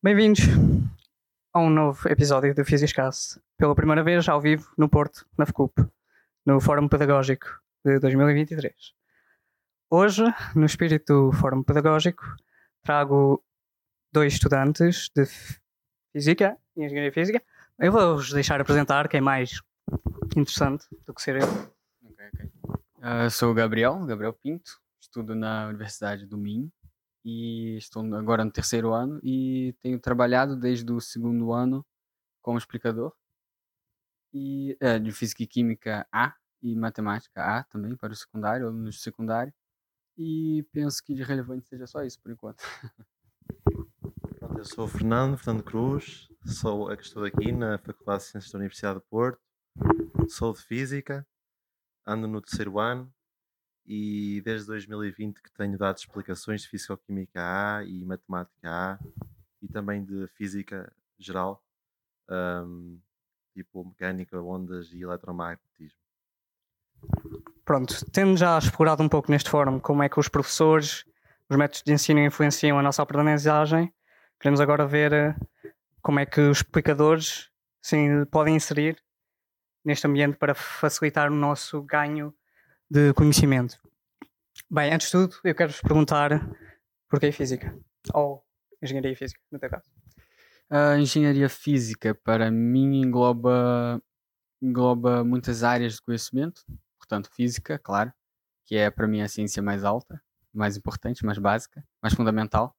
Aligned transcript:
Bem-vindos 0.00 0.42
a 1.52 1.58
um 1.58 1.68
novo 1.68 2.08
episódio 2.08 2.54
do 2.54 2.64
Physicast. 2.64 3.40
Pela 3.56 3.74
primeira 3.74 4.04
vez, 4.04 4.28
ao 4.28 4.40
vivo, 4.40 4.72
no 4.78 4.88
Porto, 4.88 5.26
na 5.36 5.44
FCUP, 5.44 5.74
no 6.46 6.60
Fórum 6.60 6.86
Pedagógico 6.86 7.60
de 7.84 7.98
2023. 7.98 8.72
Hoje, 9.90 10.22
no 10.54 10.66
espírito 10.66 11.30
do 11.30 11.32
Fórum 11.32 11.64
Pedagógico, 11.64 12.22
trago 12.84 13.42
dois 14.12 14.34
estudantes 14.34 15.10
de 15.16 15.26
Física 16.12 16.56
e 16.76 16.84
Engenharia 16.84 17.12
Física. 17.12 17.42
Eu 17.76 17.90
vou-vos 17.90 18.32
deixar 18.32 18.60
apresentar 18.60 19.08
quem 19.08 19.18
é 19.18 19.20
mais 19.20 19.60
interessante 20.36 20.86
do 21.08 21.12
que 21.12 21.20
ser 21.20 21.42
eu. 21.42 21.48
Ok, 22.04 22.24
ok. 22.34 22.50
Uh, 22.98 23.30
sou 23.30 23.50
o 23.50 23.54
Gabriel, 23.54 24.06
Gabriel 24.06 24.32
Pinto, 24.32 24.80
estudo 25.00 25.34
na 25.34 25.66
Universidade 25.66 26.24
do 26.24 26.38
Minho 26.38 26.70
e 27.24 27.76
estou 27.76 28.02
agora 28.14 28.44
no 28.44 28.50
terceiro 28.50 28.92
ano 28.92 29.20
e 29.22 29.74
tenho 29.80 29.98
trabalhado 30.00 30.56
desde 30.56 30.90
o 30.92 31.00
segundo 31.00 31.52
ano 31.52 31.84
como 32.40 32.58
explicador 32.58 33.12
e 34.32 34.76
é, 34.80 34.98
de 34.98 35.12
física 35.12 35.42
e 35.42 35.46
química 35.46 36.06
A 36.12 36.34
e 36.62 36.74
matemática 36.74 37.42
A 37.42 37.64
também 37.64 37.96
para 37.96 38.12
o 38.12 38.16
secundário, 38.16 38.66
alunos 38.66 38.96
de 38.96 39.00
secundário. 39.00 39.52
E 40.16 40.66
penso 40.72 41.02
que 41.02 41.14
de 41.14 41.22
relevante 41.22 41.68
seja 41.68 41.86
só 41.86 42.02
isso 42.02 42.20
por 42.20 42.32
enquanto. 42.32 42.62
Eu 44.56 44.64
sou 44.64 44.86
o 44.86 44.88
Fernando, 44.88 45.38
Fernando 45.38 45.62
Cruz, 45.62 46.28
sou 46.44 46.92
estou 46.92 47.24
aqui 47.24 47.52
na 47.52 47.78
Faculdade 47.78 48.24
de 48.24 48.30
Ciências 48.30 48.52
da 48.52 48.58
Universidade 48.58 48.98
de 48.98 49.04
Porto, 49.06 49.40
sou 50.28 50.52
de 50.52 50.60
Física, 50.60 51.24
ando 52.04 52.26
no 52.26 52.40
terceiro 52.40 52.78
ano 52.80 53.12
e 53.88 54.42
desde 54.42 54.66
2020 54.66 55.42
que 55.42 55.50
tenho 55.50 55.78
dado 55.78 55.96
explicações 55.96 56.60
de 56.60 56.68
Físico-Química 56.68 57.40
A 57.40 57.84
e 57.84 58.04
Matemática 58.04 58.70
A 58.70 58.98
e 59.62 59.66
também 59.66 60.04
de 60.04 60.26
Física 60.36 60.92
geral, 61.18 61.64
um, 62.28 62.98
tipo 63.54 63.82
Mecânica, 63.86 64.38
Ondas 64.42 64.92
e 64.92 65.00
Eletromagnetismo. 65.00 65.98
Pronto, 67.64 68.04
tendo 68.12 68.36
já 68.36 68.58
explorado 68.58 69.02
um 69.02 69.08
pouco 69.08 69.30
neste 69.30 69.48
fórum 69.48 69.80
como 69.80 70.02
é 70.02 70.08
que 70.08 70.20
os 70.20 70.28
professores, 70.28 71.06
os 71.48 71.56
métodos 71.56 71.82
de 71.82 71.92
ensino 71.92 72.20
influenciam 72.20 72.78
a 72.78 72.82
nossa 72.82 73.02
aprendizagem, 73.02 73.90
queremos 74.38 74.60
agora 74.60 74.86
ver 74.86 75.12
eh, 75.14 75.36
como 76.02 76.20
é 76.20 76.26
que 76.26 76.40
os 76.40 76.58
explicadores 76.58 77.50
sim, 77.80 78.26
podem 78.26 78.56
inserir 78.56 79.02
neste 79.82 80.06
ambiente 80.06 80.36
para 80.36 80.54
facilitar 80.54 81.32
o 81.32 81.34
nosso 81.34 81.80
ganho 81.82 82.34
de 82.90 83.12
conhecimento. 83.12 83.78
Bem, 84.70 84.92
antes 84.92 85.08
de 85.08 85.12
tudo, 85.12 85.36
eu 85.44 85.54
quero 85.54 85.70
vos 85.70 85.80
perguntar 85.80 86.30
porquê 87.08 87.30
física? 87.30 87.78
Ou 88.14 88.42
engenharia 88.82 89.14
física, 89.14 89.40
no 89.50 89.58
teu 89.58 89.68
caso. 89.68 89.90
A 90.70 90.98
engenharia 90.98 91.48
física, 91.48 92.14
para 92.14 92.50
mim, 92.50 93.00
engloba, 93.00 94.02
engloba 94.60 95.22
muitas 95.22 95.62
áreas 95.62 95.94
de 95.94 96.02
conhecimento, 96.02 96.64
portanto, 96.98 97.30
física, 97.30 97.78
claro, 97.78 98.12
que 98.64 98.76
é 98.76 98.90
para 98.90 99.06
mim 99.06 99.20
a 99.20 99.28
ciência 99.28 99.62
mais 99.62 99.84
alta, 99.84 100.22
mais 100.52 100.76
importante, 100.76 101.24
mais 101.24 101.38
básica, 101.38 101.84
mais 102.02 102.14
fundamental 102.14 102.74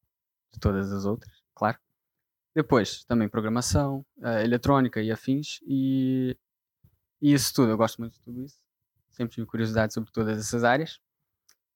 de 0.51 0.59
todas 0.59 0.91
as 0.91 1.05
outras, 1.05 1.43
claro. 1.53 1.77
Depois, 2.55 3.03
também 3.05 3.29
programação, 3.29 4.03
eletrônica 4.43 5.01
e 5.01 5.11
afins, 5.11 5.59
e, 5.67 6.35
e 7.21 7.33
isso 7.33 7.53
tudo, 7.53 7.71
eu 7.71 7.77
gosto 7.77 7.99
muito 7.99 8.13
de 8.13 8.21
tudo 8.21 8.43
isso 8.43 8.68
sempre 9.19 9.35
tive 9.35 9.47
curiosidade 9.47 9.93
sobre 9.93 10.11
todas 10.11 10.37
essas 10.37 10.63
áreas 10.63 10.99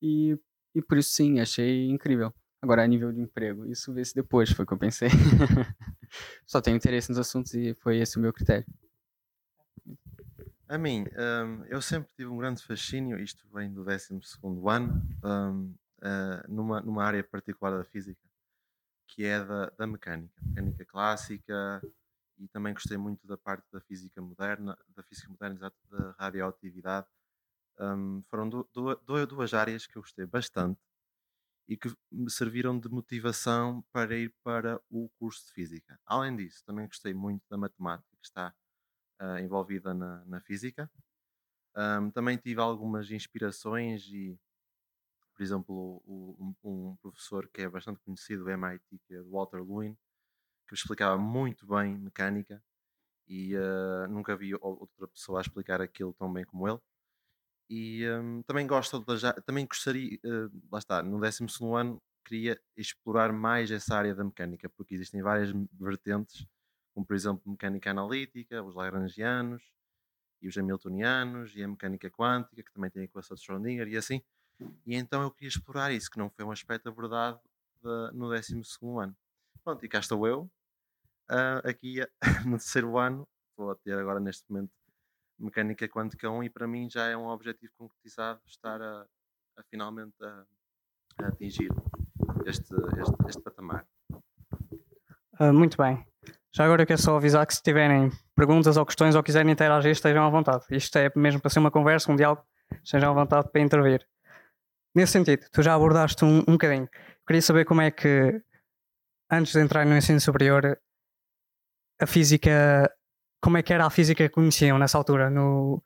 e, 0.01 0.37
e 0.73 0.81
por 0.81 0.97
isso 0.97 1.11
sim, 1.11 1.41
achei 1.41 1.89
incrível. 1.89 2.33
Agora, 2.61 2.81
a 2.81 2.87
nível 2.87 3.11
de 3.11 3.19
emprego, 3.19 3.65
isso 3.65 3.93
vê-se 3.93 4.15
depois, 4.15 4.49
foi 4.49 4.63
o 4.63 4.67
que 4.67 4.73
eu 4.73 4.77
pensei. 4.77 5.09
Só 6.47 6.61
tenho 6.61 6.77
interesse 6.77 7.09
nos 7.09 7.19
assuntos 7.19 7.53
e 7.53 7.73
foi 7.73 7.97
esse 7.97 8.17
o 8.17 8.21
meu 8.21 8.31
critério. 8.31 8.65
A 10.69 10.77
mim, 10.77 11.05
um, 11.05 11.65
eu 11.65 11.81
sempre 11.81 12.13
tive 12.15 12.29
um 12.29 12.37
grande 12.37 12.63
fascínio, 12.63 13.19
isto 13.19 13.45
vem 13.53 13.71
do 13.71 13.83
12 13.83 14.19
ano, 14.65 15.03
um, 15.23 15.75
uh, 15.99 16.47
numa, 16.47 16.81
numa 16.81 17.03
área 17.03 17.21
particular 17.21 17.77
da 17.77 17.83
física, 17.83 18.21
que 19.07 19.25
é 19.25 19.43
da, 19.43 19.69
da 19.77 19.85
mecânica, 19.85 20.33
mecânica 20.41 20.85
clássica, 20.85 21.81
e 22.39 22.47
também 22.47 22.73
gostei 22.73 22.97
muito 22.97 23.27
da 23.27 23.37
parte 23.37 23.65
da 23.71 23.81
física 23.81 24.21
moderna, 24.21 24.77
da 24.95 25.03
física 25.03 25.29
moderna, 25.29 25.55
exato, 25.55 25.77
da 25.91 26.11
radioatividade, 26.17 27.07
um, 27.79 28.23
foram 28.29 28.49
du 28.49 28.67
du 28.73 29.25
duas 29.27 29.53
áreas 29.53 29.87
que 29.87 29.97
eu 29.97 30.01
gostei 30.01 30.25
bastante 30.25 30.79
e 31.67 31.77
que 31.77 31.93
me 32.11 32.29
serviram 32.29 32.79
de 32.79 32.89
motivação 32.89 33.83
para 33.91 34.15
ir 34.15 34.33
para 34.43 34.81
o 34.89 35.09
curso 35.17 35.45
de 35.47 35.53
Física. 35.53 35.99
Além 36.05 36.35
disso, 36.35 36.63
também 36.65 36.85
gostei 36.87 37.13
muito 37.13 37.43
da 37.49 37.57
matemática 37.57 38.15
que 38.17 38.25
está 38.25 38.53
uh, 39.21 39.39
envolvida 39.39 39.93
na, 39.93 40.23
na 40.25 40.41
Física. 40.41 40.91
Um, 41.75 42.11
também 42.11 42.37
tive 42.37 42.59
algumas 42.59 43.09
inspirações 43.09 44.05
e, 44.07 44.37
por 45.33 45.41
exemplo, 45.41 46.03
o, 46.05 46.55
um, 46.63 46.69
um, 46.91 46.95
professor 46.97 47.47
que 47.49 47.61
é 47.61 47.69
bastante 47.69 47.99
conhecido 48.01 48.43
do 48.43 48.49
MIT, 48.51 48.99
que 49.07 49.15
é 49.15 49.21
Walter 49.23 49.63
Lewin, 49.63 49.97
que 50.67 50.75
explicava 50.75 51.17
muito 51.17 51.65
bem 51.65 51.97
mecânica 51.97 52.63
e 53.27 53.55
uh, 53.55 54.07
nunca 54.09 54.35
vi 54.35 54.53
outra 54.55 55.07
pessoa 55.07 55.39
a 55.39 55.41
explicar 55.41 55.81
aquilo 55.81 56.13
tão 56.13 56.31
bem 56.31 56.45
como 56.45 56.67
ele. 56.67 56.79
E 57.69 58.07
um, 58.09 58.43
também 58.43 58.67
gosto 58.67 58.99
de, 58.99 59.41
também 59.45 59.65
gostaria, 59.65 60.19
uh, 60.25 60.51
lá 60.71 60.79
está, 60.79 61.01
no 61.01 61.19
12 61.19 61.45
ano 61.75 62.01
queria 62.25 62.59
explorar 62.77 63.33
mais 63.33 63.69
essa 63.71 63.95
área 63.95 64.15
da 64.15 64.23
mecânica, 64.23 64.69
porque 64.69 64.95
existem 64.95 65.21
várias 65.21 65.51
vertentes, 65.73 66.45
como 66.93 67.05
por 67.05 67.15
exemplo 67.15 67.41
mecânica 67.45 67.91
analítica, 67.91 68.63
os 68.63 68.75
lagrangianos 68.75 69.63
e 70.41 70.47
os 70.47 70.57
hamiltonianos 70.57 71.55
e 71.55 71.63
a 71.63 71.67
mecânica 71.67 72.09
quântica, 72.09 72.63
que 72.63 72.71
também 72.73 72.89
tem 72.89 73.01
a 73.01 73.05
equação 73.05 73.35
de 73.35 73.41
Schrödinger 73.41 73.87
e 73.87 73.97
assim. 73.97 74.21
E 74.85 74.95
então 74.95 75.21
eu 75.21 75.31
queria 75.31 75.49
explorar 75.49 75.91
isso, 75.91 76.09
que 76.09 76.17
não 76.17 76.29
foi 76.29 76.45
um 76.45 76.51
aspecto 76.51 76.87
abordado 76.89 77.39
de, 77.81 78.17
no 78.17 78.29
12 78.29 78.55
ano. 79.01 79.15
Pronto, 79.63 79.85
e 79.85 79.89
cá 79.89 79.99
estou 79.99 80.27
eu, 80.27 80.49
uh, 81.31 81.67
aqui 81.67 81.99
no 82.45 82.57
terceiro 82.57 82.97
ano, 82.97 83.27
a 83.59 83.75
ter 83.75 83.97
agora 83.97 84.19
neste 84.19 84.43
momento 84.49 84.71
mecânica 85.43 85.87
quântica 85.87 86.29
1 86.29 86.43
e 86.43 86.49
para 86.49 86.67
mim 86.67 86.89
já 86.89 87.07
é 87.07 87.17
um 87.17 87.27
objetivo 87.27 87.73
concretizado 87.77 88.39
estar 88.47 88.81
a, 88.81 89.05
a 89.57 89.63
finalmente 89.69 90.15
a, 90.21 90.45
a, 91.23 91.27
atingir 91.27 91.69
este, 92.45 92.73
este, 92.99 93.15
este 93.27 93.41
patamar. 93.41 93.85
Uh, 95.39 95.53
muito 95.53 95.77
bem. 95.77 96.05
Já 96.51 96.65
agora 96.65 96.83
eu 96.83 96.87
quero 96.87 97.01
só 97.01 97.17
avisar 97.17 97.45
que 97.47 97.55
se 97.55 97.63
tiverem 97.63 98.11
perguntas 98.35 98.77
ou 98.77 98.85
questões 98.85 99.15
ou 99.15 99.23
quiserem 99.23 99.51
interagir, 99.51 99.91
estejam 99.91 100.23
à 100.23 100.29
vontade. 100.29 100.65
Isto 100.69 100.97
é 100.97 101.11
mesmo 101.15 101.41
para 101.41 101.49
ser 101.49 101.59
uma 101.59 101.71
conversa, 101.71 102.11
um 102.11 102.15
diálogo, 102.15 102.45
estejam 102.83 103.11
à 103.11 103.13
vontade 103.13 103.49
para 103.51 103.61
intervir. 103.61 104.07
Nesse 104.95 105.13
sentido, 105.13 105.47
tu 105.51 105.63
já 105.63 105.73
abordaste 105.73 106.23
um, 106.23 106.39
um 106.47 106.53
bocadinho. 106.53 106.87
Queria 107.25 107.41
saber 107.41 107.65
como 107.65 107.81
é 107.81 107.89
que, 107.89 108.39
antes 109.31 109.53
de 109.53 109.59
entrar 109.59 109.85
no 109.85 109.97
ensino 109.97 110.19
superior, 110.19 110.79
a 111.99 112.05
física 112.05 112.91
como 113.43 113.57
é 113.57 113.61
que 113.61 113.73
era 113.73 113.85
a 113.85 113.89
física 113.89 114.23
que 114.23 114.33
conheciam 114.33 114.79
nessa 114.79 114.97
altura, 114.97 115.29
no 115.29 115.83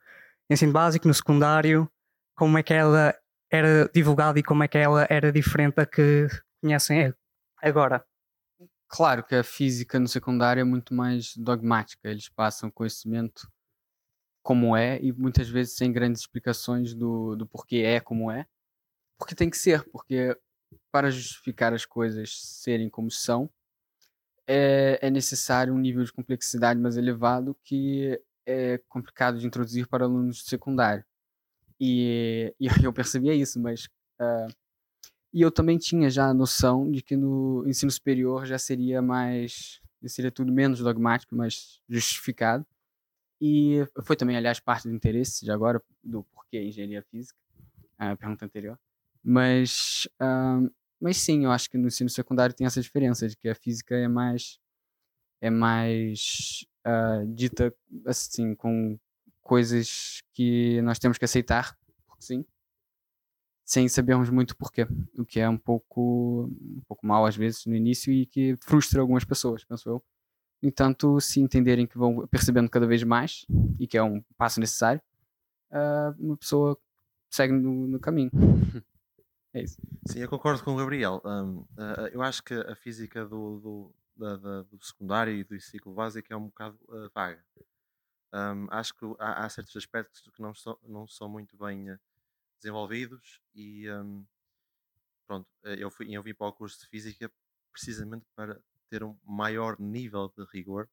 ensino 0.48 0.72
básico, 0.72 1.08
no 1.08 1.12
secundário, 1.12 1.90
como 2.36 2.56
é 2.56 2.62
que 2.62 2.72
ela 2.72 3.12
era 3.50 3.90
divulgada 3.92 4.38
e 4.38 4.44
como 4.44 4.62
é 4.62 4.68
que 4.68 4.78
ela 4.78 5.04
era 5.10 5.32
diferente 5.32 5.74
da 5.74 5.84
que 5.84 6.28
conhecem 6.62 7.12
agora? 7.60 8.04
Claro 8.86 9.24
que 9.24 9.34
a 9.34 9.42
física 9.42 9.98
no 9.98 10.06
secundário 10.06 10.60
é 10.60 10.64
muito 10.64 10.94
mais 10.94 11.36
dogmática, 11.36 12.08
eles 12.08 12.28
passam 12.28 12.70
conhecimento 12.70 13.50
como 14.40 14.76
é 14.76 15.00
e 15.02 15.12
muitas 15.12 15.48
vezes 15.48 15.74
sem 15.74 15.92
grandes 15.92 16.22
explicações 16.22 16.94
do, 16.94 17.34
do 17.34 17.44
porquê 17.44 17.78
é 17.78 17.98
como 17.98 18.30
é, 18.30 18.46
porque 19.18 19.34
tem 19.34 19.50
que 19.50 19.58
ser, 19.58 19.82
porque 19.90 20.38
para 20.92 21.10
justificar 21.10 21.74
as 21.74 21.84
coisas 21.84 22.30
serem 22.40 22.88
como 22.88 23.10
são, 23.10 23.50
é, 24.48 24.98
é 25.02 25.10
necessário 25.10 25.74
um 25.74 25.78
nível 25.78 26.02
de 26.02 26.12
complexidade 26.12 26.80
mais 26.80 26.96
elevado 26.96 27.54
que 27.62 28.18
é 28.46 28.78
complicado 28.88 29.38
de 29.38 29.46
introduzir 29.46 29.86
para 29.86 30.06
alunos 30.06 30.38
de 30.38 30.48
secundário. 30.48 31.04
E, 31.78 32.54
e 32.58 32.66
eu 32.86 32.92
percebia 32.92 33.34
isso, 33.34 33.60
mas. 33.60 33.84
Uh, 34.18 34.48
e 35.32 35.42
eu 35.42 35.52
também 35.52 35.76
tinha 35.76 36.08
já 36.08 36.26
a 36.26 36.34
noção 36.34 36.90
de 36.90 37.02
que 37.02 37.14
no 37.14 37.62
ensino 37.66 37.90
superior 37.90 38.46
já 38.46 38.58
seria 38.58 39.02
mais. 39.02 39.80
seria 40.06 40.32
tudo 40.32 40.50
menos 40.50 40.80
dogmático, 40.80 41.36
mais 41.36 41.82
justificado. 41.86 42.66
E 43.40 43.86
foi 44.02 44.16
também, 44.16 44.36
aliás, 44.36 44.58
parte 44.58 44.88
do 44.88 44.94
interesse 44.94 45.44
de 45.44 45.50
agora, 45.52 45.80
do 46.02 46.24
porquê 46.24 46.62
engenharia 46.62 47.02
física, 47.02 47.38
a 47.98 48.16
pergunta 48.16 48.46
anterior. 48.46 48.78
Mas 49.22 50.08
uh, 50.20 50.72
mas 51.00 51.16
sim, 51.16 51.44
eu 51.44 51.50
acho 51.50 51.70
que 51.70 51.78
no 51.78 51.88
ensino 51.88 52.10
secundário 52.10 52.54
tem 52.54 52.66
essa 52.66 52.80
diferença 52.80 53.28
de 53.28 53.36
que 53.36 53.48
a 53.48 53.54
física 53.54 53.94
é 53.94 54.08
mais 54.08 54.58
é 55.40 55.50
mais 55.50 56.66
uh, 56.86 57.26
dita 57.32 57.72
assim 58.06 58.54
com 58.54 58.98
coisas 59.40 60.22
que 60.34 60.80
nós 60.82 60.98
temos 60.98 61.16
que 61.16 61.24
aceitar, 61.24 61.76
sim. 62.18 62.44
sem 63.64 63.88
sabermos 63.88 64.28
muito 64.30 64.56
porquê, 64.56 64.86
o 65.16 65.24
que 65.24 65.40
é 65.40 65.48
um 65.48 65.56
pouco, 65.56 66.50
um 66.60 66.82
pouco 66.86 67.06
mal 67.06 67.24
às 67.24 67.36
vezes 67.36 67.64
no 67.64 67.74
início 67.74 68.12
e 68.12 68.26
que 68.26 68.56
frustra 68.60 69.00
algumas 69.00 69.24
pessoas, 69.24 69.64
penso 69.64 69.88
eu. 69.88 70.04
No 70.60 70.68
entanto, 70.68 71.20
se 71.20 71.40
entenderem 71.40 71.86
que 71.86 71.96
vão 71.96 72.26
percebendo 72.26 72.68
cada 72.68 72.86
vez 72.86 73.02
mais 73.04 73.46
e 73.78 73.86
que 73.86 73.96
é 73.96 74.02
um 74.02 74.20
passo 74.36 74.60
necessário, 74.60 75.00
uh, 75.70 76.14
uma 76.18 76.36
pessoa 76.36 76.76
segue 77.30 77.52
no, 77.54 77.86
no 77.86 78.00
caminho. 78.00 78.30
é 79.54 79.62
isso. 79.62 79.80
Sim, 80.06 80.20
eu 80.20 80.28
concordo 80.28 80.62
com 80.62 80.72
o 80.72 80.76
Gabriel. 80.76 81.22
Um, 81.24 81.60
uh, 81.60 82.08
eu 82.12 82.22
acho 82.22 82.42
que 82.42 82.54
a 82.54 82.74
física 82.74 83.24
do, 83.24 83.58
do, 83.60 83.94
da, 84.16 84.36
da, 84.36 84.62
do 84.62 84.84
secundário 84.84 85.34
e 85.34 85.44
do 85.44 85.58
ciclo 85.60 85.94
básico 85.94 86.32
é 86.32 86.36
um 86.36 86.46
bocado 86.46 86.78
uh, 86.88 87.10
vaga. 87.14 87.42
Um, 88.32 88.66
acho 88.70 88.94
que 88.94 89.06
há, 89.18 89.44
há, 89.44 89.48
certos 89.48 89.74
aspectos 89.74 90.20
que 90.20 90.42
não 90.42 90.54
são, 90.54 90.78
não 90.82 91.06
são 91.06 91.28
muito 91.28 91.56
bem 91.56 91.90
uh, 91.90 91.98
desenvolvidos 92.58 93.40
e 93.54 93.90
um, 93.90 94.24
pronto, 95.26 95.48
eu, 95.62 95.90
fui, 95.90 96.14
eu 96.14 96.22
vim 96.22 96.34
para 96.34 96.48
o 96.48 96.52
curso 96.52 96.80
de 96.80 96.86
física 96.88 97.32
precisamente 97.72 98.26
para 98.34 98.60
ter 98.90 99.02
um 99.02 99.16
maior 99.24 99.80
nível 99.80 100.28
de 100.36 100.44
rigor 100.52 100.88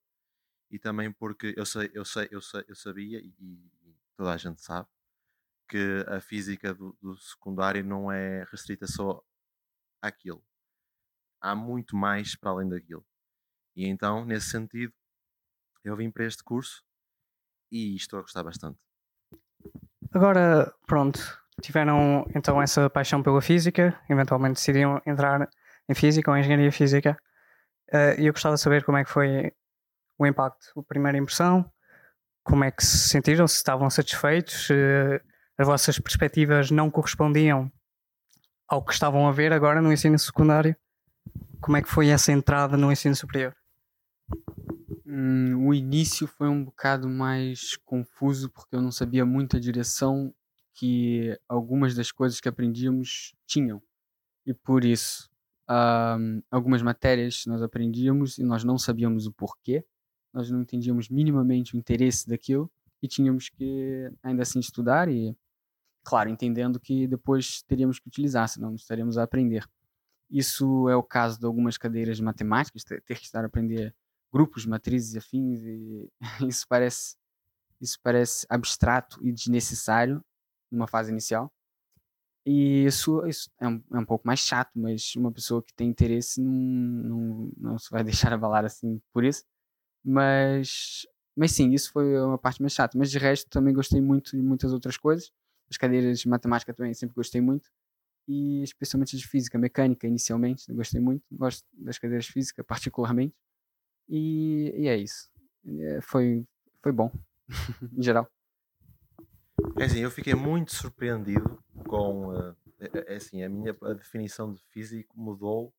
e 0.72 0.80
também 0.80 1.12
porque 1.12 1.54
eu 1.58 1.66
sei, 1.66 1.92
eu 1.94 2.06
sei, 2.06 2.30
eu, 2.32 2.42
sei, 2.42 2.64
eu 2.68 2.76
sabia 2.76 3.20
e, 3.20 3.34
e 3.40 3.96
toda 4.16 4.32
a 4.32 4.38
gente 4.38 4.62
sabe 4.62 4.88
que 5.68 6.06
a 6.08 6.20
física 6.20 6.74
do, 6.74 6.98
do 7.02 7.18
secundário 7.18 7.84
não 7.84 8.12
é 8.12 8.44
restrita 8.52 8.88
só 8.88 9.22
àquilo. 10.02 10.44
Há 11.42 11.56
muito 11.56 11.96
mais 11.96 12.36
para 12.36 12.52
além 12.52 12.70
daquilo. 12.70 13.06
E 13.76 13.88
então, 13.88 14.26
nesse 14.26 14.50
sentido, 14.50 14.94
eu 15.84 15.96
vim 15.96 16.10
para 16.10 16.26
este 16.26 16.44
curso 16.44 16.84
e 17.72 17.96
estou 17.96 18.20
a 18.20 18.22
gostar 18.22 18.44
bastante. 18.44 18.80
Agora, 20.12 20.74
pronto, 20.88 21.20
tiveram 21.62 22.26
então 22.34 22.62
essa 22.62 22.90
paixão 22.90 23.22
pela 23.22 23.42
física, 23.42 24.00
eventualmente 24.10 24.56
decidiram 24.56 25.02
entrar 25.06 25.50
em 25.90 25.94
física 25.94 26.32
ou 26.32 26.38
em 26.38 26.40
engenharia 26.40 26.72
física. 26.72 27.18
Eh, 27.92 28.22
e 28.22 28.26
eu 28.28 28.34
gostava 28.34 28.56
de 28.56 28.62
saber 28.62 28.84
como 28.84 28.98
é 28.98 29.04
que 29.04 29.10
foi 29.12 29.52
o 30.18 30.26
impacto, 30.26 30.80
a 30.80 30.84
primeira 30.84 31.18
impressão, 31.18 31.70
como 32.44 32.64
é 32.64 32.72
que 32.72 32.84
se 32.84 33.10
sentiram, 33.10 33.48
se 33.48 33.58
estavam 33.58 33.90
satisfeitos, 33.90 34.68
se 34.68 35.22
as 35.58 35.68
vossas 35.68 36.00
perspectivas 36.00 36.72
não 36.72 36.92
correspondiam 36.92 37.72
ao 38.68 38.84
que 38.84 38.94
estavam 38.94 39.28
a 39.28 39.32
ver 39.32 39.54
agora 39.54 39.82
no 39.82 39.92
ensino 39.92 40.18
secundário. 40.18 40.76
Como 41.62 41.78
é 41.78 41.82
que 41.82 41.90
foi 41.90 42.10
essa 42.10 42.32
entrada 42.32 42.76
no 42.76 42.92
ensino 42.92 43.16
superior? 43.16 43.56
Hum, 45.06 45.68
o 45.68 45.74
início 45.74 46.28
foi 46.28 46.50
um 46.50 46.64
bocado 46.64 47.08
mais 47.08 47.78
confuso 47.78 48.50
porque 48.50 48.76
eu 48.76 48.82
não 48.82 48.92
sabia 48.92 49.26
muito 49.26 49.56
a 49.56 49.60
direção 49.60 50.34
que 50.74 51.40
algumas 51.48 51.96
das 51.96 52.12
coisas 52.12 52.42
que 52.42 52.50
aprendíamos 52.50 53.34
tinham. 53.48 53.82
E 54.46 54.54
por 54.54 54.84
isso, 54.84 55.30
um, 55.70 56.42
algumas 56.52 56.82
matérias 56.82 57.46
nós 57.48 57.62
aprendíamos 57.62 58.38
e 58.38 58.44
nós 58.44 58.64
não 58.64 58.78
sabíamos 58.78 59.26
o 59.26 59.32
porquê, 59.32 59.86
nós 60.34 60.52
não 60.52 60.62
entendíamos 60.62 61.10
minimamente 61.10 61.76
o 61.76 61.78
interesse 61.78 62.28
daquilo 62.28 62.70
e 63.02 63.08
tínhamos 63.08 63.50
que 63.50 64.12
ainda 64.22 64.42
assim 64.42 64.60
estudar 64.60 65.08
e, 65.08 65.36
claro, 66.06 66.30
entendendo 66.30 66.80
que 66.80 67.08
depois 67.08 67.62
teríamos 67.64 68.00
que 68.00 68.08
utilizar, 68.08 68.48
senão 68.48 68.76
estaríamos 68.76 69.18
a 69.18 69.24
aprender. 69.24 69.68
Isso 70.30 70.88
é 70.90 70.96
o 70.96 71.04
caso 71.04 71.40
de 71.40 71.46
algumas 71.46 71.78
cadeiras 71.78 72.18
de 72.18 72.24
matemáticas, 72.24 72.84
ter 72.84 73.02
que 73.02 73.14
estar 73.14 73.44
a 73.44 73.48
aprender 73.48 73.94
grupos, 74.32 74.66
matrizes 74.66 75.16
afins, 75.16 75.62
e 75.64 76.12
isso 76.48 76.66
parece, 76.68 77.16
isso 77.82 78.00
parece 78.02 78.46
abstrato 78.50 79.20
e 79.26 79.32
desnecessário 79.32 80.24
numa 80.72 80.88
fase 80.88 81.12
inicial. 81.12 81.52
E 82.46 82.86
isso, 82.86 83.26
isso 83.26 83.50
é, 83.60 83.68
um, 83.68 83.84
é 83.94 83.98
um 83.98 84.06
pouco 84.06 84.28
mais 84.28 84.40
chato, 84.40 84.72
mas 84.76 85.16
uma 85.16 85.32
pessoa 85.32 85.64
que 85.64 85.74
tem 85.74 85.90
interesse 85.90 86.40
não, 86.40 86.52
não, 86.52 87.52
não 87.58 87.80
se 87.80 87.90
vai 87.90 88.04
deixar 88.06 88.32
abalar 88.32 88.64
assim 88.66 89.02
por 89.12 89.24
isso. 89.24 89.44
Mas, 90.04 91.08
mas 91.36 91.52
sim, 91.54 91.72
isso 91.72 91.92
foi 91.92 92.20
uma 92.22 92.38
parte 92.38 92.62
mais 92.62 92.74
chata. 92.74 92.98
Mas 92.98 93.10
de 93.10 93.18
resto 93.18 93.50
também 93.50 93.74
gostei 93.74 94.00
muito 94.02 94.32
de 94.38 94.44
muitas 94.44 94.74
outras 94.74 94.98
coisas. 94.98 95.32
As 95.70 95.78
cadeiras 95.78 96.20
de 96.20 96.28
matemática 96.28 96.74
também 96.74 96.94
sempre 96.94 97.16
gostei 97.16 97.42
muito. 97.42 97.70
E 98.28 98.64
especialmente 98.64 99.16
de 99.18 99.28
física, 99.28 99.58
mecânica 99.58 100.08
inicialmente, 100.08 100.72
gostei 100.74 101.00
muito. 101.00 101.24
Gosto 101.32 101.64
das 101.74 101.98
cadeiras 101.98 102.26
de 102.26 102.32
física 102.32 102.64
particularmente. 102.66 103.36
E, 104.10 104.74
e 104.78 104.88
é 104.88 104.98
isso. 104.98 105.30
É, 105.66 106.02
foi, 106.02 106.46
foi 106.82 106.92
bom, 106.92 107.12
em 107.98 108.02
geral. 108.02 108.30
É 109.78 109.86
assim, 109.86 110.00
eu 110.00 110.12
fiquei 110.12 110.36
muito 110.36 110.76
surpreendido 110.76 111.64
com. 111.88 112.30
Uh, 112.30 112.56
é, 112.80 113.16
assim, 113.16 113.44
a 113.44 113.50
minha 113.50 113.76
a 113.82 113.94
definição 113.94 114.54
de 114.54 114.62
físico 114.66 115.20
mudou 115.20 115.74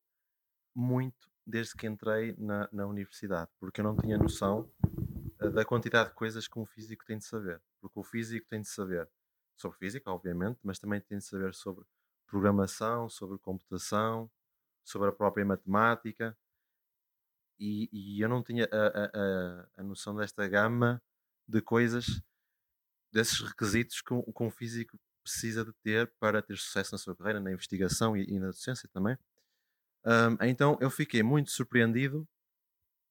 muito 0.75 1.29
desde 1.45 1.75
que 1.75 1.87
entrei 1.87 2.35
na, 2.37 2.67
na 2.71 2.85
universidade, 2.85 3.49
porque 3.59 3.79
eu 3.79 3.85
não 3.85 3.95
tinha 3.95 4.17
noção 4.17 4.69
uh, 5.41 5.49
da 5.49 5.63
quantidade 5.63 6.09
de 6.09 6.15
coisas 6.15 6.47
que 6.47 6.59
um 6.59 6.65
físico 6.65 7.05
tem 7.05 7.17
de 7.17 7.25
saber. 7.25 7.61
Porque 7.79 7.99
o 7.99 8.03
físico 8.03 8.45
tem 8.49 8.61
de 8.61 8.67
saber 8.67 9.07
sobre 9.57 9.77
física, 9.77 10.11
obviamente, 10.11 10.59
mas 10.63 10.79
também 10.79 11.01
tem 11.01 11.17
de 11.17 11.23
saber 11.23 11.53
sobre 11.53 11.83
programação, 12.27 13.09
sobre 13.09 13.37
computação, 13.39 14.29
sobre 14.83 15.09
a 15.09 15.11
própria 15.11 15.45
matemática. 15.45 16.37
E, 17.59 17.89
e 17.91 18.21
eu 18.21 18.29
não 18.29 18.43
tinha 18.43 18.69
a, 18.71 18.87
a, 18.87 19.67
a, 19.77 19.83
noção 19.83 20.15
desta 20.15 20.47
gama 20.47 21.01
de 21.47 21.59
coisas, 21.59 22.21
desses 23.11 23.41
requisitos 23.41 24.01
que 24.01 24.13
um, 24.13 24.21
que 24.21 24.43
um 24.43 24.51
físico 24.51 24.99
precisa 25.23 25.65
de 25.65 25.73
ter 25.83 26.13
para 26.19 26.41
ter 26.41 26.55
sucesso 26.55 26.93
na 26.93 26.99
sua 26.99 27.15
carreira, 27.15 27.39
na 27.39 27.51
investigação 27.51 28.15
e, 28.15 28.23
e 28.29 28.39
na 28.39 28.47
docência 28.47 28.87
também. 28.93 29.17
Um, 30.05 30.45
então 30.45 30.77
eu 30.79 30.91
fiquei 30.91 31.23
muito 31.23 31.49
surpreendido 31.51 32.27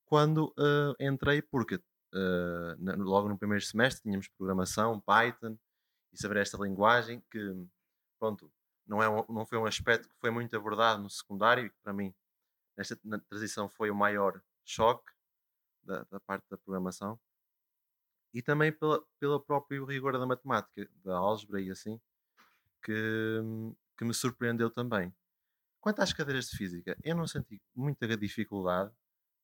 quando 0.06 0.54
uh, 0.56 0.94
entrei, 1.00 1.42
porque 1.42 1.74
uh, 1.74 3.02
logo 3.02 3.28
no 3.28 3.36
primeiro 3.36 3.64
semestre 3.64 4.02
tínhamos 4.04 4.28
programação, 4.28 5.00
Python 5.00 5.58
e 6.16 6.20
saber 6.20 6.38
esta 6.38 6.56
linguagem 6.56 7.22
que, 7.30 7.38
pronto, 8.18 8.50
não, 8.86 9.02
é 9.02 9.08
um, 9.08 9.24
não 9.28 9.46
foi 9.46 9.58
um 9.58 9.66
aspecto 9.66 10.08
que 10.08 10.16
foi 10.18 10.30
muito 10.30 10.56
abordado 10.56 11.02
no 11.02 11.10
secundário 11.10 11.66
e 11.66 11.70
para 11.82 11.92
mim 11.92 12.14
nesta 12.76 12.98
na 13.04 13.18
transição 13.18 13.68
foi 13.68 13.90
o 13.90 13.94
maior 13.94 14.42
choque 14.64 15.12
da, 15.84 16.04
da 16.04 16.20
parte 16.20 16.46
da 16.50 16.58
programação 16.58 17.20
e 18.32 18.42
também 18.42 18.72
pela, 18.72 19.02
pela 19.18 19.42
próprio 19.42 19.84
rigor 19.84 20.18
da 20.18 20.26
matemática, 20.26 20.88
da 21.04 21.16
álgebra 21.16 21.60
e 21.60 21.70
assim, 21.70 22.00
que, 22.82 23.40
que 23.96 24.04
me 24.04 24.12
surpreendeu 24.12 24.70
também. 24.70 25.14
Quanto 25.80 26.00
às 26.02 26.12
cadeiras 26.12 26.50
de 26.50 26.56
física, 26.56 26.98
eu 27.02 27.16
não 27.16 27.26
senti 27.26 27.62
muita 27.74 28.06
dificuldade, 28.16 28.92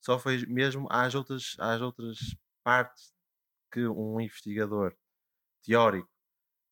só 0.00 0.18
foi 0.18 0.44
mesmo 0.46 0.88
às 0.90 1.14
outras, 1.14 1.56
às 1.58 1.80
outras 1.80 2.18
partes 2.62 3.14
que 3.70 3.86
um 3.86 4.20
investigador 4.20 4.94
teórico 5.62 6.10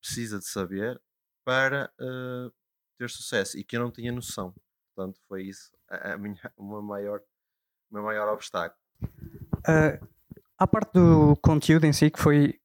precisa 0.00 0.38
de 0.38 0.46
saber 0.46 1.00
para 1.44 1.90
uh, 2.00 2.52
ter 2.98 3.10
sucesso 3.10 3.58
e 3.58 3.64
que 3.64 3.76
eu 3.76 3.80
não 3.80 3.90
tinha 3.90 4.12
noção. 4.12 4.54
Portanto, 4.94 5.20
foi 5.28 5.44
isso 5.44 5.70
a, 5.88 6.12
a 6.12 6.18
minha, 6.18 6.38
uma 6.56 6.82
maior, 6.82 7.20
o 7.90 7.94
meu 7.94 8.02
maior 8.02 8.28
obstáculo. 8.32 8.80
Uh, 9.02 10.06
a 10.58 10.66
parte 10.66 10.92
do 10.92 11.36
conteúdo 11.36 11.86
em 11.86 11.92
si, 11.92 12.10
que 12.10 12.20
foi 12.20 12.60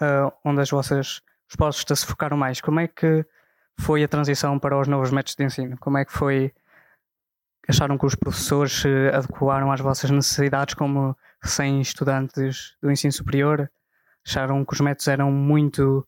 uh, 0.00 0.32
onde 0.44 0.60
as 0.60 0.70
vossas 0.70 1.22
respostas 1.48 2.00
se 2.00 2.06
focaram 2.06 2.36
mais, 2.36 2.60
como 2.60 2.80
é 2.80 2.88
que 2.88 3.24
foi 3.78 4.04
a 4.04 4.08
transição 4.08 4.58
para 4.58 4.78
os 4.78 4.88
novos 4.88 5.10
métodos 5.10 5.36
de 5.36 5.44
ensino? 5.44 5.78
Como 5.78 5.98
é 5.98 6.04
que 6.04 6.12
foi? 6.12 6.52
Acharam 7.68 7.96
que 7.96 8.06
os 8.06 8.14
professores 8.14 8.72
se 8.72 8.88
adequaram 9.12 9.70
às 9.70 9.80
vossas 9.80 10.10
necessidades 10.10 10.74
como 10.74 11.16
recém-estudantes 11.40 12.76
do 12.82 12.90
ensino 12.90 13.12
superior? 13.12 13.70
Acharam 14.26 14.64
que 14.64 14.74
os 14.74 14.80
métodos 14.80 15.08
eram 15.08 15.30
muito 15.30 16.06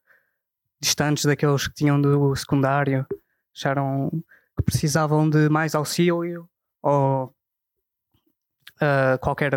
distantes 0.82 1.24
daqueles 1.24 1.68
que 1.68 1.74
tinham 1.74 2.00
do 2.00 2.34
secundário? 2.34 3.06
Acharam 3.54 4.10
que 4.56 4.64
precisavam 4.64 5.30
de 5.30 5.48
mais 5.48 5.74
auxílio 5.74 6.48
ou 6.82 7.34
uh, 8.76 9.18
qualquer 9.20 9.52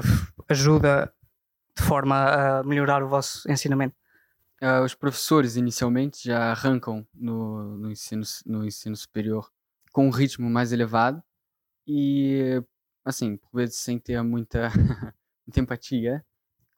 ajuda 0.47 1.11
de 1.75 1.83
forma 1.83 2.59
a 2.59 2.63
melhorar 2.63 3.03
o 3.03 3.09
vosso 3.09 3.49
ensinamento? 3.51 3.95
Uh, 4.61 4.83
os 4.85 4.93
professores 4.93 5.57
inicialmente 5.57 6.23
já 6.23 6.51
arrancam 6.51 7.05
no, 7.13 7.77
no, 7.77 7.91
ensino, 7.91 8.23
no 8.45 8.63
ensino 8.63 8.95
superior 8.95 9.51
com 9.91 10.07
um 10.07 10.11
ritmo 10.11 10.49
mais 10.49 10.71
elevado 10.71 11.21
e, 11.87 12.61
assim, 13.03 13.37
por 13.37 13.57
vezes 13.57 13.77
sem 13.77 13.99
ter 13.99 14.21
muita, 14.21 14.69
muita 15.45 15.59
empatia 15.59 16.25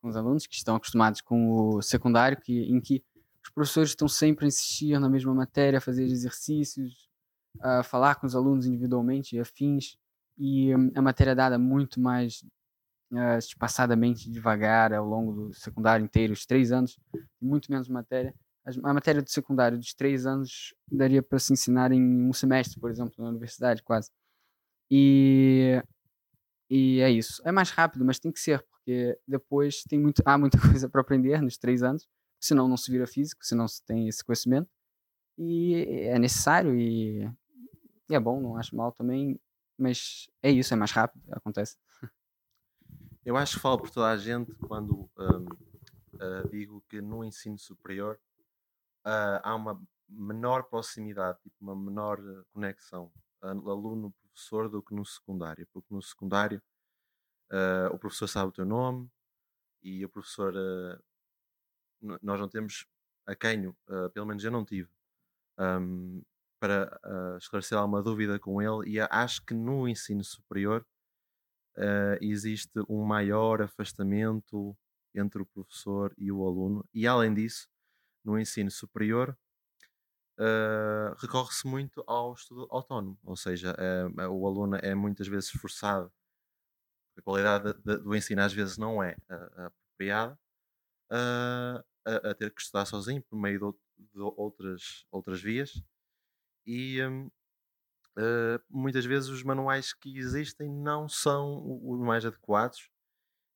com 0.01 0.07
os 0.07 0.15
alunos 0.15 0.47
que 0.47 0.55
estão 0.55 0.75
acostumados 0.75 1.21
com 1.21 1.51
o 1.51 1.81
secundário, 1.81 2.39
que, 2.39 2.63
em 2.63 2.79
que 2.79 3.03
os 3.47 3.49
professores 3.49 3.89
estão 3.91 4.07
sempre 4.09 4.45
a 4.45 4.47
insistir 4.47 4.99
na 4.99 5.09
mesma 5.09 5.33
matéria, 5.33 5.77
a 5.77 5.81
fazer 5.81 6.03
exercícios, 6.03 7.09
a 7.61 7.81
falar 7.81 8.15
com 8.15 8.27
os 8.27 8.35
alunos 8.35 8.65
individualmente 8.65 9.35
e 9.35 9.39
afins, 9.39 9.97
e 10.37 10.75
hum, 10.75 10.91
a 10.93 11.01
matéria 11.01 11.31
é 11.31 11.35
dada 11.35 11.57
muito 11.57 11.99
mais 11.99 12.43
uh, 13.13 14.29
devagar 14.29 14.93
ao 14.93 15.05
longo 15.07 15.31
do 15.31 15.53
secundário 15.53 16.03
inteiro, 16.03 16.33
os 16.33 16.45
três 16.45 16.73
anos, 16.73 16.99
muito 17.41 17.71
menos 17.71 17.87
matéria. 17.87 18.35
a 18.65 18.93
matéria 18.93 19.21
do 19.21 19.29
secundário 19.29 19.77
dos 19.77 19.93
três 19.93 20.25
anos 20.25 20.75
daria 20.91 21.23
para 21.23 21.39
se 21.39 21.53
ensinar 21.53 21.93
em 21.93 22.01
um 22.01 22.33
semestre, 22.33 22.79
por 22.81 22.91
exemplo, 22.91 23.13
na 23.17 23.29
universidade, 23.29 23.81
quase. 23.81 24.11
E, 24.91 25.81
e 26.69 26.99
é 26.99 27.09
isso. 27.09 27.41
É 27.45 27.51
mais 27.51 27.71
rápido, 27.71 28.03
mas 28.03 28.19
tem 28.19 28.31
que 28.31 28.41
ser, 28.41 28.61
porque 28.63 29.17
depois 29.25 29.83
tem 29.83 29.97
muito, 29.97 30.21
há 30.25 30.37
muita 30.37 30.59
coisa 30.59 30.89
para 30.89 30.99
aprender 30.99 31.41
nos 31.41 31.57
três 31.57 31.81
anos, 31.81 32.07
senão 32.39 32.67
não 32.67 32.77
se 32.77 32.91
vira 32.91 33.07
físico, 33.07 33.45
senão 33.45 33.67
se 33.67 33.83
tem 33.85 34.07
esse 34.07 34.23
conhecimento. 34.23 34.69
E 35.37 35.75
é 36.09 36.19
necessário 36.19 36.75
e, 36.79 37.25
e 38.09 38.15
é 38.15 38.19
bom, 38.19 38.41
não 38.41 38.57
acho 38.57 38.75
mal 38.75 38.91
também, 38.91 39.39
mas 39.77 40.27
é 40.43 40.51
isso, 40.51 40.73
é 40.73 40.77
mais 40.77 40.91
rápido, 40.91 41.23
acontece. 41.31 41.77
Eu 43.25 43.35
acho 43.37 43.55
que 43.55 43.61
falo 43.61 43.77
por 43.79 43.89
toda 43.89 44.09
a 44.09 44.17
gente 44.17 44.53
quando 44.55 45.09
hum, 45.17 45.45
ah, 46.19 46.43
digo 46.49 46.83
que 46.89 47.01
no 47.01 47.23
ensino 47.23 47.57
superior 47.59 48.19
ah, 49.05 49.41
há 49.51 49.55
uma 49.55 49.81
menor 50.09 50.65
proximidade, 50.65 51.39
tipo 51.43 51.57
uma 51.61 51.75
menor 51.75 52.19
ah, 52.21 52.45
conexão 52.53 53.11
aluno-professor 53.41 54.69
do 54.69 54.83
que 54.83 54.95
no 54.95 55.05
secundário, 55.05 55.67
porque 55.73 55.93
no 55.93 56.01
secundário 56.01 56.61
ah, 57.51 57.89
o 57.93 57.99
professor 57.99 58.27
sabe 58.27 58.49
o 58.49 58.53
teu 58.53 58.65
nome 58.65 59.09
e 59.83 60.05
o 60.05 60.09
professor 60.09 60.53
n- 60.55 60.99
nós 62.01 62.39
não 62.39 62.49
temos 62.49 62.85
a 63.27 63.35
quem, 63.35 63.73
ah, 63.89 64.09
pelo 64.13 64.25
menos 64.25 64.43
eu 64.43 64.51
não 64.51 64.65
tive, 64.65 64.89
hum, 65.59 66.23
para 66.59 66.99
ah, 67.03 67.37
esclarecer 67.39 67.77
alguma 67.77 68.03
dúvida 68.03 68.39
com 68.39 68.61
ele, 68.61 68.91
e 68.91 68.99
acho 69.01 69.43
que 69.45 69.53
no 69.55 69.87
ensino 69.87 70.23
superior 70.23 70.85
eh, 71.77 72.17
existe 72.21 72.79
um 72.89 73.03
maior 73.05 73.61
afastamento 73.61 74.77
entre 75.15 75.41
o 75.41 75.45
professor 75.45 76.13
e 76.17 76.31
o 76.31 76.45
aluno, 76.45 76.85
e 76.93 77.07
além 77.07 77.33
disso, 77.33 77.67
no 78.25 78.39
ensino 78.39 78.71
superior, 78.71 79.37
eh, 80.39 81.13
recorre-se 81.19 81.67
muito 81.67 82.03
ao 82.07 82.33
estudo 82.33 82.67
autónomo, 82.71 83.17
ou 83.23 83.35
seja, 83.35 83.75
eh, 83.77 84.27
o 84.27 84.47
aluno 84.47 84.77
é 84.81 84.93
muitas 84.95 85.27
vezes 85.27 85.49
forçado, 85.51 86.11
a 87.17 87.21
qualidade 87.21 87.73
de- 87.73 87.81
de- 87.83 88.03
do 88.03 88.15
ensino 88.15 88.41
às 88.41 88.53
vezes 88.53 88.77
não 88.77 89.01
é 89.03 89.15
ah, 89.29 89.67
apropriada, 89.67 90.39
a, 92.07 92.31
a 92.31 92.35
ter 92.35 92.51
que 92.53 92.61
estudar 92.61 92.85
sozinho 92.85 93.23
por 93.23 93.37
meio 93.39 93.59
de, 93.97 94.05
de 94.13 94.21
outras, 94.21 95.05
outras 95.11 95.41
vias, 95.41 95.83
e 96.65 97.03
hum, 97.03 97.29
Uh, 98.17 98.57
muitas 98.69 99.05
vezes 99.05 99.29
os 99.29 99.43
manuais 99.43 99.93
que 99.93 100.17
existem 100.17 100.69
não 100.69 101.07
são 101.07 101.79
os 101.83 101.99
mais 101.99 102.25
adequados. 102.25 102.89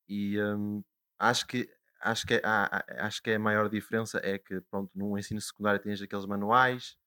E 0.07 0.41
hum, 0.41 0.83
acho 1.19 1.47
que 1.47 1.69
acho 2.01 2.25
que, 2.27 2.35
é- 2.35 2.41
há- 2.43 2.65
há- 2.77 3.07
acho 3.07 3.21
que 3.23 3.31
é 3.31 3.35
a 3.35 3.39
maior 3.39 3.69
diferença 3.69 4.19
é 4.23 4.37
que 4.39 4.61
pronto, 4.61 4.91
no 4.95 5.17
ensino 5.17 5.41
secundário 5.41 5.81
tens 5.81 6.01
aqueles 6.01 6.25
manuais 6.25 6.97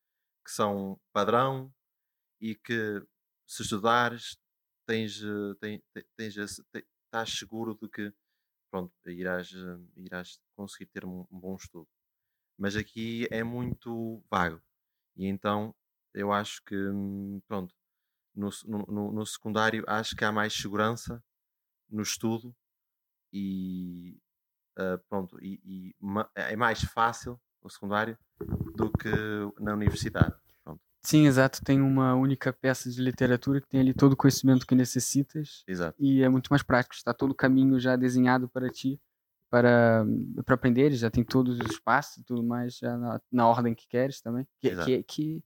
que 0.44 0.50
são 0.52 1.00
padrão 1.12 1.74
e 2.40 2.54
que 2.54 3.02
se 3.46 3.62
estudares 3.62 4.36
tens, 4.86 5.22
eh, 5.22 5.54
ten- 5.60 5.82
te- 5.94 6.06
tens 6.16 6.36
esse- 6.36 6.64
te- 6.72 6.86
estás 7.06 7.30
seguro 7.38 7.78
de 7.80 7.88
que 7.88 8.12
pronto, 8.74 8.92
irás, 9.10 9.52
eh, 9.54 9.78
irás 9.96 10.40
conseguir 10.56 10.86
ter 10.86 11.04
um, 11.06 11.26
um 11.30 11.38
bom 11.40 11.54
estudo. 11.56 11.88
Mas 12.58 12.76
aqui 12.76 13.28
é 13.30 13.44
muito 13.44 14.22
vago 14.30 14.62
e 15.16 15.26
então 15.26 15.74
eu 16.14 16.32
acho 16.32 16.62
que 16.64 16.76
hum, 16.76 17.40
pronto, 17.48 17.74
no, 18.34 18.50
no, 18.66 19.12
no- 19.12 19.26
secundário 19.26 19.84
acho 19.88 20.16
que 20.16 20.24
há 20.24 20.32
mais 20.32 20.54
segurança 20.54 21.24
no 21.90 22.02
estudo 22.02 22.56
e 23.32 24.18
ah, 24.78 24.98
pronto, 25.08 25.38
e, 25.42 25.60
e 25.64 25.96
ma- 26.00 26.30
é 26.36 26.56
mais 26.56 26.82
fácil 26.82 27.40
no 27.62 27.70
secundário 27.70 28.18
do 28.76 28.90
que 28.92 29.08
na 29.60 29.74
universidade. 29.74 30.36
Sim, 31.04 31.26
exato. 31.26 31.62
Tem 31.62 31.80
uma 31.80 32.14
única 32.14 32.52
peça 32.52 32.90
de 32.90 33.00
literatura 33.00 33.60
que 33.60 33.68
tem 33.68 33.80
ali 33.80 33.92
todo 33.92 34.14
o 34.14 34.16
conhecimento 34.16 34.66
que 34.66 34.74
necessitas 34.74 35.62
exato. 35.68 35.96
e 36.00 36.22
é 36.22 36.28
muito 36.28 36.48
mais 36.48 36.62
prático. 36.62 36.94
Está 36.94 37.12
todo 37.12 37.32
o 37.32 37.34
caminho 37.34 37.78
já 37.78 37.94
desenhado 37.94 38.48
para 38.48 38.70
ti, 38.70 38.98
para, 39.50 40.06
para 40.46 40.54
aprender. 40.54 40.92
Já 40.92 41.10
tem 41.10 41.22
todos 41.22 41.58
os 41.60 41.78
passos 41.78 42.16
e 42.16 42.24
tudo 42.24 42.42
mais 42.42 42.78
já 42.78 42.96
na, 42.96 43.20
na 43.30 43.46
ordem 43.46 43.74
que 43.74 43.86
queres 43.86 44.22
também. 44.22 44.46
Que, 44.60 44.68
Exato. 44.68 44.86
que, 44.86 45.02
que 45.02 45.44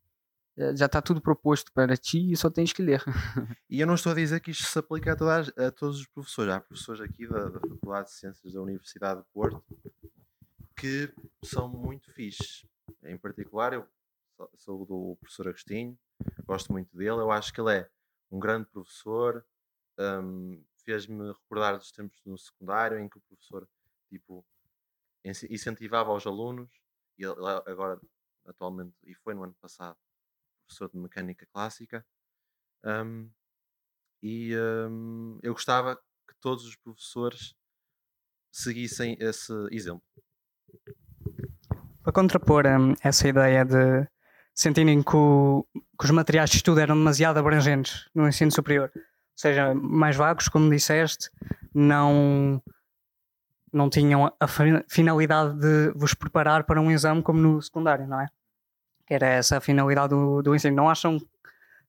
eh, 0.56 0.76
já 0.76 0.86
está 0.86 1.02
tudo 1.02 1.20
proposto 1.20 1.72
para 1.72 1.96
ti 1.96 2.30
e 2.30 2.36
só 2.36 2.48
tens 2.48 2.72
que 2.72 2.82
ler. 2.82 3.02
E 3.68 3.80
eu 3.80 3.86
não 3.86 3.94
estou 3.94 4.12
a 4.12 4.14
dizer 4.14 4.40
que 4.40 4.52
isto 4.52 4.64
se 4.64 4.78
aplica 4.78 5.12
a, 5.12 5.16
toda 5.16 5.40
a, 5.40 5.66
a 5.66 5.70
todos 5.72 6.00
os 6.00 6.06
professores. 6.06 6.54
Há 6.54 6.60
professores 6.60 7.00
aqui 7.00 7.26
da, 7.26 7.48
da 7.48 7.60
Faculdade 7.60 8.08
de 8.08 8.14
Ciências 8.14 8.52
da 8.52 8.62
Universidade 8.62 9.20
de 9.20 9.26
Porto 9.32 9.62
que 10.76 11.12
são 11.44 11.68
muito 11.68 12.12
fixes. 12.12 12.64
Em 13.02 13.18
particular, 13.18 13.72
eu 13.72 13.84
sou- 14.56 14.86
do 14.86 15.16
professor 15.20 15.48
Agostinho, 15.48 15.98
gosto 16.46 16.72
muito 16.72 16.96
dele. 16.96 17.10
Eu 17.10 17.30
acho 17.30 17.52
que 17.52 17.60
ele 17.60 17.72
é 17.78 17.90
um 18.30 18.38
grande 18.40 18.68
professor. 18.68 19.46
hum, 19.98 20.64
Fez-me 20.84 21.32
recordar 21.32 21.76
dos 21.78 21.92
tempos 21.92 22.20
no 22.24 22.38
secundário 22.38 22.98
em 22.98 23.08
que 23.08 23.18
o 23.18 23.22
professor 23.22 23.68
tipo, 24.08 24.46
ince- 25.24 25.48
incentivava 25.52 26.12
os 26.14 26.26
alunos, 26.26 26.70
e 27.18 27.24
ele 27.24 27.34
agora, 27.66 28.00
atualmente, 28.46 28.96
e 29.04 29.14
foi 29.14 29.34
no 29.34 29.44
ano 29.44 29.54
passado, 29.60 29.98
professor 30.66 30.90
de 30.90 30.98
mecânica 30.98 31.46
clássica. 31.46 32.06
hum, 32.84 33.30
e 34.22 34.54
hum, 34.56 35.38
eu 35.42 35.52
gostava 35.54 35.96
que 35.96 36.34
todos 36.40 36.64
os 36.66 36.76
professores 36.76 37.54
seguissem 38.52 39.16
esse 39.20 39.52
exemplo. 39.72 40.04
Para 42.02 42.12
contrapor 42.12 42.66
hum, 42.66 42.94
essa 43.02 43.28
ideia 43.28 43.64
de 43.64 44.06
sentirem 44.60 45.02
que, 45.02 45.16
o- 45.16 45.64
que 45.98 46.04
os 46.04 46.10
materiais 46.10 46.50
de 46.50 46.56
estudo 46.56 46.80
eram 46.80 46.96
demasiado 46.96 47.38
abrangentes 47.38 48.08
no 48.14 48.26
ensino 48.26 48.50
superior, 48.50 48.90
ou 48.94 49.02
seja, 49.36 49.72
mais 49.72 50.16
vagos, 50.16 50.48
como 50.48 50.68
disseste, 50.68 51.30
não, 51.72 52.60
não 53.72 53.88
tinham 53.88 54.32
a 54.40 54.46
fi- 54.48 54.84
finalidade 54.88 55.54
de 55.60 55.92
vos 55.94 56.12
preparar 56.12 56.64
para 56.64 56.80
um 56.80 56.90
exame 56.90 57.22
como 57.22 57.38
no 57.40 57.62
secundário, 57.62 58.06
não 58.08 58.20
é? 58.20 58.26
Que 59.06 59.14
era 59.14 59.28
essa 59.28 59.58
a 59.58 59.60
finalidade 59.60 60.08
do, 60.08 60.42
do 60.42 60.54
ensino. 60.56 60.74
Não 60.74 60.90
acham 60.90 61.18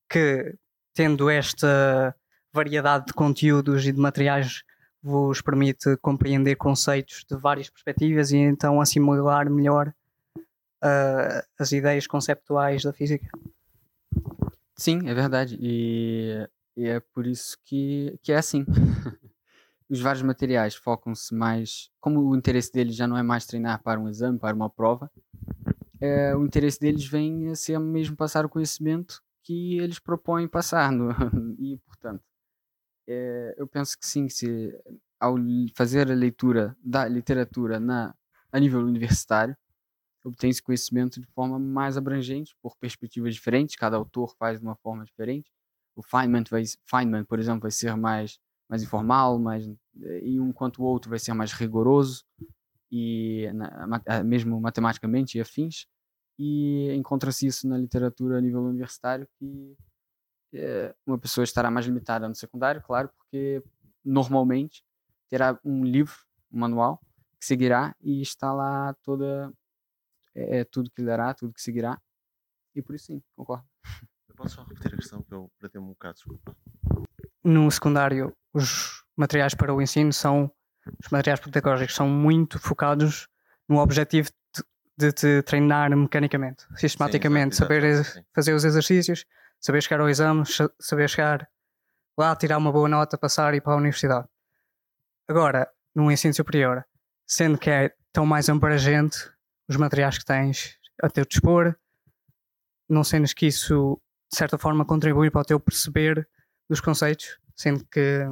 que, 0.08 0.54
tendo 0.94 1.28
esta 1.28 2.16
variedade 2.54 3.08
de 3.08 3.14
conteúdos 3.14 3.84
e 3.88 3.92
de 3.92 4.00
materiais, 4.00 4.62
vos 5.02 5.42
permite 5.42 5.98
compreender 5.98 6.56
conceitos 6.56 7.26
de 7.30 7.36
várias 7.36 7.70
perspectivas 7.70 8.32
e 8.32 8.38
então 8.38 8.80
assimilar 8.80 9.50
melhor 9.50 9.92
ah, 10.82 11.44
as 11.58 11.72
ideias 11.72 12.08
conceptuais 12.08 12.84
da 12.84 12.94
física. 12.94 13.30
Sim, 14.76 15.08
é 15.10 15.14
verdade. 15.14 15.58
E, 15.62 16.48
e 16.78 16.88
é 16.88 17.00
por 17.00 17.28
isso 17.28 17.58
que, 17.66 18.18
que 18.24 18.32
é 18.32 18.38
assim. 18.38 18.66
Os 19.90 20.00
vários 20.00 20.22
materiais 20.22 20.76
focam-se 20.76 21.34
mais. 21.34 21.90
Como 22.00 22.22
o 22.22 22.36
interesse 22.36 22.72
deles 22.72 22.96
já 22.96 23.08
não 23.08 23.18
é 23.18 23.24
mais 23.24 23.46
treinar 23.46 23.82
para 23.82 24.00
um 24.00 24.08
exame, 24.08 24.38
para 24.38 24.56
uma 24.56 24.70
prova, 24.70 25.12
é, 26.00 26.36
o 26.36 26.46
interesse 26.46 26.80
deles 26.80 27.06
vem 27.06 27.50
a 27.50 27.56
ser 27.56 27.78
mesmo 27.80 28.16
passar 28.16 28.46
o 28.46 28.50
conhecimento 28.50 29.22
que 29.44 29.78
eles 29.80 30.00
propõem 30.00 30.48
passar. 30.48 30.92
No, 30.92 31.10
e, 31.60 31.78
portanto, 31.86 32.24
é, 33.08 33.56
eu 33.58 33.68
penso 33.68 33.98
que 33.98 34.06
sim, 34.06 34.30
se, 34.30 34.72
ao 35.20 35.36
fazer 35.76 36.10
a 36.10 36.16
leitura 36.16 36.78
da 36.84 37.08
literatura 37.08 37.80
na, 37.80 38.16
a 38.52 38.60
nível 38.60 38.82
universitário, 38.82 39.58
obtém 40.30 40.50
esse 40.50 40.62
conhecimento 40.64 41.20
de 41.22 41.28
forma 41.28 41.60
mais 41.60 41.98
abrangente, 41.98 42.56
por 42.62 42.76
perspectivas 42.78 43.36
diferentes, 43.36 43.76
cada 43.76 43.98
autor 43.98 44.36
faz 44.38 44.60
de 44.60 44.66
uma 44.66 44.76
forma 44.78 45.06
diferente. 45.06 45.52
O 45.96 46.04
Feynman, 46.04 46.44
vai, 46.50 46.64
Feynman 46.90 47.26
por 47.26 47.40
exemplo, 47.40 47.62
vai 47.64 47.72
ser 47.72 47.96
mais, 47.98 48.40
mais 48.70 48.84
informal, 48.84 49.40
mais, 49.40 49.66
e 50.24 50.40
um 50.40 50.52
quanto 50.54 50.82
o 50.82 50.86
outro 50.86 51.10
vai 51.10 51.20
ser 51.20 51.34
mais 51.34 51.52
rigoroso, 51.54 52.24
e 52.92 53.50
na- 53.54 54.24
mesmo 54.24 54.60
matematicamente 54.62 55.38
e 55.38 55.42
afins. 55.42 55.86
E 56.40 56.92
encontra-se 56.94 57.46
isso 57.48 57.68
na 57.68 57.78
literatura 57.78 58.38
a 58.38 58.42
nível 58.42 58.62
universitário, 58.64 59.28
que 59.38 59.76
eh, 60.54 60.96
uma 61.06 61.18
pessoa 61.18 61.44
estará 61.44 61.70
mais 61.72 61.86
limitada 61.86 62.28
no 62.28 62.36
secundário, 62.36 62.82
claro, 62.82 63.10
porque 63.18 63.64
normalmente 64.04 64.84
terá 65.30 65.60
um 65.64 65.84
livro, 65.84 66.16
um 66.52 66.60
manual, 66.60 67.00
que 67.40 67.46
seguirá 67.46 67.96
e 68.02 68.22
está 68.22 68.52
lá 68.54 68.94
toda 69.04 69.54
é, 70.36 70.60
é 70.60 70.64
tudo 70.64 70.90
que 70.92 71.02
lhe 71.02 71.08
dará, 71.08 71.34
tudo 71.34 71.54
que 71.54 71.62
seguirá. 71.62 72.00
E 72.76 72.82
por 72.82 72.96
isso 72.96 73.06
sim, 73.08 73.22
concordo. 73.36 73.66
Eu 74.28 74.36
posso 74.36 74.56
só 74.56 74.64
repetir 74.64 74.94
a 74.94 74.98
questão 74.98 75.24
que 75.24 75.34
eu 75.34 75.52
perdi 75.60 75.78
um 75.80 75.88
bocado, 75.88 76.16
desculpa. 76.16 76.56
No 77.44 77.70
secundário, 77.72 78.36
os 78.54 79.04
materiais 79.16 79.54
para 79.56 79.74
o 79.74 79.82
ensino 79.82 80.14
são 80.14 80.52
os 81.04 81.10
materiais 81.10 81.40
pedagógicos 81.40 81.94
são 81.94 82.08
muito 82.08 82.58
focados 82.58 83.28
no 83.68 83.78
objetivo 83.80 84.30
de, 84.98 85.12
te 85.12 85.42
treinar 85.44 85.96
mecanicamente, 85.96 86.66
sistematicamente, 86.76 87.54
exato, 87.56 87.68
saber 87.68 87.84
exato, 87.84 88.10
sim. 88.18 88.26
fazer 88.34 88.54
os 88.54 88.64
exercícios, 88.66 89.26
saber 89.60 89.82
chegar 89.84 90.02
ao 90.02 90.10
exame, 90.10 90.46
sa- 90.46 90.72
saber 90.80 91.10
chegar 91.10 91.48
lá, 92.18 92.36
tirar 92.36 92.58
uma 92.58 92.72
boa 92.72 92.90
nota, 92.90 93.18
passar 93.18 93.54
e 93.54 93.58
ir 93.58 93.62
para 93.62 93.74
a 93.74 93.78
universidade. 93.78 94.28
Agora, 95.28 95.70
no 95.94 96.12
ensino 96.12 96.34
superior, 96.34 96.84
sendo 97.26 97.58
que 97.58 97.70
é 97.70 97.94
tão 98.12 98.26
mais 98.26 98.50
abrangente, 98.50 99.32
os 99.70 99.78
materiais 99.78 100.18
que 100.18 100.26
tens 100.26 100.78
a 101.02 101.10
teu 101.10 101.24
dispor, 101.26 101.76
não 102.90 103.04
sendo 103.04 103.28
que 103.36 103.46
isso 103.46 104.02
de 104.32 104.38
certa 104.38 104.58
forma 104.58 104.84
contribui 104.84 105.30
para 105.30 105.42
o 105.42 105.46
teu 105.46 105.60
perceber 105.60 106.28
dos 106.68 106.82
conceitos, 106.82 107.40
sendo 107.56 107.86
que 107.86 108.26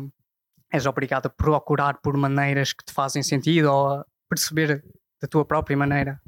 és 0.71 0.85
obrigado 0.85 1.27
a 1.27 1.29
procurar 1.29 2.01
por 2.01 2.17
maneiras 2.17 2.73
que 2.73 2.83
te 2.83 2.91
fazem 2.91 3.23
sentido 3.23 3.71
ou 3.71 3.93
a 3.93 4.05
perceber 4.27 4.83
da 5.21 5.27
tua 5.27 5.45
própria 5.45 5.77
maneira. 5.77 6.21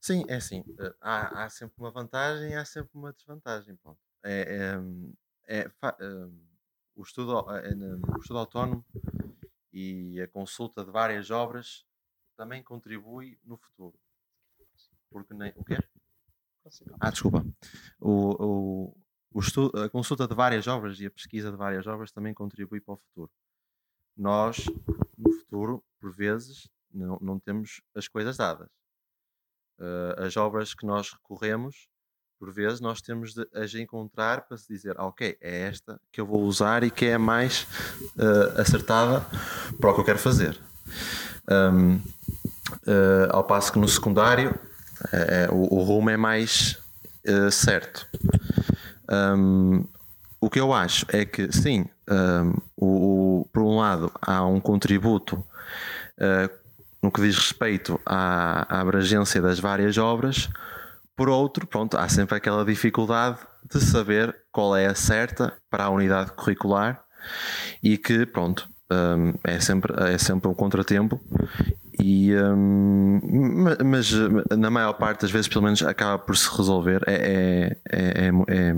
Sim, 0.00 0.24
é 0.28 0.36
assim. 0.36 0.62
eh, 0.78 0.94
Há, 1.00 1.44
há 1.44 1.50
sempre 1.50 1.74
uma 1.78 1.90
vantagem 1.90 2.50
e 2.50 2.54
há 2.54 2.64
sempre 2.64 2.90
uma 2.94 3.12
desvantagem. 3.12 3.78
É, 4.22 4.78
é, 5.48 5.58
é 5.60 5.70
eh, 6.00 6.28
o, 6.94 7.02
estudo, 7.02 7.50
eh, 7.50 7.74
o 8.14 8.20
estudo 8.20 8.38
autónomo 8.38 8.84
e 9.72 10.20
a 10.20 10.28
consulta 10.28 10.84
de 10.84 10.90
várias 10.90 11.30
obras 11.30 11.84
também 12.36 12.62
contribui 12.62 13.38
no 13.44 13.56
futuro. 13.56 13.98
Porque 15.10 15.34
nem. 15.34 15.52
O 15.56 15.64
quê? 15.64 15.78
Ah, 16.98 17.10
desculpa. 17.10 17.44
O, 18.00 18.44
o, 18.90 18.96
o 19.32 19.40
estu- 19.40 19.72
a 19.76 19.88
consulta 19.88 20.26
de 20.26 20.34
várias 20.34 20.66
obras 20.66 20.98
e 21.00 21.06
a 21.06 21.10
pesquisa 21.10 21.50
de 21.50 21.56
várias 21.56 21.86
obras 21.86 22.10
também 22.10 22.32
contribui 22.34 22.80
para 22.80 22.94
o 22.94 22.96
futuro. 22.96 23.30
Nós, 24.16 24.64
no 25.18 25.32
futuro, 25.32 25.84
por 26.00 26.12
vezes, 26.12 26.68
não, 26.92 27.18
não 27.20 27.38
temos 27.38 27.82
as 27.94 28.08
coisas 28.08 28.36
dadas. 28.36 28.70
Uh, 29.78 30.22
as 30.24 30.36
obras 30.36 30.72
que 30.72 30.86
nós 30.86 31.12
recorremos, 31.12 31.88
por 32.38 32.52
vezes, 32.52 32.80
nós 32.80 33.02
temos 33.02 33.34
de 33.34 33.46
as 33.52 33.74
encontrar 33.74 34.46
para 34.46 34.56
se 34.56 34.68
dizer, 34.68 34.94
ah, 34.98 35.06
ok, 35.06 35.36
é 35.40 35.62
esta 35.62 36.00
que 36.12 36.20
eu 36.20 36.26
vou 36.26 36.42
usar 36.42 36.84
e 36.84 36.90
que 36.90 37.06
é 37.06 37.14
a 37.14 37.18
mais 37.18 37.64
uh, 38.16 38.60
acertada 38.60 39.26
para 39.80 39.90
o 39.90 39.94
que 39.94 40.00
eu 40.00 40.04
quero 40.04 40.18
fazer. 40.18 40.58
Um, 41.50 42.00
uh, 42.86 43.28
ao 43.30 43.44
passo 43.44 43.72
que 43.72 43.78
no 43.78 43.88
secundário 43.88 44.54
é- 45.12 45.48
o, 45.50 45.74
o 45.78 45.82
rumo 45.82 46.10
é 46.10 46.16
mais 46.16 46.78
uh, 47.28 47.50
certo. 47.50 48.06
Um, 49.10 49.84
o 50.40 50.48
que 50.50 50.60
eu 50.60 50.72
acho 50.72 51.06
é 51.08 51.24
que, 51.24 51.50
sim, 51.52 51.86
um, 52.10 52.52
o, 52.76 52.86
o- 53.40 53.48
por 53.52 53.62
um 53.62 53.76
lado, 53.78 54.10
há 54.20 54.44
um 54.46 54.60
contributo 54.60 55.36
uh, 56.18 56.50
no 57.02 57.10
que 57.10 57.20
diz 57.20 57.36
respeito 57.36 58.00
à, 58.06 58.76
à 58.76 58.80
abrangência 58.80 59.40
das 59.42 59.58
várias 59.58 59.98
obras, 59.98 60.48
por 61.16 61.28
outro, 61.28 61.66
pronto, 61.66 61.96
há 61.96 62.08
sempre 62.08 62.36
aquela 62.36 62.64
dificuldade 62.64 63.38
de 63.70 63.80
saber 63.80 64.34
qual 64.50 64.76
é 64.76 64.86
a 64.86 64.94
certa 64.94 65.52
para 65.70 65.84
a 65.84 65.90
unidade 65.90 66.32
curricular 66.32 67.02
e 67.82 67.96
que, 67.96 68.26
pronto, 68.26 68.68
um, 68.90 69.34
é, 69.44 69.60
sempre, 69.60 69.92
é 70.12 70.18
sempre 70.18 70.48
um 70.48 70.54
contratempo. 70.54 71.20
E, 72.00 72.34
um, 72.36 73.20
ma- 73.62 73.76
mas 73.84 74.12
uh, 74.12 74.28
na 74.56 74.70
maior 74.70 74.94
parte 74.94 75.22
das 75.22 75.30
vezes, 75.30 75.48
pelo 75.48 75.64
menos, 75.64 75.82
acaba 75.82 76.18
por 76.18 76.36
se 76.36 76.48
resolver. 76.56 77.02
É, 77.06 77.14
é, 77.14 77.76
é- 77.90 78.28
é- 78.28 78.70
é- 78.70 78.76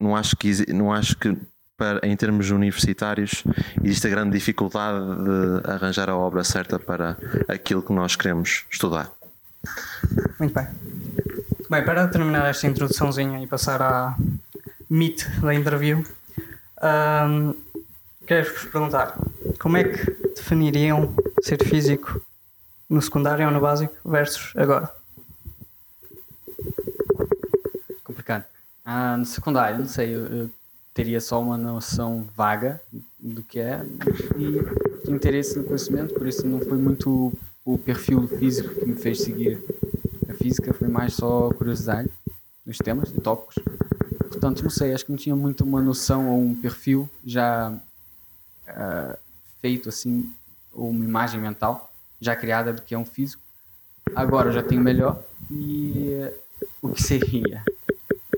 não 0.00 0.16
acho 0.16 0.36
que, 0.36 0.72
não 0.72 0.92
acho 0.92 1.16
que 1.16 1.36
para, 1.76 2.00
em 2.06 2.16
termos 2.16 2.50
universitários 2.50 3.42
existe 3.82 4.06
a 4.06 4.10
grande 4.10 4.30
dificuldade 4.32 4.98
de 5.04 5.70
arranjar 5.70 6.08
a 6.08 6.16
obra 6.16 6.44
certa 6.44 6.78
para 6.78 7.16
aquilo 7.48 7.82
que 7.82 7.92
nós 7.92 8.14
queremos 8.16 8.64
estudar. 8.70 9.10
Muito 10.38 10.54
bem. 10.54 10.66
Bem, 11.70 11.84
para 11.84 12.06
terminar 12.08 12.46
esta 12.48 12.66
introduçãozinha 12.66 13.42
e 13.42 13.46
passar 13.46 13.80
à 13.82 14.14
meet 14.88 15.26
da 15.40 15.54
interview, 15.54 16.04
ahm, 18.24 18.26
quero-vos 18.26 18.64
perguntar 18.64 19.18
como 19.58 19.76
é 19.76 19.84
que 19.84 20.10
definiriam 20.34 21.14
ser 21.42 21.62
físico 21.62 22.20
no 22.88 23.00
secundário 23.00 23.46
ou 23.46 23.52
no 23.52 23.60
básico 23.60 23.94
versus 24.04 24.52
agora? 24.56 24.90
Complicado. 28.02 28.44
Ah, 28.84 29.16
no 29.16 29.24
secundário, 29.24 29.78
não 29.78 29.86
sei, 29.86 30.14
eu, 30.14 30.26
eu 30.26 30.50
teria 30.92 31.20
só 31.20 31.40
uma 31.40 31.56
noção 31.56 32.26
vaga 32.36 32.80
do 33.18 33.42
que 33.42 33.58
é 33.58 33.84
e 34.36 35.10
interesse 35.10 35.58
no 35.58 35.64
conhecimento, 35.64 36.14
por 36.14 36.26
isso 36.26 36.46
não 36.46 36.60
foi 36.60 36.78
muito 36.78 37.32
o 37.64 37.78
perfil 37.78 38.28
físico 38.28 38.74
que 38.74 38.86
me 38.86 38.94
fez 38.94 39.22
seguir 39.22 39.62
a 40.28 40.34
física, 40.34 40.72
foi 40.74 40.88
mais 40.88 41.14
só 41.14 41.50
curiosidade 41.50 42.10
nos 42.64 42.78
temas 42.78 43.10
e 43.10 43.20
tópicos. 43.20 43.56
Portanto, 44.18 44.62
não 44.62 44.70
sei, 44.70 44.92
acho 44.92 45.06
que 45.06 45.10
não 45.10 45.18
tinha 45.18 45.34
muito 45.34 45.64
uma 45.64 45.80
noção 45.80 46.28
ou 46.28 46.38
um 46.38 46.54
perfil 46.54 47.08
já 47.24 47.72
ah, 48.68 49.16
feito 49.60 49.88
assim, 49.88 50.32
ou 50.72 50.90
uma 50.90 51.04
imagem 51.04 51.40
mental 51.40 51.92
já 52.20 52.34
criada 52.34 52.72
do 52.72 52.82
que 52.82 52.94
é 52.94 52.98
um 52.98 53.04
físico. 53.04 53.42
Agora 54.14 54.48
eu 54.48 54.52
já 54.52 54.62
tenho 54.62 54.82
melhor 54.82 55.22
e 55.50 56.12
eh, 56.12 56.34
o 56.80 56.90
que 56.90 57.02
seria? 57.02 57.62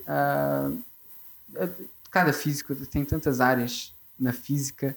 Ah, 0.07 0.71
eh, 1.55 1.69
cada 2.11 2.33
físico 2.33 2.75
tem 2.87 3.05
tantas 3.05 3.41
áreas 3.41 3.93
na 4.19 4.33
física 4.33 4.97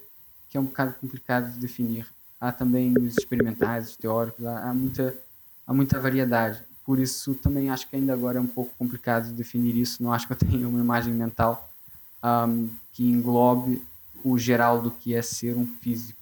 que 0.50 0.58
é 0.58 0.60
um 0.62 0.66
bocado 0.66 0.94
complicado 0.94 1.52
de 1.52 1.60
definir. 1.60 2.08
Há 2.40 2.52
também 2.52 2.94
os 2.98 3.18
experimentais, 3.18 3.90
os 3.90 3.98
teóricos, 3.98 4.46
há, 4.46 4.70
há 4.70 4.74
muita, 4.74 5.16
há 5.68 5.74
muita 5.74 6.00
variedade. 6.00 6.62
Por 6.86 6.98
isso, 6.98 7.36
também 7.36 7.70
acho 7.70 7.88
que 7.88 7.96
ainda 7.96 8.14
agora 8.14 8.40
é 8.40 8.42
um 8.42 8.48
pouco 8.48 8.72
complicado 8.78 9.26
de 9.26 9.34
definir 9.34 9.76
isso. 9.76 10.02
Não 10.02 10.12
acho 10.12 10.26
que 10.26 10.34
eu 10.34 10.38
tenha 10.38 10.68
uma 10.68 10.80
imagem 10.80 11.14
mental 11.14 11.70
ahm, 12.24 12.70
que 12.94 13.04
englobe 13.04 13.84
o 14.24 14.38
geral 14.38 14.82
do 14.82 14.92
que 14.92 15.16
é 15.16 15.22
ser 15.22 15.56
um 15.56 15.66
físico. 15.82 16.20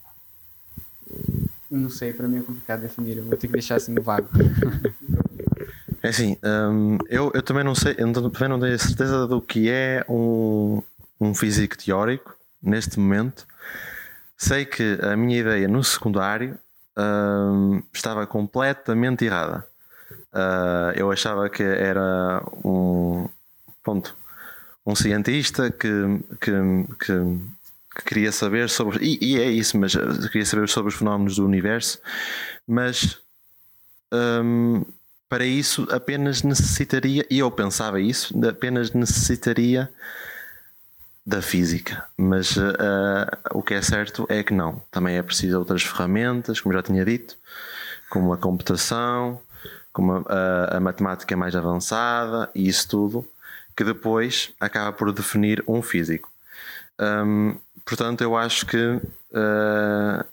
Não 1.70 1.90
sei, 1.90 2.14
para 2.14 2.28
mim 2.28 2.40
é 2.40 2.42
complicado 2.42 2.82
definir. 2.82 3.18
Eu 3.18 3.26
vou 3.26 3.38
ter 3.38 3.48
que 3.48 3.54
deixar 3.54 3.76
assim 3.76 3.94
no 3.94 4.02
vago. 4.02 4.30
É 6.04 6.10
assim, 6.10 6.38
hum, 6.44 7.00
eu, 7.10 7.32
eu 7.34 7.42
também 7.42 7.64
não 7.64 7.74
sei, 7.74 7.96
eu 7.98 8.14
também 8.14 8.48
não 8.48 8.60
tenho 8.60 8.78
certeza 8.78 9.28
do 9.28 9.42
que 9.42 9.68
é 9.68 10.06
um, 10.08 10.82
um 11.20 11.34
físico 11.34 11.76
teórico 11.76 12.38
neste 12.62 13.00
momento. 13.00 13.48
Sei 14.38 14.64
que 14.64 15.00
a 15.02 15.18
minha 15.18 15.40
ideia 15.40 15.68
no 15.68 15.84
secundário 15.84 16.58
hum, 16.96 17.82
estava 17.92 18.28
completamente 18.28 19.26
errada. 19.26 19.66
Ah, 20.32 20.94
eu 20.96 21.12
achava 21.12 21.50
que 21.50 21.64
era 21.64 22.44
um 22.64 23.28
pronto, 23.84 24.16
um 24.86 24.96
cientista 24.96 25.72
que, 25.72 25.90
que, 26.40 26.52
que, 27.04 27.14
que 27.98 28.04
queria 28.06 28.32
saber 28.32 28.70
sobre 28.70 29.00
e, 29.06 29.20
e 29.36 29.40
é 29.42 29.50
isso, 29.50 29.78
mas 29.78 29.96
eh, 29.96 30.00
queria 30.32 30.46
saber 30.46 30.70
sobre 30.70 30.90
os 30.94 31.00
fenómenos 31.00 31.38
do 31.38 31.46
universo, 31.46 32.00
mas 32.68 33.20
hum, 34.44 34.84
para 35.30 35.46
isso 35.46 35.88
apenas 35.92 36.44
necessitaria, 36.44 37.26
e 37.30 37.40
eu 37.40 37.52
pensava 37.52 38.00
isso, 38.00 38.34
apenas 38.48 38.92
necessitaria 38.92 39.92
da 41.26 41.42
física. 41.42 42.06
Mas 42.18 42.58
ah, 42.58 43.38
o 43.52 43.62
que 43.62 43.74
é 43.74 43.82
certo 43.82 44.26
é 44.30 44.44
que 44.44 44.54
não. 44.54 44.82
Também 44.92 45.18
é 45.18 45.24
preciso 45.24 45.60
outras 45.60 45.84
ferramentas, 45.84 46.60
como 46.62 46.74
já 46.74 46.82
tinha 46.82 47.04
dito, 47.04 47.38
como 48.10 48.32
a 48.34 48.38
computação, 48.38 49.42
como 49.94 50.14
a, 50.14 50.24
a- 50.74 50.78
a 50.78 50.80
matemática 50.80 51.36
mais 51.36 51.56
avançada 51.56 52.50
e 52.56 52.68
isso 52.68 52.88
tudo, 52.88 53.28
que 53.76 53.84
depois 53.84 54.54
acaba 54.60 54.94
por 54.94 55.12
definir 55.14 55.64
um 55.68 55.82
físico. 55.82 56.32
Hum, 57.00 57.58
portanto, 57.88 58.21
eu 58.21 58.36
acho 58.36 58.65
que 58.65 59.00
ah, 59.34 60.26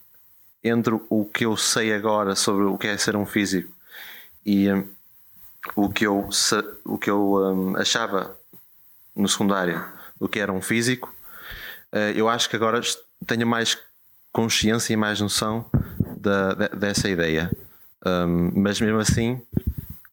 entre 0.63 0.99
o 1.09 1.25
que 1.25 1.45
eu 1.45 1.55
sei 1.57 1.93
agora 1.93 2.35
sobre 2.35 2.65
o 2.65 2.77
que 2.77 2.87
é 2.87 2.97
ser 2.97 3.15
um 3.15 3.25
físico 3.25 3.71
e 4.45 4.71
hum, 4.71 4.87
o 5.75 5.89
que 5.89 6.05
eu, 6.05 6.29
o 6.85 6.97
que 6.97 7.09
eu 7.09 7.35
hum, 7.35 7.77
achava 7.77 8.35
no 9.15 9.27
secundário 9.27 9.83
do 10.19 10.27
que 10.29 10.39
era 10.39 10.51
um 10.51 10.61
físico, 10.61 11.13
eh, 11.91 12.13
eu 12.15 12.29
acho 12.29 12.49
que 12.49 12.55
agora 12.55 12.81
tenho 13.25 13.47
mais 13.47 13.77
consciência 14.31 14.93
e 14.93 14.97
mais 14.97 15.19
noção 15.21 15.65
da, 16.17 16.53
de- 16.53 16.75
dessa 16.75 17.09
ideia. 17.09 17.51
Hum, 18.05 18.51
mas 18.55 18.79
mesmo 18.81 18.99
assim, 18.99 19.41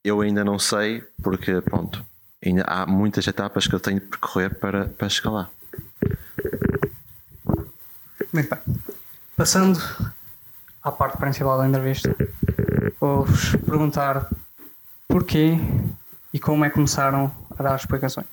eu 0.05 0.21
ainda 0.21 0.45
não 0.45 0.59
sei, 0.59 1.03
porque 1.23 1.61
pronto, 1.61 2.05
ainda 2.45 2.63
há 2.65 2.87
muitas 2.87 3.27
etapas 3.27 3.67
que 3.67 3.75
eu 3.75 3.81
tenho 3.81 4.01
de 4.01 4.07
percorrer 4.07 4.55
para, 4.55 4.87
para 4.87 5.09
lá. 5.31 5.51
Muito 8.33 8.49
bem. 8.49 8.61
Passando 9.37 9.79
à 10.83 10.91
parte 10.91 11.19
principal 11.19 11.59
da 11.59 11.69
entrevista, 11.69 12.15
vou-vos 12.99 13.57
perguntar 13.57 14.31
porquê 15.07 15.59
e 16.33 16.41
como 16.41 16.65
é 16.65 16.69
que 16.69 16.75
começaram 16.75 17.31
a 17.57 17.63
dar 17.63 17.77
explicações. 17.77 18.27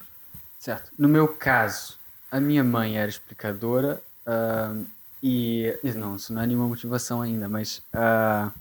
Certo. 0.58 0.92
No 0.98 1.08
meu 1.08 1.28
caso, 1.28 1.98
a 2.32 2.40
minha 2.40 2.64
mãe 2.64 2.98
era 2.98 3.10
explicadora 3.10 4.02
ahm, 4.26 4.86
e 5.22 5.74
não, 5.96 6.16
isso 6.16 6.32
não 6.34 6.42
é 6.42 6.48
nenhuma 6.48 6.68
motivação 6.68 7.22
ainda, 7.22 7.50
mas 7.50 7.82
ah, 7.94 8.52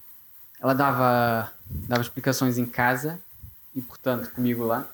ela 0.61 0.75
dava, 0.75 1.53
dava 1.71 2.03
explicações 2.03 2.59
em 2.59 2.67
casa 2.67 3.21
e, 3.75 3.81
portanto, 3.81 4.31
comigo 4.33 4.65
lá 4.65 4.87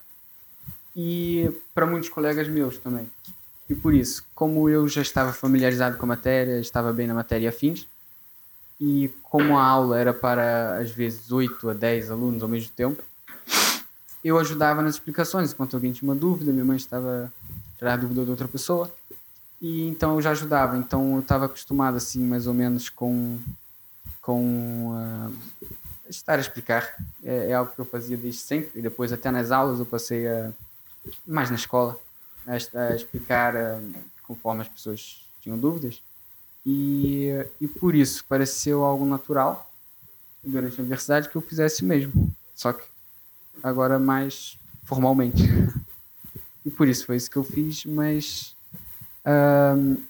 e 0.94 1.50
para 1.74 1.86
muitos 1.86 2.08
colegas 2.08 2.48
meus 2.48 2.78
também. 2.78 3.10
E 3.68 3.74
por 3.74 3.94
isso, 3.94 4.24
como 4.34 4.68
eu 4.68 4.86
já 4.88 5.00
estava 5.00 5.32
familiarizado 5.32 5.96
com 5.96 6.04
a 6.04 6.08
matéria, 6.08 6.58
estava 6.60 6.92
bem 6.92 7.06
na 7.06 7.14
matéria 7.14 7.48
afins, 7.48 7.86
E 8.80 9.08
como 9.22 9.56
a 9.56 9.64
aula 9.64 9.98
era 9.98 10.12
para, 10.12 10.78
às 10.78 10.90
vezes, 10.90 11.30
8 11.30 11.70
a 11.70 11.74
10 11.74 12.10
alunos 12.10 12.42
ao 12.42 12.48
mesmo 12.48 12.70
tempo, 12.74 13.02
eu 14.22 14.38
ajudava 14.38 14.82
nas 14.82 14.94
explicações. 14.94 15.52
Enquanto 15.52 15.74
alguém 15.74 15.92
tinha 15.92 16.10
uma 16.10 16.18
dúvida, 16.18 16.52
minha 16.52 16.64
mãe 16.64 16.76
estava 16.76 17.32
tirar 17.78 17.94
a 17.94 17.96
dúvida 17.96 18.24
de 18.24 18.30
outra 18.30 18.48
pessoa. 18.48 18.92
E 19.60 19.86
então 19.88 20.14
eu 20.14 20.22
já 20.22 20.30
ajudava. 20.30 20.76
Então 20.76 21.14
eu 21.14 21.20
estava 21.20 21.46
acostumado, 21.46 21.96
assim, 21.96 22.20
mais 22.20 22.46
ou 22.46 22.54
menos 22.54 22.88
com, 22.88 23.38
com 24.20 24.92
uh, 24.92 25.34
estar 26.08 26.38
a 26.38 26.40
explicar. 26.40 26.96
É, 27.22 27.50
é, 27.50 27.54
algo 27.54 27.72
que 27.72 27.80
eu 27.80 27.84
fazia 27.84 28.16
desde 28.16 28.40
sempre. 28.40 28.78
E 28.78 28.82
depois, 28.82 29.12
até 29.12 29.30
nas 29.30 29.50
aulas, 29.50 29.78
eu 29.78 29.86
passei 29.86 30.26
a, 30.26 30.50
mais 31.26 31.50
na 31.50 31.56
escola, 31.56 31.98
a, 32.46 32.94
explicar 32.94 33.54
uh, 33.54 33.94
conforme 34.22 34.62
as 34.62 34.68
pessoas 34.68 35.26
tinham 35.40 35.58
dúvidas. 35.58 36.02
E, 36.66 37.28
e 37.60 37.68
por 37.68 37.94
isso 37.94 38.24
pareceu 38.24 38.82
algo 38.84 39.04
natural 39.04 39.70
durante 40.42 40.78
a 40.78 40.82
universidade 40.82 41.28
que 41.28 41.36
eu 41.36 41.42
fizesse 41.42 41.84
mesmo. 41.84 42.34
Só 42.54 42.72
que 42.72 42.84
agora 43.62 43.98
mais 43.98 44.58
formalmente. 44.84 45.42
e 46.64 46.70
por 46.70 46.88
isso 46.88 47.06
foi 47.06 47.16
isso 47.16 47.30
que 47.30 47.36
eu 47.36 47.44
fiz, 47.44 47.84
mas 47.84 48.54
uh, 49.26 50.00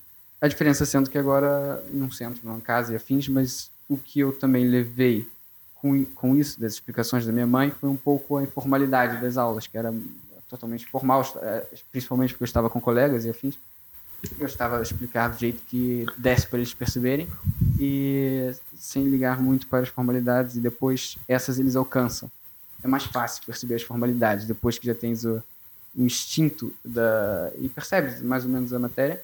a 0.41 0.49
diferença 0.49 0.85
sendo 0.85 1.11
que 1.11 1.19
agora 1.19 1.83
num 1.91 2.11
centro, 2.11 2.41
numa 2.45 2.61
casa 2.61 2.93
e 2.93 2.97
afins, 2.97 3.29
mas 3.29 3.71
o 3.89 3.97
que 3.97 4.21
eu 4.21 4.33
também 4.33 4.67
levei 4.67 5.29
com, 5.75 6.05
com 6.07 6.37
isso, 6.37 6.59
das 6.59 6.75
explicações 6.75 7.27
da 7.27 7.33
minha 7.33 7.47
mãe, 7.47 7.71
foi 7.71 7.91
um 7.91 7.97
pouco 7.97 8.39
a 8.39 8.43
informalidade 8.43 9.21
das 9.21 9.37
aulas, 9.37 9.67
que 9.67 9.77
era 9.77 9.93
totalmente 10.55 10.87
formal, 10.87 11.23
eh, 11.43 11.67
principalmente 11.91 12.31
porque 12.31 12.45
eu 12.45 12.47
estava 12.47 12.71
com 12.71 12.81
colegas 12.81 13.25
e 13.25 13.31
afins. 13.31 13.59
Eu 14.39 14.47
estava 14.47 14.79
a 14.79 14.83
explicar 14.83 15.29
do 15.29 15.39
jeito 15.39 15.63
que 15.65 16.07
desse 16.17 16.47
para 16.47 16.59
eles 16.59 16.73
perceberem 16.73 17.29
e 17.79 18.55
sem 18.77 19.05
ligar 19.05 19.41
muito 19.41 19.67
para 19.67 19.83
as 19.83 19.89
formalidades 19.89 20.57
e 20.57 20.61
depois 20.61 21.19
essas 21.29 21.59
eles 21.59 21.77
alcançam. 21.77 22.31
É 22.83 22.89
mais 22.89 23.05
fácil 23.05 23.45
perceber 23.45 23.75
as 23.75 23.83
formalidades 23.83 24.47
depois 24.47 24.79
que 24.79 24.87
já 24.87 24.95
tens 24.95 25.25
o, 25.25 25.43
o 25.95 26.03
instinto 26.03 26.75
da 26.85 27.53
e 27.59 27.69
percebes 27.69 28.23
mais 28.23 28.45
ou 28.45 28.51
menos 28.51 28.73
a 28.73 28.79
matéria 28.79 29.23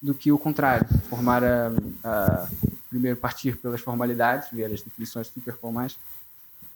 do 0.00 0.14
que 0.14 0.30
o 0.30 0.38
contrário, 0.38 0.86
formar 1.10 1.42
a, 1.44 1.70
a 2.04 2.48
primeiro 2.88 3.16
partir 3.16 3.56
pelas 3.56 3.80
formalidades, 3.80 4.48
ver 4.50 4.72
as 4.72 4.80
definições 4.80 5.26
super 5.26 5.54
formais 5.54 5.98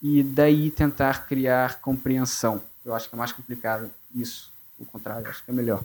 e 0.03 0.23
daí 0.23 0.71
tentar 0.71 1.27
criar 1.27 1.81
compreensão. 1.81 2.61
Eu 2.85 2.95
acho 2.95 3.09
que 3.09 3.15
é 3.15 3.19
mais 3.19 3.33
complicado 3.33 3.91
isso, 4.15 4.53
o 4.79 4.85
contrário, 4.85 5.29
acho 5.29 5.45
que 5.45 5.51
é 5.51 5.55
melhor. 5.55 5.83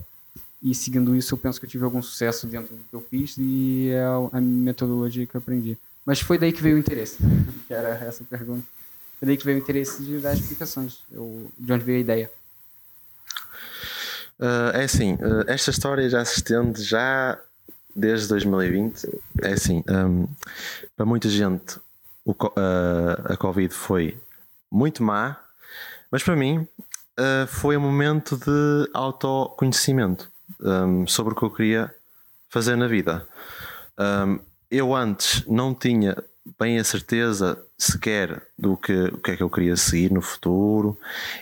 E 0.62 0.74
seguindo 0.74 1.16
isso, 1.16 1.34
eu 1.34 1.38
penso 1.38 1.60
que 1.60 1.66
eu 1.66 1.70
tive 1.70 1.84
algum 1.84 2.02
sucesso 2.02 2.48
dentro 2.48 2.76
do 2.76 2.84
que 2.84 2.94
eu 2.94 3.02
fiz 3.02 3.36
e 3.38 3.90
é 3.92 4.04
a 4.34 4.42
metodologia 4.42 5.26
que 5.26 5.36
eu 5.36 5.40
aprendi. 5.40 5.78
Mas 6.06 6.20
foi 6.20 6.38
daí 6.38 6.52
que 6.52 6.62
veio 6.62 6.76
o 6.76 6.80
interesse, 6.80 7.18
que 7.68 7.74
era 7.74 7.90
essa 7.90 8.24
pergunta. 8.24 8.66
Foi 9.20 9.28
daí 9.28 9.38
que 9.38 9.46
veio 9.46 9.58
o 9.58 9.62
interesse 9.62 10.04
de 10.04 10.20
dar 10.20 10.34
explicações, 10.34 11.04
eu, 11.12 11.52
de 11.58 11.74
onde 11.74 11.84
veio 11.84 11.98
a 11.98 12.02
ideia. 12.02 12.32
Uh, 14.40 14.70
é 14.74 14.84
assim, 14.84 15.14
uh, 15.14 15.44
esta 15.48 15.72
história 15.72 16.08
já 16.10 16.24
se 16.24 16.38
estende 16.38 16.84
já 16.84 17.40
desde 17.96 18.28
2020. 18.28 19.08
É 19.42 19.54
assim, 19.54 19.84
um, 19.90 20.28
para 20.96 21.06
muita 21.06 21.28
gente 21.30 21.80
o, 22.24 22.32
uh, 22.32 23.34
a 23.34 23.38
Covid 23.38 23.74
foi 23.74 24.18
muito 24.72 25.02
má, 25.02 25.38
mas 26.12 26.22
para 26.22 26.36
mim 26.36 26.68
foi 27.48 27.78
um 27.78 27.82
momento 27.82 28.38
de 28.38 28.90
autoconhecimento 28.94 30.30
um, 30.62 31.06
sobre 31.08 31.34
o 31.34 31.36
que 31.36 31.44
eu 31.44 31.52
queria 31.52 31.94
fazer 32.50 32.76
na 32.76 32.88
vida. 32.88 33.28
Um, 33.98 34.40
eu 34.70 34.96
antes 34.96 35.46
não 35.48 35.74
tinha 35.74 36.16
bem 36.60 36.78
a 36.78 36.84
certeza 36.84 37.62
sequer 37.78 38.42
do 38.58 38.78
que, 38.78 38.94
o 38.94 39.18
que 39.18 39.32
é 39.32 39.36
que 39.38 39.44
eu 39.44 39.50
queria 39.50 39.76
seguir 39.76 40.12
no 40.12 40.22
futuro, 40.22 40.98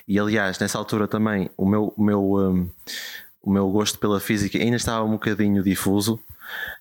e 0.08 0.20
aliás, 0.20 0.58
nessa 0.60 0.78
altura 0.78 1.08
também 1.08 1.50
o 1.56 1.66
meu, 1.66 1.94
o 1.96 2.04
meu, 2.04 2.34
um, 2.36 2.70
o 3.42 3.52
meu 3.52 3.70
gosto 3.70 4.00
pela 4.00 4.20
física 4.20 4.58
ainda 4.58 4.76
estava 4.76 5.06
um 5.06 5.12
bocadinho 5.12 5.64
difuso, 5.64 6.20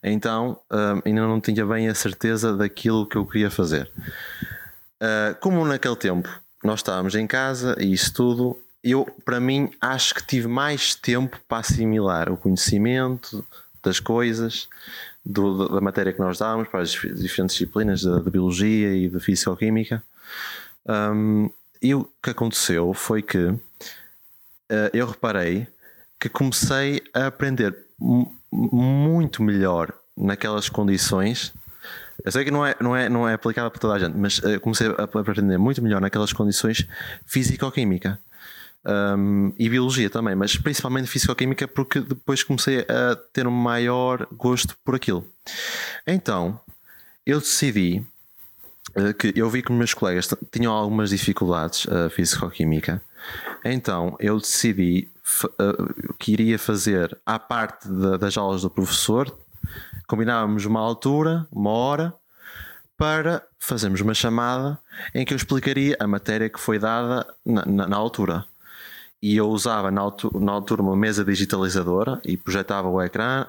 então 0.02 0.58
ainda 1.04 1.22
não 1.22 1.40
tinha 1.40 1.64
bem 1.66 1.88
a 1.88 1.94
certeza 1.94 2.56
daquilo 2.56 3.06
que 3.06 3.16
eu 3.16 3.26
queria 3.26 3.50
fazer. 3.50 3.90
Uh, 5.00 5.34
como 5.40 5.64
naquele 5.64 5.96
tempo 5.96 6.28
nós 6.62 6.80
estávamos 6.80 7.14
em 7.14 7.26
casa 7.26 7.76
e 7.78 7.92
isso 7.92 8.12
tudo, 8.12 8.58
eu, 8.84 9.06
para 9.24 9.40
mim, 9.40 9.70
acho 9.80 10.14
que 10.14 10.26
tive 10.26 10.46
mais 10.46 10.94
tempo 10.94 11.40
para 11.48 11.58
assimilar 11.58 12.30
o 12.30 12.36
conhecimento 12.36 13.44
das 13.82 13.98
coisas, 13.98 14.68
do, 15.24 15.68
da 15.68 15.80
matéria 15.80 16.12
que 16.12 16.20
nós 16.20 16.38
dávamos, 16.38 16.68
para 16.68 16.80
as 16.80 16.90
diferentes 16.90 17.56
disciplinas 17.56 18.02
da, 18.02 18.20
biologia 18.20 18.94
e 18.94 19.08
da 19.08 19.18
físico-química. 19.18 20.02
Um, 20.86 21.48
e 21.80 21.94
o 21.94 22.06
que 22.22 22.30
aconteceu 22.30 22.92
foi 22.92 23.22
que 23.22 23.38
uh, 23.38 23.60
eu 24.92 25.06
reparei 25.06 25.66
que 26.20 26.28
comecei 26.28 27.02
a 27.14 27.26
aprender 27.26 27.74
muito 28.52 29.42
melhor 29.42 29.92
naquelas 30.14 30.68
condições. 30.68 31.54
Eu 32.22 32.32
sei 32.32 32.44
que 32.44 32.50
não 32.50 32.64
é, 32.64 32.76
não 32.80 32.94
é, 32.94 33.08
não 33.08 33.28
é 33.28 33.32
aplicável 33.32 33.70
para 33.70 33.80
toda 33.80 33.94
a 33.94 33.98
gente, 33.98 34.16
mas 34.16 34.38
uh, 34.38 34.60
comecei 34.60 34.88
a 34.88 35.04
aprender 35.04 35.56
muito 35.56 35.82
melhor 35.82 36.02
naquelas 36.02 36.34
condições 36.34 36.86
físico-química 37.24 38.18
um, 38.86 39.52
e 39.58 39.68
biologia 39.68 40.10
também, 40.10 40.34
mas 40.34 40.56
principalmente 40.56 41.08
físico-química 41.08 41.66
porque 41.66 42.00
depois 42.00 42.42
comecei 42.42 42.80
a 42.80 43.16
ter 43.32 43.46
um 43.46 43.50
maior 43.50 44.26
gosto 44.32 44.76
por 44.84 44.94
aquilo. 44.94 45.26
Então 46.06 46.60
eu 47.24 47.38
decidi 47.38 48.04
uh, 48.96 49.14
que 49.14 49.32
eu 49.34 49.48
vi 49.48 49.62
que 49.62 49.72
meus 49.72 49.94
colegas 49.94 50.28
tinham 50.52 50.72
algumas 50.72 51.10
dificuldades 51.10 51.86
uh, 51.86 52.10
físico-química, 52.10 53.00
então 53.64 54.16
eu 54.20 54.38
decidi 54.38 55.08
uh, 55.44 56.14
que 56.18 56.32
iria 56.32 56.58
fazer 56.58 57.16
à 57.24 57.38
parte 57.38 57.88
de, 57.88 58.18
das 58.18 58.36
aulas 58.36 58.62
do 58.62 58.70
professor, 58.70 59.34
combinávamos 60.06 60.66
uma 60.66 60.80
altura, 60.80 61.46
uma 61.50 61.70
hora 61.70 62.14
para 62.98 63.42
fazermos 63.58 64.00
uma 64.02 64.14
chamada 64.14 64.78
em 65.14 65.24
que 65.24 65.32
eu 65.32 65.36
explicaria 65.36 65.96
a 65.98 66.06
matéria 66.06 66.50
que 66.50 66.60
foi 66.60 66.78
dada 66.78 67.26
na, 67.44 67.64
na, 67.64 67.88
na 67.88 67.96
altura 67.96 68.44
e 69.24 69.38
eu 69.38 69.48
usava 69.48 69.90
na 69.90 70.02
altura, 70.02 70.38
na 70.38 70.52
altura 70.52 70.82
uma 70.82 70.94
mesa 70.94 71.24
digitalizadora 71.24 72.20
e 72.26 72.36
projetava 72.36 72.90
o 72.90 73.00
ecrã 73.00 73.46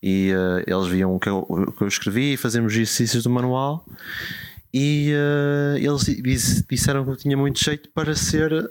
e 0.00 0.32
uh, 0.32 0.62
eles 0.64 0.86
viam 0.86 1.16
o 1.16 1.18
que, 1.18 1.28
eu, 1.28 1.44
o 1.48 1.72
que 1.72 1.82
eu 1.82 1.88
escrevi 1.88 2.34
e 2.34 2.36
fazíamos 2.36 2.72
exercícios 2.72 3.24
do 3.24 3.30
manual. 3.30 3.84
E 4.72 5.12
uh, 5.12 5.76
eles 5.76 6.64
disseram 6.70 7.04
que 7.04 7.10
eu 7.10 7.16
tinha 7.16 7.36
muito 7.36 7.58
jeito 7.58 7.88
para 7.88 8.14
ser 8.14 8.70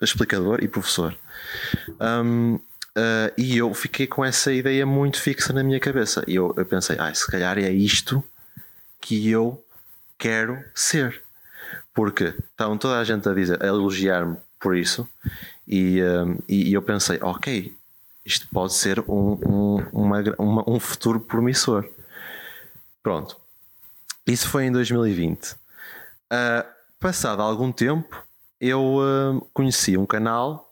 explicador 0.00 0.64
e 0.64 0.68
professor. 0.68 1.14
Um, 2.00 2.54
uh, 2.54 2.60
e 3.36 3.58
eu 3.58 3.74
fiquei 3.74 4.06
com 4.06 4.24
essa 4.24 4.50
ideia 4.50 4.86
muito 4.86 5.20
fixa 5.20 5.52
na 5.52 5.62
minha 5.62 5.78
cabeça. 5.78 6.24
E 6.26 6.36
eu, 6.36 6.54
eu 6.56 6.64
pensei, 6.64 6.96
ah, 6.98 7.12
se 7.12 7.26
calhar 7.30 7.58
é 7.58 7.70
isto 7.70 8.24
que 8.98 9.28
eu 9.28 9.62
quero 10.16 10.58
ser. 10.74 11.22
Porque 11.92 12.32
estavam 12.50 12.78
toda 12.78 12.98
a 12.98 13.04
gente 13.04 13.28
a 13.28 13.34
dizer, 13.34 13.62
a 13.62 13.66
elogiar-me 13.66 14.38
por 14.66 14.76
isso 14.76 15.08
e, 15.64 16.02
um, 16.02 16.38
e 16.48 16.72
eu 16.72 16.82
pensei, 16.82 17.20
ok, 17.22 17.72
isto 18.24 18.48
pode 18.48 18.74
ser 18.74 18.98
um, 19.08 19.38
um, 19.46 19.76
uma, 19.92 20.24
uma, 20.40 20.64
um 20.68 20.80
futuro 20.80 21.20
promissor. 21.20 21.88
Pronto. 23.00 23.36
Isso 24.26 24.48
foi 24.48 24.64
em 24.64 24.72
2020. 24.72 25.52
Uh, 25.52 25.56
ah, 26.30 26.66
passado 26.98 27.42
algum 27.42 27.70
tempo, 27.70 28.20
eu 28.60 28.96
uh, 28.96 29.40
conheci 29.54 29.96
um 29.96 30.04
canal 30.04 30.68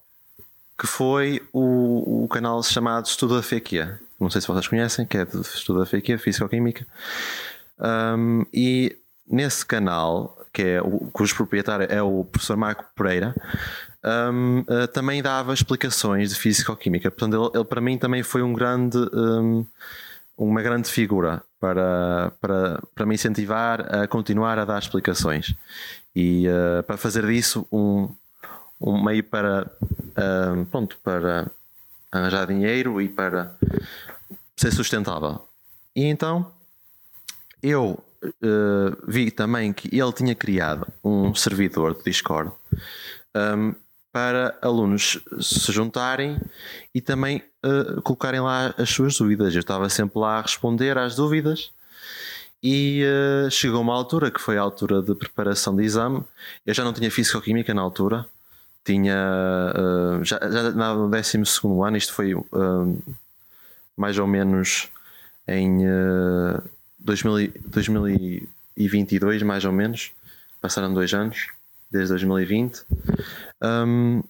que 0.76 0.88
foi 0.88 1.40
o, 1.52 2.24
o 2.24 2.28
canal 2.28 2.60
chamado 2.64 3.06
Estudo 3.06 3.36
da 3.36 3.42
FEQIA. 3.44 4.00
Não 4.18 4.28
sei 4.28 4.40
se 4.40 4.48
vocês 4.48 4.66
conhecem, 4.66 5.06
que 5.06 5.18
é 5.18 5.24
de 5.24 5.40
Estudo 5.40 5.78
da 5.78 5.86
FEQIA, 5.86 6.18
Físico-Química. 6.18 6.84
Um, 7.78 8.44
e 8.52 8.98
nesse 9.24 9.64
canal, 9.64 10.43
que 10.54 10.62
é 10.62 10.80
o, 10.80 11.10
cujo 11.12 11.34
proprietário 11.34 11.86
é 11.90 12.00
o 12.00 12.24
professor 12.24 12.56
Marco 12.56 12.84
Pereira, 12.94 13.34
um, 14.32 14.60
uh, 14.60 14.86
também 14.86 15.20
dava 15.20 15.52
explicações 15.52 16.30
de 16.30 16.36
físico-química. 16.36 17.10
Portanto, 17.10 17.34
ele, 17.34 17.58
ele, 17.58 17.64
para 17.64 17.80
mim 17.80 17.98
também 17.98 18.22
foi 18.22 18.40
um 18.40 18.52
grande, 18.52 18.96
um, 19.12 19.66
uma 20.38 20.62
grande 20.62 20.88
figura 20.88 21.42
para, 21.60 22.32
para, 22.40 22.80
para 22.94 23.04
me 23.04 23.16
incentivar 23.16 23.80
a 23.92 24.06
continuar 24.06 24.56
a 24.58 24.64
dar 24.64 24.78
explicações 24.78 25.54
e 26.14 26.46
uh, 26.48 26.84
para 26.84 26.96
fazer 26.96 27.26
disso 27.26 27.66
um, 27.72 28.08
um 28.80 29.02
meio 29.02 29.24
para, 29.24 29.66
uh, 29.66 30.64
pronto, 30.66 30.96
para 31.02 31.50
arranjar 32.12 32.46
dinheiro 32.46 33.00
e 33.00 33.08
para 33.08 33.56
ser 34.56 34.70
sustentável. 34.70 35.44
E 35.96 36.04
então 36.04 36.52
eu 37.60 37.98
uh, 38.26 38.96
vi 39.06 39.30
também 39.30 39.72
que 39.72 39.88
ele 39.96 40.12
tinha 40.12 40.34
criado 40.34 40.86
um 41.02 41.34
servidor 41.34 41.94
de 41.94 42.04
Discord 42.04 42.52
um, 43.34 43.74
para 44.12 44.56
alunos 44.62 45.18
se 45.40 45.72
juntarem 45.72 46.38
e 46.94 47.00
também 47.00 47.42
uh, 47.64 48.00
colocarem 48.02 48.40
lá 48.40 48.74
as 48.78 48.90
suas 48.90 49.16
dúvidas. 49.18 49.54
Eu 49.54 49.60
estava 49.60 49.88
sempre 49.88 50.18
lá 50.20 50.38
a 50.38 50.42
responder 50.42 50.96
às 50.96 51.16
dúvidas 51.16 51.72
E 52.62 53.04
uh, 53.04 53.50
chegou 53.50 53.82
uma 53.82 53.94
altura 53.94 54.30
que 54.30 54.40
foi 54.40 54.56
a 54.56 54.62
altura 54.62 55.02
de 55.02 55.14
preparação 55.14 55.76
de 55.76 55.84
exame. 55.84 56.24
Eu 56.64 56.72
já 56.72 56.84
não 56.84 56.92
tinha 56.92 57.10
físico-química 57.10 57.74
na 57.74 57.82
altura, 57.82 58.26
tinha 58.84 59.72
uh, 59.74 60.24
já, 60.24 60.38
já 60.50 60.70
no 60.70 61.08
12 61.08 61.42
ano, 61.84 61.96
isto 61.96 62.12
foi 62.12 62.34
uh, 62.34 63.02
mais 63.96 64.18
ou 64.18 64.26
menos 64.26 64.90
em 65.48 65.86
uh, 65.86 66.62
2000, 67.04 67.52
2022, 67.66 69.42
mais 69.42 69.64
ou 69.64 69.72
menos. 69.72 70.12
Passaram 70.60 70.92
dois 70.92 71.12
anos, 71.12 71.48
desde 71.90 72.08
2020. 72.08 72.84
Um, 73.62 74.22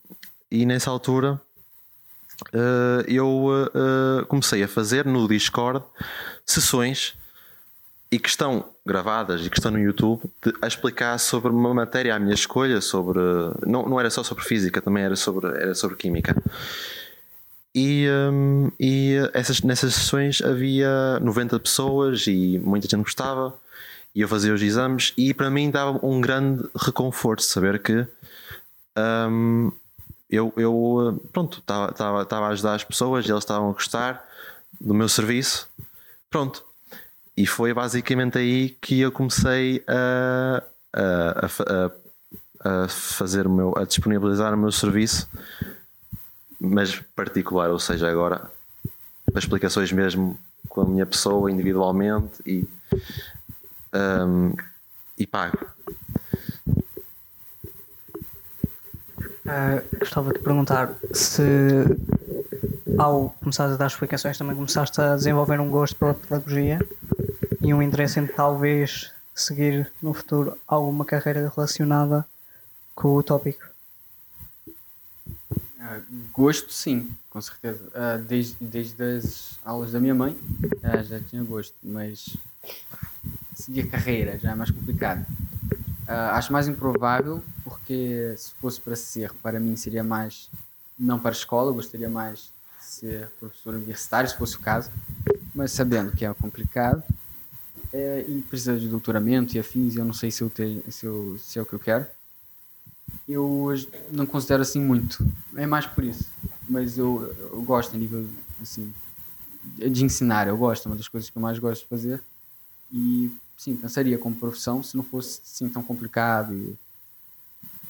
e 0.50 0.66
nessa 0.66 0.90
altura 0.90 1.40
eu 3.06 3.46
comecei 4.28 4.62
a 4.62 4.68
fazer 4.68 5.06
no 5.06 5.28
Discord 5.28 5.84
sessões 6.44 7.14
e 8.10 8.18
que 8.18 8.28
estão 8.28 8.68
gravadas 8.86 9.44
e 9.44 9.50
que 9.50 9.58
estão 9.58 9.72
no 9.72 9.78
YouTube 9.78 10.22
de, 10.42 10.52
a 10.60 10.66
explicar 10.66 11.18
sobre 11.18 11.50
uma 11.50 11.72
matéria 11.72 12.14
à 12.14 12.18
minha 12.18 12.34
escolha, 12.34 12.80
sobre 12.80 13.18
não, 13.66 13.88
não 13.88 13.98
era 13.98 14.10
só 14.10 14.22
sobre 14.22 14.44
física, 14.44 14.80
também 14.80 15.02
era 15.02 15.16
sobre, 15.16 15.46
era 15.46 15.74
sobre 15.74 15.96
química. 15.96 16.36
E, 17.74 18.06
um, 18.08 18.70
e 18.78 19.14
essas, 19.32 19.62
nessas 19.62 19.94
sessões 19.94 20.40
havia 20.40 21.18
90 21.20 21.58
pessoas 21.58 22.26
e 22.26 22.58
muita 22.58 22.88
gente 22.88 23.02
gostava. 23.02 23.58
E 24.14 24.20
eu 24.20 24.28
fazia 24.28 24.54
os 24.54 24.62
exames 24.62 25.12
e 25.16 25.34
para 25.34 25.50
mim 25.50 25.70
dava 25.70 25.98
um 26.06 26.20
grande 26.20 26.64
reconforto 26.76 27.42
saber 27.42 27.82
que 27.82 28.06
um, 28.96 29.72
eu, 30.30 30.52
eu 30.56 31.20
pronto, 31.32 31.58
estava 31.58 32.46
a 32.46 32.48
ajudar 32.48 32.74
as 32.74 32.84
pessoas 32.84 33.26
e 33.26 33.30
elas 33.30 33.42
estavam 33.42 33.70
a 33.70 33.72
gostar 33.72 34.24
do 34.80 34.94
meu 34.94 35.08
serviço. 35.08 35.68
Pronto, 36.30 36.64
e 37.36 37.46
foi 37.46 37.74
basicamente 37.74 38.38
aí 38.38 38.70
que 38.80 39.00
eu 39.00 39.10
comecei 39.10 39.82
a, 39.88 40.62
a, 40.92 41.46
a, 41.46 42.84
a 42.84 42.88
fazer 42.88 43.46
o 43.46 43.50
meu, 43.50 43.74
a 43.76 43.84
disponibilizar 43.84 44.54
o 44.54 44.56
meu 44.56 44.70
serviço, 44.70 45.28
mas 46.64 47.00
particular, 47.14 47.70
ou 47.70 47.78
seja, 47.78 48.10
agora 48.10 48.50
as 49.34 49.44
explicações 49.44 49.92
mesmo 49.92 50.38
com 50.68 50.80
a 50.80 50.84
minha 50.84 51.06
pessoa 51.06 51.50
individualmente 51.50 52.42
e, 52.46 52.68
um, 53.94 54.54
e 55.18 55.26
pago. 55.26 55.58
Uh, 59.44 59.98
gostava 59.98 60.32
de 60.32 60.38
perguntar 60.38 60.94
se 61.12 61.42
ao 62.98 63.30
começar 63.40 63.66
a 63.66 63.76
dar 63.76 63.88
explicações 63.88 64.38
também 64.38 64.56
começaste 64.56 64.98
a 65.00 65.16
desenvolver 65.16 65.60
um 65.60 65.68
gosto 65.68 65.96
pela 65.96 66.14
pedagogia 66.14 66.78
e 67.60 67.74
um 67.74 67.82
interesse 67.82 68.18
em 68.18 68.26
talvez 68.26 69.12
seguir 69.34 69.92
no 70.00 70.14
futuro 70.14 70.56
alguma 70.66 71.04
carreira 71.04 71.52
relacionada 71.54 72.24
com 72.94 73.16
o 73.16 73.22
tópico? 73.22 73.73
Uh, 75.84 76.02
gosto, 76.32 76.72
sim, 76.72 77.10
com 77.28 77.40
certeza. 77.42 77.84
Uh, 77.88 78.22
desde, 78.24 78.56
desde 78.58 79.02
as 79.02 79.58
aulas 79.62 79.92
da 79.92 80.00
minha 80.00 80.14
mãe 80.14 80.32
uh, 80.32 81.04
já 81.04 81.20
tinha 81.20 81.42
gosto, 81.44 81.74
mas 81.82 82.34
seguir 83.54 83.90
carreira 83.90 84.38
já 84.38 84.52
é 84.52 84.54
mais 84.54 84.70
complicado. 84.70 85.26
acho 86.08 86.52
mais 86.52 86.66
improvável 86.66 87.44
porque 87.62 88.34
se 88.38 88.52
fosse 88.54 88.80
para 88.80 88.96
ser, 88.96 89.32
para 89.34 89.60
mim 89.60 89.76
seria 89.76 90.02
mais 90.02 90.50
não 90.98 91.18
para 91.18 91.30
a 91.30 91.32
escola, 91.32 91.70
gostaria 91.70 92.08
mais 92.08 92.50
de 92.78 92.84
ser 92.84 93.28
professor 93.38 93.74
universitário, 93.74 94.28
se 94.28 94.36
fosse 94.36 94.56
o 94.56 94.60
caso, 94.60 94.90
mas 95.54 95.72
sabendo 95.72 96.12
que 96.12 96.24
é 96.24 96.32
complicado, 96.32 97.02
é, 97.92 98.24
e 98.26 98.42
precisa 98.42 98.78
de 98.78 98.88
doutoramento 98.88 99.54
e 99.54 99.58
afins, 99.60 99.96
eu 99.96 100.04
não 100.04 100.14
sei 100.14 100.30
se, 100.30 100.42
eu 100.42 100.50
te, 100.50 100.82
se, 100.90 101.06
eu, 101.06 101.38
se 101.38 101.58
é 101.58 101.62
o 101.62 101.66
que 101.66 101.74
eu 101.74 101.78
quero. 101.78 102.06
Eu 103.28 103.74
não 104.12 104.26
considero 104.26 104.62
assim 104.62 104.80
muito. 104.80 105.26
É 105.56 105.66
mais 105.66 105.86
por 105.86 106.04
isso. 106.04 106.30
Mas 106.68 106.98
eu, 106.98 107.34
eu 107.38 107.62
gosto 107.62 107.94
a 107.94 107.98
nível 107.98 108.26
assim, 108.60 108.92
de 109.76 110.04
ensinar, 110.04 110.46
eu 110.46 110.56
gosto, 110.56 110.86
é 110.86 110.90
uma 110.90 110.96
das 110.96 111.08
coisas 111.08 111.30
que 111.30 111.36
eu 111.36 111.42
mais 111.42 111.58
gosto 111.58 111.82
de 111.82 111.88
fazer. 111.88 112.22
E 112.92 113.30
sim, 113.56 113.76
pensaria 113.76 114.18
como 114.18 114.36
profissão 114.36 114.82
se 114.82 114.96
não 114.96 115.04
fosse 115.04 115.40
assim 115.44 115.68
tão 115.68 115.82
complicado 115.82 116.54
e 116.54 116.76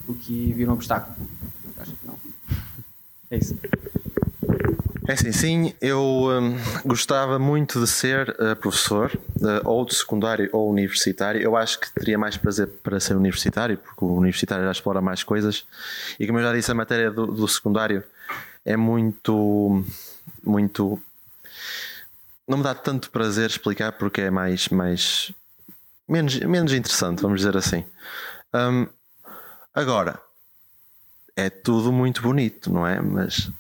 o 0.06 0.14
que 0.14 0.52
vira 0.52 0.70
um 0.70 0.74
obstáculo. 0.74 1.16
Acho 1.76 1.92
que 1.92 2.06
não. 2.06 2.18
É 3.30 3.38
isso. 3.38 3.56
É 5.08 5.12
assim, 5.12 5.32
sim, 5.32 5.74
eu 5.80 6.00
um, 6.00 6.56
gostava 6.86 7.38
muito 7.38 7.80
de 7.80 7.86
ser 7.86 8.30
uh, 8.40 8.54
professor, 8.54 9.10
ou 9.64 9.84
de 9.84 9.94
secundário 9.94 10.48
ou 10.52 10.70
universitário. 10.70 11.40
Eu 11.40 11.56
acho 11.56 11.78
que 11.80 11.92
teria 11.92 12.18
mais 12.18 12.36
prazer 12.36 12.68
para 12.82 13.00
ser 13.00 13.14
universitário, 13.16 13.78
porque 13.78 14.04
o 14.04 14.14
universitário 14.14 14.64
já 14.64 14.72
explora 14.72 15.00
mais 15.00 15.22
coisas. 15.22 15.64
E 16.18 16.26
como 16.26 16.38
eu 16.38 16.44
já 16.44 16.52
disse, 16.52 16.70
a 16.70 16.74
matéria 16.74 17.10
do, 17.10 17.26
do 17.26 17.48
secundário 17.48 18.04
é 18.64 18.76
muito. 18.76 19.84
muito. 20.42 21.00
Não 22.46 22.58
me 22.58 22.64
dá 22.64 22.74
tanto 22.74 23.10
prazer 23.10 23.50
explicar 23.50 23.92
porque 23.92 24.22
é 24.22 24.30
mais. 24.30 24.68
mais 24.68 25.32
menos, 26.08 26.38
menos 26.40 26.72
interessante, 26.72 27.22
vamos 27.22 27.40
dizer 27.40 27.56
assim. 27.56 27.84
Um, 28.54 28.86
agora, 29.74 30.20
é 31.36 31.50
tudo 31.50 31.92
muito 31.92 32.22
bonito, 32.22 32.72
não 32.72 32.86
é? 32.86 33.00
Mas 33.00 33.50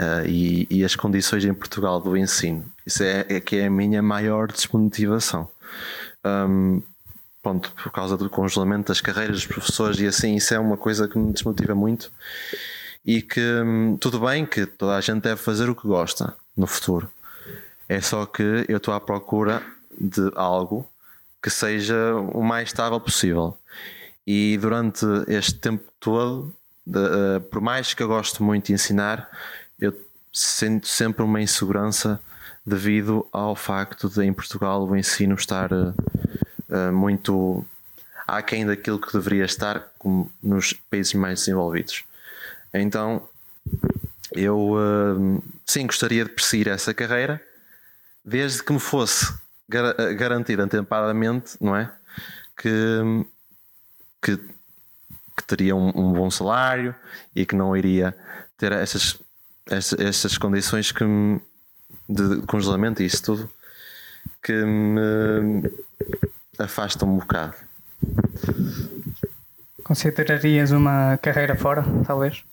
Uh, 0.00 0.24
e, 0.28 0.66
e, 0.70 0.84
as 0.84 0.94
condições 0.94 1.44
em 1.44 1.52
Portugal 1.52 2.00
do 2.00 2.16
ensino. 2.16 2.64
Isso 2.88 3.02
é, 3.02 3.26
é 3.28 3.38
que 3.38 3.56
é 3.56 3.66
a 3.66 3.70
minha 3.70 4.00
maior 4.00 4.50
desmotivação. 4.50 5.46
Um, 6.24 6.82
pronto, 7.42 7.70
por 7.72 7.92
causa 7.92 8.16
do 8.16 8.30
congelamento 8.30 8.88
das 8.88 9.02
carreiras 9.02 9.36
dos 9.36 9.46
professores 9.46 10.00
e 10.00 10.06
assim, 10.06 10.36
isso 10.36 10.54
é 10.54 10.58
uma 10.58 10.78
coisa 10.78 11.06
que 11.06 11.18
me 11.18 11.30
desmotiva 11.30 11.74
muito. 11.74 12.10
E 13.04 13.20
que 13.20 13.42
hum, 13.42 13.98
tudo 14.00 14.18
bem 14.20 14.46
que 14.46 14.64
toda 14.64 14.96
a 14.96 15.02
gente 15.02 15.20
deve 15.20 15.36
fazer 15.36 15.68
o 15.68 15.74
que 15.74 15.86
gosta 15.86 16.34
no 16.56 16.66
futuro. 16.66 17.10
É 17.86 18.00
só 18.00 18.24
que 18.24 18.64
eu 18.66 18.78
estou 18.78 18.94
à 18.94 19.00
procura 19.00 19.62
de 20.00 20.32
algo 20.34 20.88
que 21.42 21.50
seja 21.50 22.14
o 22.14 22.42
mais 22.42 22.70
estável 22.70 22.98
possível. 22.98 23.54
E 24.26 24.56
durante 24.56 25.04
este 25.26 25.56
tempo 25.56 25.84
todo, 26.00 26.54
de, 26.86 26.98
uh, 26.98 27.40
por 27.50 27.60
mais 27.60 27.92
que 27.92 28.02
eu 28.02 28.08
gosto 28.08 28.42
muito 28.42 28.68
de 28.68 28.72
ensinar, 28.72 29.28
eu 29.78 29.92
sinto 30.32 30.88
sempre 30.88 31.22
uma 31.22 31.42
insegurança 31.42 32.18
devido 32.68 33.26
ao 33.32 33.56
facto 33.56 34.08
de 34.08 34.24
em 34.24 34.32
Portugal 34.32 34.86
o 34.86 34.96
ensino 34.96 35.34
estar 35.34 35.72
uh, 35.72 36.92
muito 36.92 37.64
aquém 38.26 38.66
daquilo 38.66 39.00
que 39.00 39.12
deveria 39.12 39.44
estar 39.44 39.90
nos 40.42 40.72
países 40.72 41.14
mais 41.14 41.40
desenvolvidos. 41.40 42.04
Então 42.72 43.26
eu 44.32 44.72
uh, 44.72 45.42
sim 45.64 45.86
gostaria 45.86 46.24
de 46.24 46.30
perseguir 46.30 46.68
essa 46.68 46.92
carreira 46.92 47.40
desde 48.24 48.62
que 48.62 48.72
me 48.72 48.80
fosse 48.80 49.34
gar 49.68 49.94
garantido 50.14 50.62
antepadamente, 50.62 51.56
não 51.60 51.74
é? 51.74 51.90
Que, 52.56 53.24
que, 54.20 54.36
que 54.36 55.44
teria 55.46 55.74
um, 55.74 55.88
um, 55.88 56.12
bom 56.12 56.30
salário 56.30 56.94
e 57.34 57.46
que 57.46 57.54
não 57.54 57.76
iria 57.76 58.14
ter 58.56 58.72
essas 58.72 59.18
estas 59.70 60.38
condições 60.38 60.90
que 60.90 61.04
me, 61.04 61.40
de 62.08 62.42
congelamento 62.46 63.02
e 63.02 63.06
isso 63.06 63.22
tudo 63.22 63.50
que 64.42 64.52
me 64.52 65.70
afastam 66.58 67.08
um 67.08 67.18
bocado. 67.18 67.54
Considerarias 69.84 70.70
uma 70.70 71.18
carreira 71.18 71.56
fora, 71.56 71.84
talvez? 72.06 72.44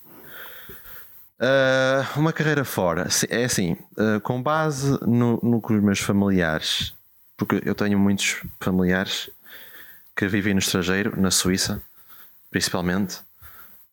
Uh, 1.39 2.20
uma 2.20 2.32
carreira 2.32 2.63
fora, 2.63 3.08
é 3.30 3.44
assim, 3.44 3.74
uh, 3.98 4.22
com 4.22 4.41
base 4.41 4.98
no, 5.06 5.39
no 5.44 5.62
que 5.62 5.74
os 5.74 5.84
meus 5.84 6.00
familiares, 6.00 6.94
porque 7.36 7.62
eu 7.65 7.76
tenho 7.76 8.00
muitos 8.00 8.41
familiares 8.60 9.30
que 10.15 10.28
vivem 10.28 10.54
no 10.54 10.60
estrangeiro, 10.60 11.20
na 11.20 11.30
Suíça, 11.30 11.82
principalmente. 12.50 13.20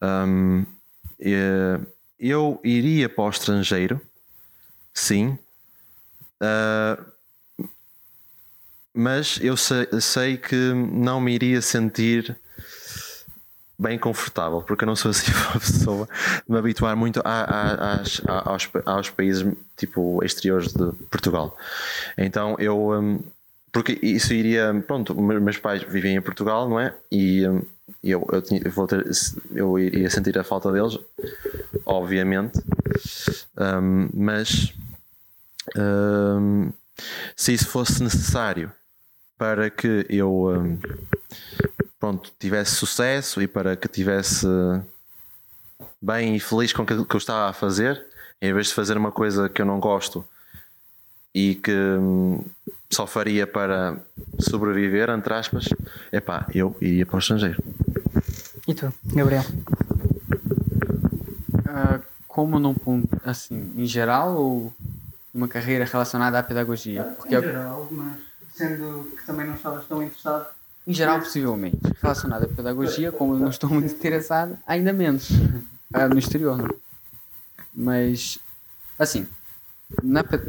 Um, 0.01 0.65
eu 2.19 2.61
iria 2.63 3.09
para 3.09 3.25
o 3.25 3.31
estrangeiro, 3.31 4.01
sim, 4.95 5.37
uh, 6.43 7.13
mas 8.95 9.39
eu 9.41 9.57
sei, 9.57 9.89
sei, 10.01 10.37
que 10.37 10.73
não 10.75 11.21
me 11.21 11.35
iria 11.35 11.63
sentir 11.63 12.37
bem 13.79 13.99
confortável, 13.99 14.63
porque 14.63 14.85
eu 14.85 14.87
não 14.87 14.95
sou 14.95 15.11
assim 15.11 15.33
uma 15.51 15.61
pessoa 15.61 16.09
de 16.47 16.53
me 16.53 16.59
habituar 16.59 16.97
muito 16.97 17.21
a, 17.25 17.43
a, 17.43 17.95
a, 17.95 18.51
aos, 18.51 18.71
aos 18.85 19.11
países 19.11 19.47
tipo 19.77 20.23
exteriores 20.25 20.73
de 20.73 20.93
Portugal. 21.11 21.57
Então 22.17 22.57
eu. 22.59 22.91
Um, 22.91 23.21
porque 23.73 23.99
isso 24.03 24.35
iria. 24.35 24.85
Pronto, 24.87 25.15
meus 25.15 25.59
pais 25.59 25.83
vivem 25.83 26.15
em 26.15 26.21
Portugal, 26.21 26.69
não 26.69 26.79
é? 26.79 26.95
E 27.11 27.49
um, 27.49 27.63
eu, 28.05 28.27
eu, 28.31 28.43
tinha, 28.43 28.61
eu, 28.63 28.87
ter, 28.87 29.11
eu 29.55 29.79
iria 29.79 30.11
sentir 30.11 30.39
a 30.39 30.45
falta 30.45 30.71
deles, 30.71 30.99
obviamente, 31.87 32.61
um, 33.57 34.09
mas 34.13 34.75
um, 35.77 36.73
se 37.37 37.53
isso 37.53 37.69
fosse 37.69 38.03
necessário 38.03 38.73
para 39.39 39.71
que 39.71 40.07
eu 40.09 40.49
hum, 40.49 40.79
pronto, 41.99 42.33
tivesse 42.39 42.77
sucesso 42.77 43.41
e 43.43 43.47
para 43.47 43.77
que 43.77 43.89
tivesse 43.89 44.47
bem 46.01 46.37
e 46.37 46.41
feliz 46.41 46.73
com 46.73 46.83
o 46.83 46.87
que 46.87 46.93
eu 46.93 47.19
estava 47.19 47.49
a 47.49 47.53
fazer, 47.53 48.05
em 48.41 48.53
vez 48.53 48.69
de 48.69 48.75
fazer 48.75 48.97
uma 48.97 49.13
coisa 49.13 49.49
que 49.49 49.63
eu 49.63 49.67
não 49.67 49.81
gosto 49.81 50.25
e 51.35 51.55
que 51.55 51.73
hum, 51.73 52.45
só 52.91 53.07
faria 53.07 53.47
para 53.47 53.97
sobreviver, 54.39 55.09
entre 55.11 55.33
aspas, 55.33 55.69
epá, 56.13 56.47
eu 56.55 56.77
iria 56.81 57.07
para 57.07 57.17
o 57.17 57.19
estrangeiro. 57.19 57.63
E 58.69 58.75
tu, 58.75 58.93
Gabriel? 59.05 59.45
Ah, 61.67 62.01
como 62.29 62.59
num 62.59 62.75
ponto, 62.75 63.09
assim, 63.25 63.73
em 63.77 63.87
geral 63.87 64.37
ou 64.37 64.73
uma 65.35 65.49
carreira 65.49 65.85
relacionada 65.85 66.39
à 66.39 66.43
pedagogia? 66.43 67.05
Porque, 67.17 67.41
geral, 67.41 67.89
mas 67.91 68.19
sendo 68.55 69.13
que 69.17 69.25
também 69.25 69.47
não 69.47 69.55
estavas 69.55 69.87
tão 69.87 70.03
interessado. 70.03 70.47
em 70.87 70.93
geral, 70.93 71.19
possivelmente, 71.19 71.79
relacionada 72.01 72.45
à 72.45 72.49
pedagogia, 72.49 73.11
como 73.11 73.37
não 73.39 73.49
estou 73.49 73.71
muito 73.71 73.93
interessado, 73.95 74.59
ainda 74.67 74.93
menos 74.93 75.29
ah, 75.93 76.09
no 76.09 76.19
exterior, 76.19 76.57
não. 76.59 76.69
Mas, 77.75 78.39
assim, 78.99 79.27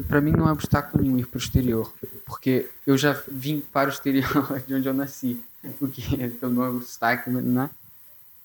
para 0.08 0.22
mim 0.22 0.32
não 0.32 0.48
é 0.48 0.52
obstáculo 0.52 1.04
nenhum 1.04 1.17
ir 1.17 1.28
para 1.28 1.38
o 1.38 1.41
exterior, 1.41 1.93
porque 2.26 2.69
eu 2.86 2.98
já 2.98 3.13
vim 3.28 3.62
para 3.62 3.89
o 3.89 3.93
exterior 3.93 4.62
de 4.67 4.76
onde 4.76 4.88
eu 4.88 4.93
nasci, 4.93 5.41
porque 5.80 6.02
pelo 6.39 6.52
meu 6.52 6.82
sotaque 6.82 7.30
não 7.30 7.63
é 7.63 7.69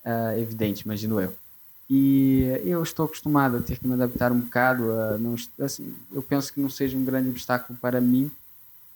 ah, 0.05 0.39
evidente, 0.39 0.83
imagino 0.83 1.21
eu. 1.21 1.35
E 1.91 2.43
eu 2.65 2.83
estou 2.83 3.07
acostumado 3.07 3.57
a 3.57 3.63
ter 3.63 3.79
que 3.79 3.87
me 3.87 3.95
adaptar 3.95 4.31
um 4.31 4.41
bocado, 4.41 4.93
a 4.93 5.17
não, 5.19 5.35
assim, 5.61 5.97
eu 6.13 6.21
penso 6.23 6.53
que 6.53 6.61
não 6.61 6.69
seja 6.69 6.97
um 6.99 7.05
grande 7.05 7.31
obstáculo 7.31 7.79
para 7.81 7.99
mim 8.01 8.31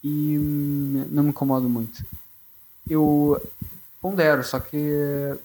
e 0.05 0.37
hum, 0.39 1.07
não 1.11 1.23
me 1.23 1.31
incomodo 1.31 1.69
muito. 1.69 2.05
Eu 2.89 3.41
pondero, 4.01 4.45
só 4.45 4.61
que 4.61 5.39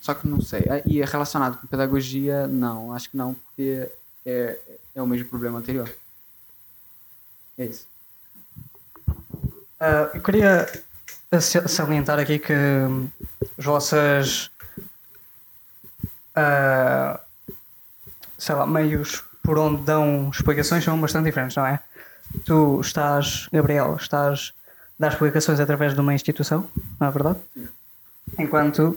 só 0.00 0.14
que 0.14 0.26
não 0.26 0.40
sei. 0.40 0.64
E 0.86 1.02
é 1.02 1.04
relacionado 1.04 1.58
com 1.60 1.66
pedagogia, 1.66 2.46
não, 2.46 2.92
acho 2.94 3.10
que 3.10 3.16
não, 3.16 3.34
porque 3.34 3.90
é, 4.24 4.58
é 4.94 5.02
o 5.02 5.06
mesmo 5.06 5.28
problema 5.28 5.58
anterior. 5.58 5.92
É 7.58 7.66
isso. 7.66 7.86
Ah, 9.78 10.10
eu 10.14 10.22
queria 10.22 10.66
sa- 11.40 11.68
salientar 11.68 12.18
aqui 12.18 12.38
que 12.38 12.52
hum, 12.54 13.08
as 13.58 13.64
vossas 13.64 14.50
ah, 16.34 17.20
sei 18.38 18.54
lá, 18.54 18.66
meios 18.66 19.24
por 19.42 19.58
onde 19.58 19.82
dão 19.82 20.30
explicações 20.32 20.84
são 20.84 21.00
bastante 21.00 21.24
diferentes, 21.26 21.56
não 21.56 21.66
é? 21.66 21.80
Tu 22.44 22.80
estás, 22.80 23.48
Gabriel, 23.52 23.96
estás 23.96 24.52
a 24.98 25.02
dar 25.02 25.08
explicações 25.08 25.58
através 25.58 25.94
de 25.94 26.00
uma 26.00 26.14
instituição, 26.14 26.68
não 27.00 27.08
é 27.08 27.10
verdade? 27.10 27.38
Enquanto 28.38 28.96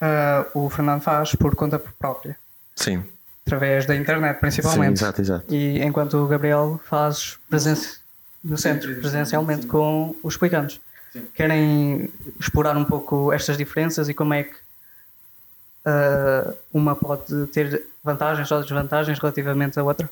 ah, 0.00 0.46
o 0.54 0.70
Fernando 0.70 1.02
faz 1.02 1.34
por 1.34 1.54
conta 1.54 1.78
própria, 1.78 2.36
Sim, 2.74 3.04
através 3.46 3.86
da 3.86 3.94
internet 3.94 4.34
sim, 4.34 4.40
principalmente. 4.40 5.02
exato, 5.02 5.20
exato. 5.20 5.54
E 5.54 5.82
enquanto 5.82 6.14
o 6.14 6.26
Gabriel 6.26 6.80
faz 6.84 7.38
presença 7.48 7.98
no 8.42 8.56
centro, 8.56 8.94
presencialmente 8.96 9.62
Sim. 9.62 9.68
com 9.68 10.16
os 10.22 10.34
explicantes. 10.34 10.80
Sim. 11.12 11.26
Querem 11.34 12.10
explorar 12.38 12.76
um 12.76 12.84
pouco 12.84 13.32
estas 13.32 13.56
diferenças 13.56 14.08
e 14.08 14.14
como 14.14 14.34
é 14.34 14.44
que 14.44 14.56
ah, 15.86 16.52
uma 16.74 16.96
pode 16.96 17.46
ter 17.46 17.86
vantagens 18.02 18.50
ou 18.50 18.60
desvantagens 18.60 19.20
relativamente 19.20 19.78
à 19.78 19.84
outra? 19.84 20.10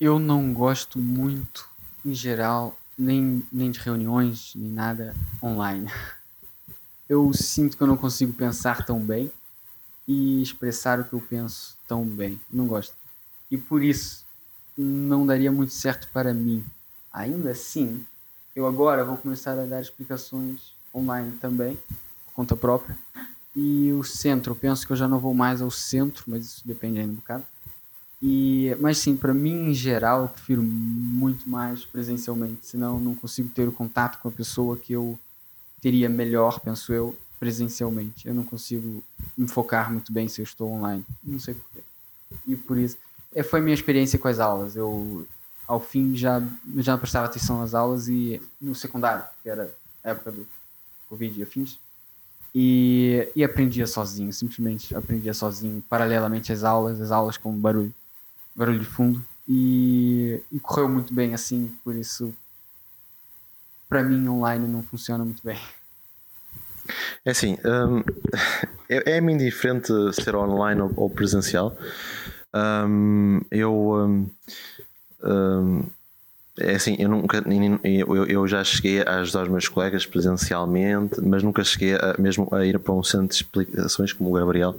Eu 0.00 0.20
não 0.20 0.52
gosto 0.52 1.00
muito, 1.00 1.68
em 2.04 2.14
geral, 2.14 2.78
nem, 2.96 3.42
nem 3.52 3.72
de 3.72 3.80
reuniões, 3.80 4.52
nem 4.54 4.70
nada 4.70 5.16
online. 5.42 5.90
Eu 7.08 7.32
sinto 7.32 7.76
que 7.76 7.82
eu 7.82 7.86
não 7.88 7.96
consigo 7.96 8.32
pensar 8.32 8.86
tão 8.86 9.00
bem 9.00 9.30
e 10.06 10.40
expressar 10.40 11.00
o 11.00 11.04
que 11.04 11.12
eu 11.12 11.20
penso 11.20 11.76
tão 11.86 12.04
bem. 12.04 12.40
Não 12.50 12.66
gosto. 12.66 12.94
E 13.50 13.58
por 13.58 13.82
isso 13.82 14.24
não 14.78 15.26
daria 15.26 15.50
muito 15.50 15.72
certo 15.72 16.08
para 16.12 16.32
mim. 16.32 16.64
Ainda 17.12 17.50
assim, 17.50 18.06
eu 18.54 18.66
agora 18.66 19.04
vou 19.04 19.16
começar 19.16 19.58
a 19.58 19.66
dar 19.66 19.80
explicações 19.80 20.72
online 20.94 21.32
também, 21.40 21.76
por 22.26 22.32
conta 22.34 22.56
própria. 22.56 22.96
E 23.54 23.92
o 23.92 24.02
centro, 24.02 24.52
eu 24.52 24.56
penso 24.56 24.86
que 24.86 24.92
eu 24.92 24.96
já 24.96 25.06
não 25.06 25.18
vou 25.18 25.34
mais 25.34 25.60
ao 25.60 25.70
centro, 25.70 26.24
mas 26.26 26.44
isso 26.46 26.62
depende 26.64 27.00
ainda 27.00 27.12
um 27.12 27.16
bocado. 27.16 27.44
E, 28.22 28.76
mas 28.80 28.98
sim, 28.98 29.16
para 29.16 29.34
mim 29.34 29.70
em 29.70 29.74
geral, 29.74 30.22
eu 30.22 30.28
prefiro 30.28 30.62
muito 30.62 31.48
mais 31.48 31.84
presencialmente, 31.84 32.66
senão 32.66 33.00
não 33.00 33.14
consigo 33.16 33.48
ter 33.48 33.66
o 33.66 33.72
contato 33.72 34.20
com 34.20 34.28
a 34.28 34.32
pessoa 34.32 34.76
que 34.76 34.92
eu 34.92 35.18
teria 35.80 36.08
melhor, 36.08 36.60
penso 36.60 36.92
eu, 36.92 37.18
presencialmente. 37.40 38.28
Eu 38.28 38.32
não 38.32 38.44
consigo 38.44 39.02
me 39.36 39.48
focar 39.48 39.90
muito 39.90 40.12
bem 40.12 40.28
se 40.28 40.40
eu 40.40 40.44
estou 40.44 40.70
online. 40.70 41.04
Não 41.24 41.40
sei 41.40 41.54
porquê. 41.54 41.80
E 42.46 42.54
por 42.54 42.78
isso, 42.78 42.96
é, 43.34 43.42
foi 43.42 43.58
a 43.58 43.62
minha 43.62 43.74
experiência 43.74 44.16
com 44.18 44.28
as 44.28 44.38
aulas. 44.38 44.76
Eu, 44.76 45.26
ao 45.66 45.80
fim, 45.80 46.14
já, 46.14 46.40
já 46.76 46.96
prestava 46.96 47.26
atenção 47.26 47.60
às 47.60 47.74
aulas 47.74 48.06
e 48.08 48.40
no 48.60 48.76
secundário, 48.76 49.24
que 49.42 49.48
era 49.48 49.74
a 50.04 50.10
época 50.10 50.30
do 50.30 50.46
Covid 51.08 51.40
e 51.40 51.42
afins. 51.42 51.78
E, 52.54 53.30
e 53.34 53.42
aprendia 53.42 53.86
sozinho, 53.86 54.32
simplesmente 54.32 54.94
aprendia 54.94 55.32
sozinho, 55.32 55.82
paralelamente 55.88 56.52
às 56.52 56.64
aulas, 56.64 57.00
as 57.00 57.10
aulas 57.10 57.36
com 57.36 57.52
barulho 57.52 57.94
barulho 58.54 58.78
de 58.78 58.84
fundo 58.84 59.24
e, 59.48 60.42
e 60.52 60.60
correu 60.60 60.88
muito 60.88 61.12
bem 61.12 61.34
assim, 61.34 61.74
por 61.82 61.94
isso 61.94 62.34
para 63.88 64.02
mim 64.02 64.26
online 64.28 64.66
não 64.66 64.82
funciona 64.82 65.24
muito 65.24 65.42
bem. 65.44 65.58
É 67.24 67.30
assim, 67.30 67.56
hum, 67.64 68.02
é, 68.88 69.16
é-me 69.16 69.32
indiferente 69.32 69.92
ser 70.12 70.34
online 70.34 70.80
ou, 70.96 71.10
presencial. 71.10 71.76
Hum, 72.54 73.40
eu, 73.50 73.72
hum, 73.72 74.30
hum, 75.22 75.82
é 76.58 76.74
assim, 76.74 76.96
eu 76.98 77.08
nunca, 77.08 77.42
eu, 77.82 78.46
já 78.46 78.62
cheguei 78.62 79.00
a 79.02 79.20
ajudar 79.20 79.44
os 79.44 79.48
meus 79.48 79.68
colegas 79.68 80.04
presencialmente, 80.04 81.20
mas 81.22 81.42
nunca 81.42 81.64
cheguei 81.64 81.94
a, 81.94 82.14
mesmo 82.18 82.48
a 82.52 82.64
ir 82.66 82.78
para 82.78 82.92
um 82.92 83.02
centro 83.02 83.28
de 83.28 83.34
explicações 83.36 84.12
como 84.12 84.30
o 84.30 84.32
Gabriel 84.34 84.76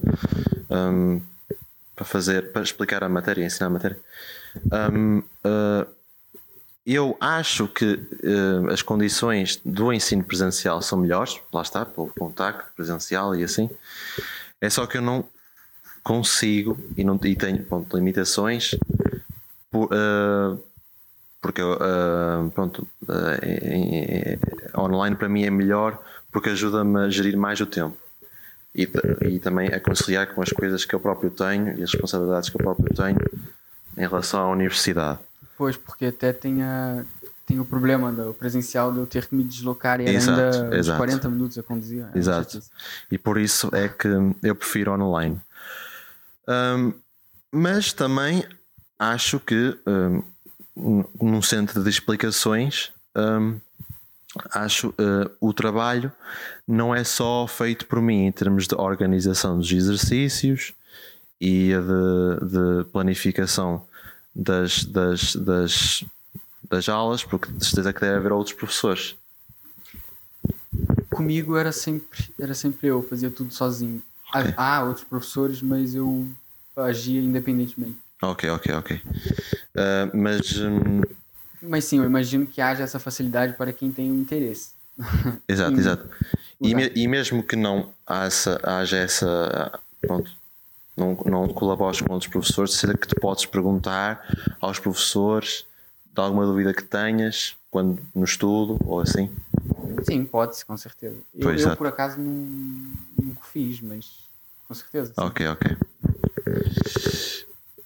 hum, 0.70 1.20
para 1.96 2.06
fazer, 2.06 2.52
para 2.52 2.62
explicar 2.62 3.04
a 3.04 3.10
matéria, 3.10 3.44
ensinar 3.44 3.68
a 3.68 3.70
matéria. 3.72 4.00
Hum, 4.92 5.24
uh, 5.44 5.88
eu 6.86 7.18
acho 7.20 7.68
que 7.68 7.94
uh, 7.96 8.72
as 8.72 8.84
condições 8.84 9.60
do 9.66 9.92
ensino 9.92 10.24
presencial 10.24 10.80
são 10.82 11.00
melhores, 11.00 11.40
lá 11.52 11.64
está, 11.64 11.84
pelo 11.84 12.08
contacto 12.08 12.72
presencial 12.76 13.36
e 13.36 13.44
assim. 13.44 13.68
É 14.62 14.70
só 14.70 14.86
que 14.86 14.98
eu 14.98 15.02
não 15.02 15.26
consigo 16.04 16.78
e, 16.96 17.04
não, 17.04 17.20
e 17.24 17.36
tenho 17.36 17.64
ponto, 17.66 17.96
limitações 17.96 18.76
por, 19.72 19.86
uh, 19.86 20.62
porque 21.44 21.62
uh, 21.62 22.50
pronto, 22.56 22.88
online 24.76 25.16
para 25.18 25.28
mim 25.28 25.44
é 25.44 25.52
melhor 25.52 26.02
porque 26.32 26.50
ajuda-me 26.50 27.02
a 27.02 27.10
gerir 27.10 27.38
mais 27.38 27.60
o 27.60 27.66
tempo 27.66 27.98
e, 28.74 28.90
e 29.28 29.40
também 29.40 29.68
a 29.68 29.80
conciliar 29.80 30.34
com 30.34 30.42
as 30.42 30.50
coisas 30.50 30.86
que 30.86 30.96
eu 30.96 31.00
próprio 31.00 31.30
tenho 31.30 31.78
e 31.78 31.84
as 31.84 31.92
responsabilidades 31.92 32.50
que 32.50 32.56
eu 32.56 32.64
próprio 32.64 32.94
tenho 32.96 33.20
em 33.96 34.02
relação 34.02 34.40
à 34.42 34.50
universidade. 34.50 35.20
Pois, 35.56 35.78
porque 35.78 36.06
até 36.06 36.34
tem, 36.34 36.64
a, 36.64 37.04
tem 37.46 37.60
o 37.60 37.66
problema 37.66 38.12
do 38.12 38.34
presencial 38.34 38.92
de 38.92 39.00
eu 39.00 39.06
ter 39.06 39.28
que 39.28 39.36
me 39.36 39.44
deslocar 39.44 40.02
e 40.02 40.10
Exato, 40.10 40.42
ainda 40.42 40.78
exato. 40.78 40.98
40 40.98 41.30
minutos 41.30 41.58
a 41.60 41.64
conduzir. 41.64 42.06
É 42.14 42.18
Exato. 42.18 42.64
E 43.12 43.18
por 43.18 43.38
isso 43.38 43.70
é 43.74 43.88
que 43.88 44.08
eu 44.42 44.56
prefiro 44.56 44.94
online. 44.94 45.40
Hum, 46.48 46.94
mas 47.52 47.94
também 47.94 48.44
acho 48.98 49.40
que 49.40 49.78
hum, 49.86 50.24
num 50.76 51.42
centro 51.42 51.84
de 51.84 51.90
explicações 51.90 52.92
hum, 53.16 53.60
acho 54.52 54.90
uh, 54.90 55.30
o 55.40 55.54
trabalho 55.54 56.12
não 56.68 56.94
é 56.96 57.04
só 57.04 57.46
feito 57.48 57.86
por 57.86 58.02
mim 58.02 58.26
em 58.26 58.32
termos 58.32 58.68
de 58.68 58.76
organização 58.76 59.58
dos 59.60 59.72
exercícios 59.72 60.74
e 61.40 61.70
de, 61.74 62.46
de 62.48 62.84
planificação 62.92 63.86
das, 64.34 64.84
das, 64.86 65.36
das, 65.36 66.04
das 66.68 66.90
aulas, 66.90 67.24
porque 67.24 67.52
de 67.52 67.64
certeza 67.66 67.94
que 67.94 68.00
deve 68.02 68.16
haver 68.18 68.32
outros 68.32 68.56
professores. 68.56 69.16
Comigo 71.12 71.56
era 71.58 71.72
sempre, 71.72 72.32
era 72.40 72.54
sempre 72.56 72.88
eu, 72.88 73.04
fazia 73.04 73.30
tudo 73.30 73.54
sozinho. 73.54 74.02
Há- 74.34 74.40
Ok. 74.40 74.54
Há 74.58 74.84
outros 74.86 75.06
professores, 75.06 75.62
mas 75.62 75.94
eu 75.94 76.28
agia 76.76 77.22
independentemente. 77.22 77.98
Ok, 78.22 78.50
ok, 78.50 78.74
ok. 78.74 79.02
Uh, 79.76 80.16
mas 80.16 80.56
hum, 80.60 81.02
Mas 81.62 81.86
sim, 81.86 81.98
eu 81.98 82.06
imagino 82.06 82.46
que 82.46 82.62
haja 82.62 82.84
essa 82.84 83.00
facilidade 83.00 83.54
para 83.54 83.74
quem 83.74 83.92
tem 83.92 84.12
o 84.12 84.16
interesse. 84.16 84.72
Exato, 85.48 85.80
exato. 85.80 86.10
E, 86.62 86.74
me- 86.76 86.92
e 86.96 87.08
mesmo 87.08 87.44
que 87.44 87.56
não 87.56 87.90
haja, 88.06 88.60
haja 88.64 88.98
essa. 88.98 89.80
Pronto, 90.00 90.32
não, 90.96 91.16
não 91.26 91.48
colabores 91.48 92.00
com 92.02 92.14
outros 92.14 92.32
professores, 92.32 92.74
será 92.76 92.94
que 92.94 93.08
tu 93.08 93.16
podes 93.20 93.46
perguntar 93.46 94.56
aos 94.62 94.80
professores 94.80 95.66
de 96.14 96.22
alguma 96.22 96.46
dúvida 96.46 96.74
que 96.74 96.84
tenhas 96.84 97.56
quando 97.72 98.00
no 98.14 98.24
estudo 98.24 98.78
ou 98.86 99.00
assim? 99.02 99.30
Sim, 100.04 100.24
pode-se, 100.26 100.64
com 100.66 100.78
certeza. 100.78 101.18
Eu, 101.34 101.42
Pois, 101.50 101.62
eu, 101.62 101.76
por 101.76 101.88
acaso 101.88 102.20
não, 102.20 102.32
nunca 103.20 103.42
fiz, 103.52 103.82
mas 103.82 104.06
com 104.68 104.74
certeza. 104.76 105.14
sim. 105.14 105.22
Ok, 105.22 105.48
ok. 105.48 105.78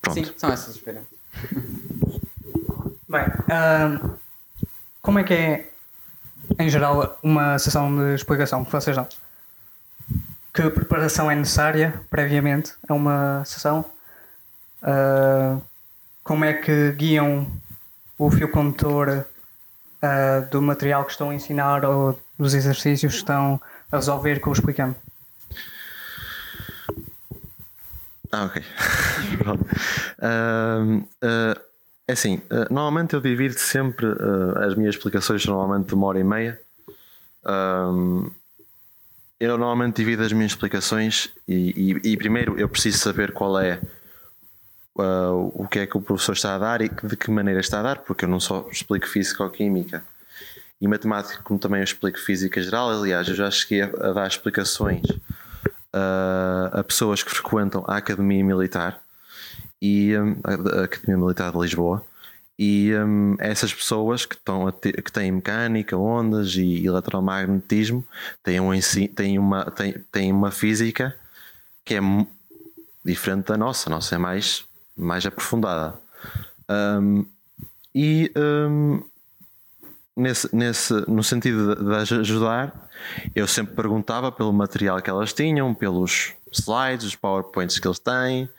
Pronto. 0.01 0.13
Sim, 0.13 0.33
são 0.37 0.51
essas 0.51 0.69
as 0.69 0.75
diferenças. 0.75 1.16
Bem, 3.09 3.23
como 5.01 5.19
é 5.19 5.23
que 5.23 5.33
é, 5.33 5.69
em 6.59 6.69
geral, 6.69 7.17
uma 7.23 7.57
sessão 7.57 7.95
de 7.95 8.13
explicação 8.13 8.65
que 8.65 8.71
vocês 8.71 8.95
dão? 8.95 9.07
Que 10.53 10.69
preparação 10.69 11.29
é 11.31 11.35
necessária 11.35 12.01
previamente 12.09 12.73
a 12.89 12.93
uma 12.93 13.45
sessão? 13.45 13.85
Ah, 14.81 15.57
como 16.23 16.45
é 16.45 16.53
que 16.53 16.91
guiam 16.93 17.47
o 18.17 18.29
fio 18.31 18.49
condutor 18.49 19.25
ah, 20.01 20.39
do 20.51 20.61
material 20.61 21.05
que 21.05 21.11
estão 21.11 21.29
a 21.29 21.35
ensinar 21.35 21.85
ou 21.85 22.19
dos 22.37 22.53
exercícios 22.53 23.13
que 23.13 23.19
estão 23.19 23.61
a 23.91 23.97
resolver 23.97 24.39
com 24.39 24.49
o 24.49 24.53
explicando? 24.53 24.95
Ah, 28.31 28.45
ok. 28.45 28.61
Ahm, 30.21 31.03
ah, 31.21 31.57
é 32.07 32.11
assim, 32.13 32.41
ah, 32.49 32.67
normalmente 32.69 33.13
eu 33.13 33.21
divido 33.21 33.57
sempre 33.57 34.05
ah, 34.07 34.65
as 34.65 34.75
minhas 34.75 34.95
explicações 34.95 35.45
normalmente 35.45 35.87
de 35.87 35.93
uma 35.93 36.07
hora 36.07 36.19
e 36.19 36.23
meia. 36.23 36.59
Eu 39.39 39.57
normalmente 39.57 39.97
divido 39.97 40.23
as 40.23 40.33
minhas 40.33 40.51
explicações 40.51 41.29
e, 41.47 41.99
e- 42.03 42.11
e 42.13 42.17
primeiro 42.17 42.59
eu 42.59 42.67
preciso 42.67 42.97
saber 42.97 43.31
qual 43.31 43.57
é 43.59 43.79
o 44.95 45.67
que 45.67 45.77
é 45.79 45.85
que 45.85 45.95
o 45.95 46.01
professor 46.01 46.33
está 46.33 46.55
a 46.55 46.57
dar 46.57 46.81
e 46.81 46.89
de 46.89 47.15
que 47.15 47.29
maneira 47.29 47.59
está 47.59 47.79
a 47.79 47.83
dar, 47.83 47.99
porque 47.99 48.25
eu 48.25 48.29
não 48.29 48.39
só 48.39 48.67
explico 48.71 49.07
físico-química 49.07 50.03
e 50.81 50.87
matemática, 50.87 51.39
como 51.43 51.59
também 51.59 51.79
eu 51.81 51.83
explico 51.83 52.17
física 52.19 52.59
geral. 52.63 52.89
Aliás, 52.89 53.27
eu 53.27 53.35
já 53.35 53.49
cheguei 53.51 53.83
a, 53.83 53.85
a 53.85 54.11
dar 54.13 54.27
explicações 54.27 55.03
a, 55.93 56.79
a 56.79 56.83
pessoas 56.83 57.23
que 57.23 57.31
frequentam 57.31 57.83
a 57.87 57.97
Academia 57.97 58.43
Militar 58.43 59.01
e 59.81 60.17
hum, 60.17 60.37
a, 60.43 60.83
Academia 60.83 61.17
Militar 61.17 61.51
de 61.51 61.59
Lisboa 61.59 62.05
e 62.57 62.91
hum, 62.95 63.35
essas 63.39 63.73
pessoas 63.73 64.25
que, 64.25 64.35
estão 64.35 64.71
ter- 64.71 65.01
que 65.01 65.11
têm 65.11 65.31
mecânica, 65.31 65.95
ondas 65.95 66.55
e 66.55 66.85
eletromagnetismo 66.85 68.03
têm, 68.43 68.59
um, 68.59 68.71
têm, 69.15 69.37
uma, 69.37 69.65
têm, 69.71 69.93
têm 70.11 70.31
uma 70.33 70.51
física 70.51 71.15
que 71.85 71.95
é 71.95 71.99
diferente 73.05 73.47
da 73.47 73.57
nossa, 73.57 73.89
a 73.89 73.91
nossa 73.91 74.15
é 74.15 74.17
mais, 74.17 74.65
mais 74.95 75.25
aprofundada. 75.25 75.99
Hum, 76.69 77.25
e 77.95 78.31
hum, 78.35 79.03
nesse, 80.17 80.53
nesse, 80.55 80.93
no 81.09 81.23
sentido 81.23 81.75
de, 81.75 82.05
de 82.05 82.13
ajudar, 82.19 82.89
eu 83.35 83.47
sempre 83.47 83.75
perguntava 83.75 84.31
pelo 84.31 84.51
material 84.51 85.01
que 85.01 85.09
elas 85.09 85.31
tinham, 85.33 85.73
pelos 85.73 86.33
slides, 86.51 87.05
os 87.05 87.15
powerpoints 87.15 87.79
que 87.79 87.87
eles 87.87 87.99
têm, 87.99 88.49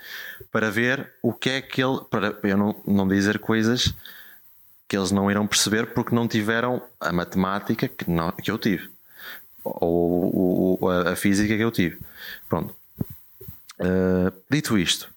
para 0.53 0.71
ver 0.71 1.13
o 1.23 1.33
que 1.33 1.51
é 1.51 1.61
que 1.61 1.83
ele. 1.83 2.01
para 2.11 2.39
eu 2.43 2.57
não, 2.57 2.77
não 2.87 3.09
dizer 3.09 3.39
coisas 3.39 3.95
que 4.87 4.97
eles 4.97 5.11
não 5.11 5.31
irão 5.31 5.47
perceber 5.47 5.87
porque 5.93 6.15
não 6.15 6.27
tiveram 6.27 6.81
a 6.99 7.13
matemática 7.13 7.89
que, 7.89 8.09
não, 8.11 8.31
que 8.33 8.51
eu 8.51 8.57
tive. 8.57 8.89
Ou, 9.63 10.35
ou- 10.35 10.79
ou 10.81 10.91
a, 10.91 11.11
a 11.11 11.17
física 11.17 11.55
que 11.55 11.63
eu 11.63 11.71
tive. 11.71 11.99
Pronto. 12.49 12.75
Uh, 13.81 14.33
dito 14.51 14.77
isto, 14.79 15.09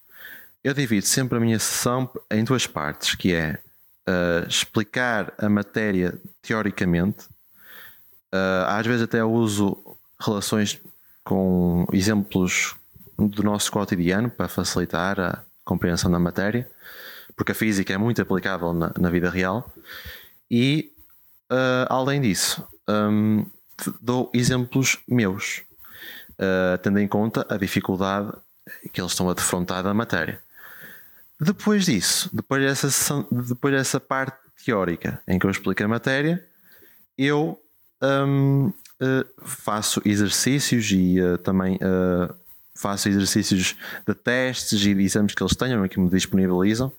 eu 0.64 0.74
divido 0.74 1.06
sempre 1.06 1.38
a 1.38 1.42
minha 1.42 1.58
sessão 1.58 2.10
em 2.30 2.44
duas 2.44 2.68
partes, 2.68 3.16
que 3.16 3.34
é 3.34 3.58
uh, 4.08 4.48
explicar 4.48 5.34
a 5.38 5.50
matéria 5.50 6.20
teoricamente. 6.42 7.26
Uh, 8.34 8.66
às 8.68 8.86
vezes 8.86 9.04
até 9.04 9.24
uso 9.24 9.78
relações 10.20 10.82
com 11.24 11.86
exemplos 11.92 12.76
do 13.18 13.44
nosso 13.44 13.72
cotidiano 13.72 14.30
para 14.30 14.48
facilitar 14.48 15.20
a 15.20 15.44
compreensão 15.64 16.10
da 16.10 16.20
matéria, 16.20 16.70
porque 17.36 17.52
a 17.52 17.56
física 17.56 17.94
é 17.94 17.98
muito 17.98 18.22
aplicável 18.22 18.74
na, 18.74 18.92
na 18.98 19.10
vida 19.10 19.30
real. 19.30 19.72
E 20.50 20.92
uh, 21.52 21.88
além 21.90 22.22
disso, 22.22 22.66
um, 22.90 23.46
dou 24.02 24.30
exemplos 24.34 25.00
meus, 25.08 25.64
uh, 26.32 26.78
tendo 26.82 27.00
em 27.00 27.08
conta 27.08 27.46
a 27.50 27.58
dificuldade 27.58 28.32
que 28.92 29.02
eles 29.02 29.12
estão 29.12 29.30
a 29.30 29.34
defrontar 29.34 29.84
da 29.84 29.94
matéria. 29.94 30.42
Depois 31.44 31.86
disso, 31.86 32.30
depois 32.32 32.62
dessa, 32.64 33.26
depois 33.32 33.74
dessa 33.74 34.00
parte 34.00 34.38
teórica 34.64 35.20
em 35.28 35.40
que 35.40 35.46
eu 35.48 35.50
explico 35.50 35.84
a 35.84 35.88
matéria, 35.88 36.46
eu 37.18 37.60
hum, 38.28 38.72
eh, 39.00 39.26
faço 39.44 40.00
exercícios 40.06 40.92
e 40.92 41.20
eh, 41.20 41.38
também 41.38 41.80
eh, 41.82 42.32
faço 42.76 43.10
exercícios 43.10 43.76
de 44.08 44.14
testes 44.14 44.86
e 44.86 44.94
de 44.94 45.02
exames 45.02 45.34
que 45.34 45.42
eles 45.42 45.56
tenham 45.56 45.84
e 45.84 45.90
que 45.90 46.00
me 46.00 46.10
disponibilizam. 46.12 46.94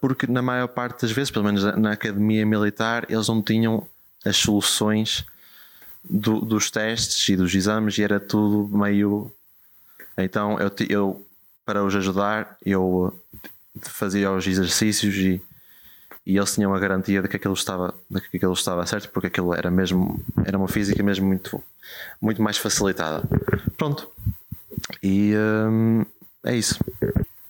Porque 0.00 0.26
na 0.26 0.40
maior 0.40 0.68
parte 0.68 1.02
das 1.02 1.10
vezes, 1.10 1.30
pelo 1.30 1.44
menos 1.44 1.64
na- 1.76 1.92
academia 1.92 2.46
militar, 2.46 3.04
eles 3.10 3.28
não 3.28 3.42
tinham 3.42 3.86
as 4.24 4.36
soluções 4.36 5.24
do- 6.08 6.40
dos 6.40 6.70
testes 6.70 7.28
e 7.28 7.36
dos 7.36 7.54
exames 7.54 7.98
e 7.98 8.02
era 8.04 8.18
tudo 8.20 8.76
meio. 8.78 9.30
Então 10.16 10.58
eu, 10.58 10.70
eu 10.88 11.27
para 11.68 11.84
os 11.84 11.94
ajudar, 11.94 12.56
eu 12.64 13.12
eh, 13.44 13.48
fazia 13.82 14.32
os 14.32 14.46
exercícios 14.46 15.14
e, 15.16 15.38
e 16.24 16.38
eles 16.38 16.54
tinham 16.54 16.72
a 16.74 16.78
garantia 16.78 17.20
de 17.20 17.28
que 17.28 17.36
aquilo 17.36 17.52
estava, 17.52 17.94
de 18.08 18.22
que 18.22 18.38
aquilo 18.38 18.54
estava 18.54 18.86
certo, 18.86 19.10
porque 19.10 19.26
aquilo 19.26 19.52
era 19.52 19.70
mesmo 19.70 20.18
era 20.46 20.56
uma 20.56 20.66
física 20.66 21.02
mesmo 21.02 21.26
muito, 21.26 21.62
muito 22.22 22.40
mais 22.40 22.56
facilitada. 22.56 23.22
Pronto. 23.76 24.10
E 25.02 25.34
hum, 25.36 26.06
é 26.42 26.56
isso. 26.56 26.82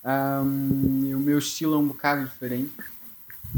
Ahm, 0.03 1.15
o 1.15 1.19
meu 1.19 1.39
estilo 1.39 1.75
é 1.75 1.77
um 1.77 1.87
bocado 1.87 2.25
diferente. 2.25 2.75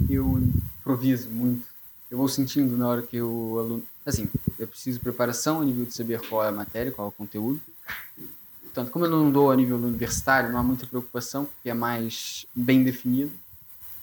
Eu 0.08 0.38
improviso 0.78 1.28
muito. 1.32 1.66
Eu 2.12 2.20
vou 2.20 2.28
sentindo 2.28 2.78
na 2.78 2.88
hora 2.88 3.02
que 3.02 3.20
o 3.20 3.58
aluno. 3.58 3.84
Assim, 4.06 4.30
eu 4.60 4.68
preciso 4.68 5.00
de 5.00 5.04
preparação 5.04 5.60
a 5.60 5.66
nível 5.66 5.86
de 5.86 5.94
saber 5.96 6.22
qual 6.30 6.46
é 6.46 6.50
a 6.50 6.52
matéria, 6.52 6.92
qual 6.92 7.08
é 7.08 7.10
o 7.10 7.12
conteúdo. 7.12 7.60
Portanto, 8.74 8.92
como 8.92 9.06
eu 9.06 9.10
não 9.10 9.30
dou 9.30 9.52
a 9.52 9.56
nível 9.56 9.78
universitário, 9.78 10.52
não 10.52 10.60
há 10.60 10.64
muita 10.64 10.88
preocupação, 10.88 11.46
porque 11.46 11.70
é 11.70 11.74
mais 11.74 12.46
bem 12.56 12.84
definido. 12.84 13.32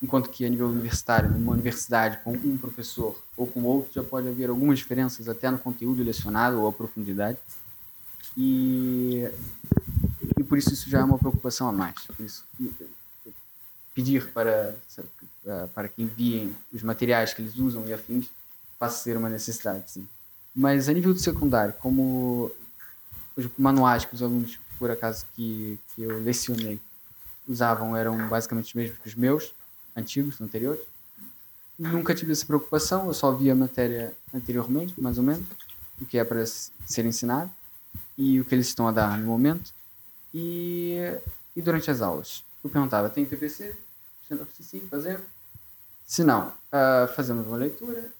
Enquanto 0.02 0.28
que 0.28 0.44
a 0.44 0.48
nível 0.48 0.68
universitário, 0.68 1.30
numa 1.30 1.52
universidade 1.52 2.18
com 2.22 2.32
um 2.32 2.56
professor 2.56 3.18
ou 3.36 3.46
com 3.46 3.64
outro, 3.64 3.92
já 3.92 4.04
pode 4.04 4.28
haver 4.28 4.50
algumas 4.50 4.78
diferenças 4.78 5.28
até 5.28 5.50
no 5.50 5.58
conteúdo 5.58 6.04
lecionado 6.04 6.60
ou 6.60 6.68
a 6.68 6.72
profundidade. 6.72 7.38
E 8.36 9.28
e 10.38 10.44
por 10.44 10.56
isso 10.56 10.72
isso 10.72 10.88
já 10.88 11.00
é 11.00 11.04
uma 11.04 11.18
preocupação 11.18 11.68
a 11.68 11.72
mais. 11.72 12.00
Por 12.06 12.24
isso, 12.24 12.44
pedir 13.94 14.28
para, 14.32 14.76
para 15.74 15.88
que 15.88 16.02
enviem 16.02 16.54
os 16.72 16.82
materiais 16.82 17.34
que 17.34 17.42
eles 17.42 17.56
usam 17.56 17.84
e 17.86 17.92
afins 17.92 18.30
passa 18.78 18.96
a 18.96 19.02
ser 19.02 19.16
uma 19.16 19.28
necessidade, 19.28 19.90
sim. 19.90 20.06
Mas 20.54 20.88
a 20.88 20.92
nível 20.92 21.12
do 21.12 21.18
secundário, 21.18 21.74
como 21.80 22.52
os 23.38 23.48
manuais 23.56 24.04
que 24.04 24.14
os 24.14 24.22
alunos, 24.22 24.58
por 24.78 24.90
acaso, 24.90 25.24
que, 25.34 25.78
que 25.94 26.02
eu 26.02 26.20
lecionei, 26.20 26.80
usavam 27.48 27.96
eram 27.96 28.28
basicamente 28.28 28.66
os 28.66 28.74
mesmos 28.74 28.98
que 28.98 29.08
os 29.08 29.14
meus, 29.14 29.54
antigos, 29.96 30.40
anteriores, 30.40 30.80
nunca 31.78 32.14
tive 32.14 32.32
essa 32.32 32.44
preocupação, 32.44 33.06
eu 33.06 33.14
só 33.14 33.32
via 33.32 33.52
a 33.52 33.56
matéria 33.56 34.12
anteriormente, 34.34 35.00
mais 35.00 35.18
ou 35.18 35.24
menos, 35.24 35.46
o 36.00 36.04
que 36.04 36.18
é 36.18 36.24
para 36.24 36.44
ser 36.44 37.06
ensinado 37.06 37.50
e 38.16 38.40
o 38.40 38.44
que 38.44 38.54
eles 38.54 38.66
estão 38.66 38.88
a 38.88 38.92
dar 38.92 39.16
no 39.16 39.26
momento. 39.26 39.72
E, 40.34 40.96
e 41.54 41.62
durante 41.62 41.90
as 41.90 42.00
aulas, 42.00 42.44
eu 42.62 42.68
perguntava: 42.68 43.08
tem 43.08 43.24
TPC? 43.24 43.74
Sim, 44.60 44.80
fazemos. 44.90 45.22
Se 46.04 46.22
não, 46.22 46.52
ah, 46.70 47.08
fazemos 47.14 47.46
uma 47.46 47.56
leitura. 47.56 48.12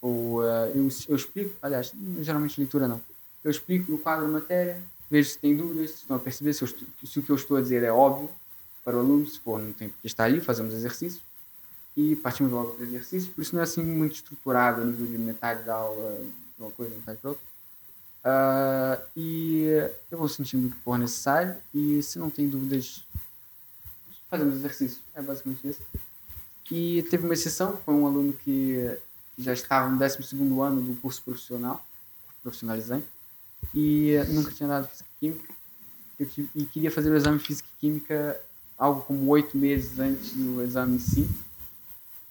Ou 0.00 0.42
ah, 0.42 0.68
eu, 0.74 0.88
eu 1.08 1.16
explico, 1.16 1.54
aliás, 1.60 1.92
geralmente 2.20 2.58
leitura 2.58 2.86
não. 2.88 3.00
Eu 3.44 3.50
explico 3.50 3.92
no 3.92 3.98
quadro 3.98 4.24
a 4.24 4.28
matéria, 4.28 4.82
vejo 5.10 5.28
se 5.30 5.38
tem 5.38 5.54
dúvidas, 5.54 5.90
se 5.90 5.96
estão 5.98 6.16
a 6.16 6.18
perceber 6.20 6.52
se, 6.54 6.64
estou- 6.64 6.88
se 7.04 7.18
o 7.18 7.22
que 7.22 7.30
eu 7.30 7.36
estou 7.36 7.56
a 7.56 7.60
dizer 7.60 7.82
é 7.82 7.92
óbvio 7.92 8.30
para 8.82 8.96
o 8.96 9.00
aluno, 9.00 9.26
se 9.26 9.38
for, 9.38 9.60
não 9.60 9.72
tem 9.72 9.88
porque 9.88 10.06
estar 10.06 10.24
ali, 10.24 10.40
fazemos 10.40 10.72
exercícios 10.74 11.22
e 11.96 12.16
partimos 12.16 12.50
logo 12.52 12.72
para 12.72 12.84
exercícios, 12.84 13.32
por 13.32 13.42
isso 13.42 13.54
não 13.54 13.60
é 13.60 13.64
assim 13.64 13.82
muito 13.84 14.14
estruturado 14.14 14.82
a 14.82 14.84
nível 14.84 15.06
de 15.06 15.18
metade 15.18 15.62
da 15.62 15.74
aula 15.74 16.20
para 16.56 16.66
uma 16.66 16.72
coisa, 16.72 16.94
metade 16.94 17.18
para 17.18 17.30
outra. 17.30 17.44
Ah, 18.24 18.98
e 19.14 19.66
eu 20.10 20.18
vou 20.18 20.28
sentindo 20.28 20.68
o 20.68 20.70
que 20.70 20.78
for 20.78 20.98
necessário 20.98 21.56
e 21.74 22.02
se 22.02 22.18
não 22.18 22.30
tem 22.30 22.48
dúvidas, 22.48 23.04
fazemos 24.30 24.56
exercício. 24.56 25.00
É 25.14 25.20
basicamente 25.20 25.68
isso. 25.68 25.80
E 26.70 27.02
teve 27.10 27.24
uma 27.24 27.34
exceção, 27.34 27.76
foi 27.84 27.94
um 27.94 28.06
aluno 28.06 28.32
que 28.32 28.96
já 29.38 29.52
estava 29.52 29.90
no 29.90 29.98
12 29.98 30.16
ano 30.62 30.80
do 30.80 30.98
curso 31.00 31.22
profissional, 31.22 31.84
profissionalizante, 32.42 33.06
e 33.74 34.14
nunca 34.28 34.50
tinha 34.52 34.68
dado 34.68 34.88
física 34.88 35.08
e 35.16 35.20
química. 35.20 35.54
Eu 36.18 36.28
tive- 36.28 36.50
e 36.54 36.64
queria 36.66 36.90
fazer 36.90 37.10
o 37.10 37.16
exame 37.16 37.38
de 37.38 37.44
física 37.44 37.68
e 37.76 37.80
química 37.80 38.40
algo 38.78 39.02
como 39.02 39.26
oito 39.30 39.56
meses 39.56 39.98
antes 39.98 40.32
do 40.32 40.62
exame 40.62 40.96
em 40.96 41.00
si. 41.00 41.28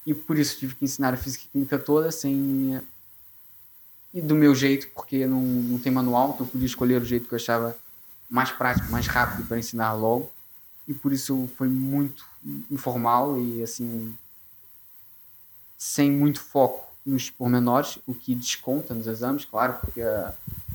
e 0.05 0.13
por 0.13 0.37
isso 0.37 0.57
tive 0.59 0.75
que 0.75 0.83
ensinar 0.85 1.13
a 1.13 1.17
física 1.17 1.45
e 1.45 1.51
química 1.51 1.79
toda 1.79 2.11
sem 2.11 2.81
e 4.13 4.21
do 4.21 4.35
meu 4.35 4.53
jeito, 4.53 4.89
porque 4.89 5.25
não, 5.25 5.41
não 5.41 5.79
tem 5.79 5.91
manual, 5.91 6.31
então 6.33 6.45
eu 6.45 6.51
podia 6.51 6.67
escolher 6.67 7.01
o 7.01 7.05
jeito 7.05 7.27
que 7.27 7.33
eu 7.33 7.37
achava 7.37 7.75
mais 8.29 8.51
prático, 8.51 8.91
mais 8.91 9.07
rápido 9.07 9.47
para 9.47 9.57
ensinar 9.57 9.93
logo. 9.93 10.29
E 10.87 10.93
por 10.93 11.11
isso 11.13 11.49
foi 11.57 11.67
muito 11.67 12.23
informal 12.69 13.39
e 13.41 13.63
assim 13.63 14.15
sem 15.77 16.11
muito 16.11 16.39
foco 16.41 16.85
nos 17.05 17.29
pormenores, 17.29 17.97
o 18.07 18.13
que 18.13 18.33
desconta 18.35 18.93
nos 18.93 19.07
exames, 19.07 19.45
claro, 19.45 19.73
porque 19.81 20.01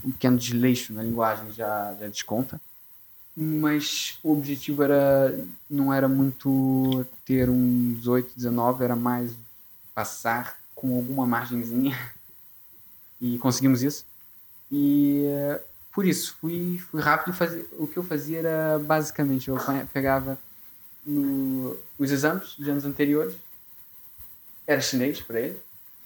um 0.05 0.11
pequeno 0.13 0.39
desleixo 0.39 0.93
na 0.93 1.03
linguagem 1.03 1.53
já, 1.53 1.95
já 1.99 2.09
desconta. 2.09 2.61
Mas 3.37 4.19
o 4.23 4.33
objetivo 4.33 4.83
era 4.83 5.39
não 5.71 5.93
era 5.93 6.09
muito 6.09 7.07
ter 7.25 7.49
um 7.49 7.95
18, 7.95 8.33
19, 8.35 8.85
era 8.85 8.97
mais 8.97 9.33
passar 9.95 10.59
com 10.75 10.97
alguma 10.97 11.27
margenzinha 11.27 11.97
e 13.21 13.39
conseguimos 13.39 13.83
isso. 13.83 14.05
E 14.71 15.25
uh, 15.25 15.61
por 15.93 16.07
isso 16.07 16.37
fui, 16.41 16.79
fui 16.91 17.01
rápido 17.01 17.33
e 17.33 17.37
fazia, 17.37 17.65
o 17.79 17.87
que 17.87 17.97
eu 17.97 18.03
fazia 18.03 18.39
era 18.39 18.79
basicamente 18.79 19.49
eu 19.49 19.57
pegava 19.93 20.39
no, 21.05 21.77
os 21.99 22.11
exames 22.11 22.55
dos 22.57 22.69
anos 22.69 22.85
anteriores, 22.85 23.35
era 24.67 24.81
chinês 24.81 25.21
para 25.21 25.41
ele, 25.41 25.61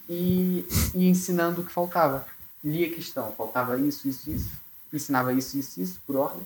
e 0.09 0.65
ia 0.95 1.11
ensinando 1.11 1.61
o 1.61 1.65
que 1.65 1.73
faltava. 1.73 2.25
Lia 2.65 2.91
questão, 2.91 3.33
faltava 3.33 3.79
isso, 3.79 4.09
isso, 4.09 4.31
isso, 4.31 4.51
ensinava 4.93 5.33
isso, 5.33 5.59
isso, 5.59 5.81
isso, 5.81 6.01
por 6.07 6.17
ordem. 6.17 6.43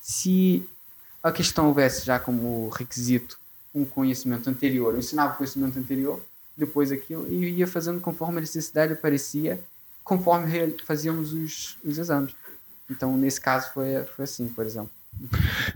Se 0.00 0.68
a 1.22 1.30
questão 1.30 1.68
houvesse 1.68 2.04
já 2.04 2.18
como 2.18 2.68
requisito 2.70 3.38
um 3.74 3.84
conhecimento 3.84 4.50
anterior, 4.50 4.94
eu 4.94 4.98
ensinava 4.98 5.34
o 5.34 5.36
conhecimento 5.36 5.78
anterior, 5.78 6.20
depois 6.56 6.90
aquilo, 6.90 7.26
e 7.28 7.50
ia 7.50 7.66
fazendo 7.66 8.00
conforme 8.00 8.38
a 8.38 8.40
necessidade 8.40 8.92
aparecia 8.92 9.62
conforme 10.02 10.76
fazíamos 10.84 11.32
os, 11.32 11.78
os 11.84 11.98
exames. 11.98 12.34
Então, 12.90 13.16
nesse 13.16 13.40
caso, 13.40 13.72
foi, 13.72 14.02
foi 14.16 14.24
assim, 14.24 14.48
por 14.48 14.66
exemplo. 14.66 14.90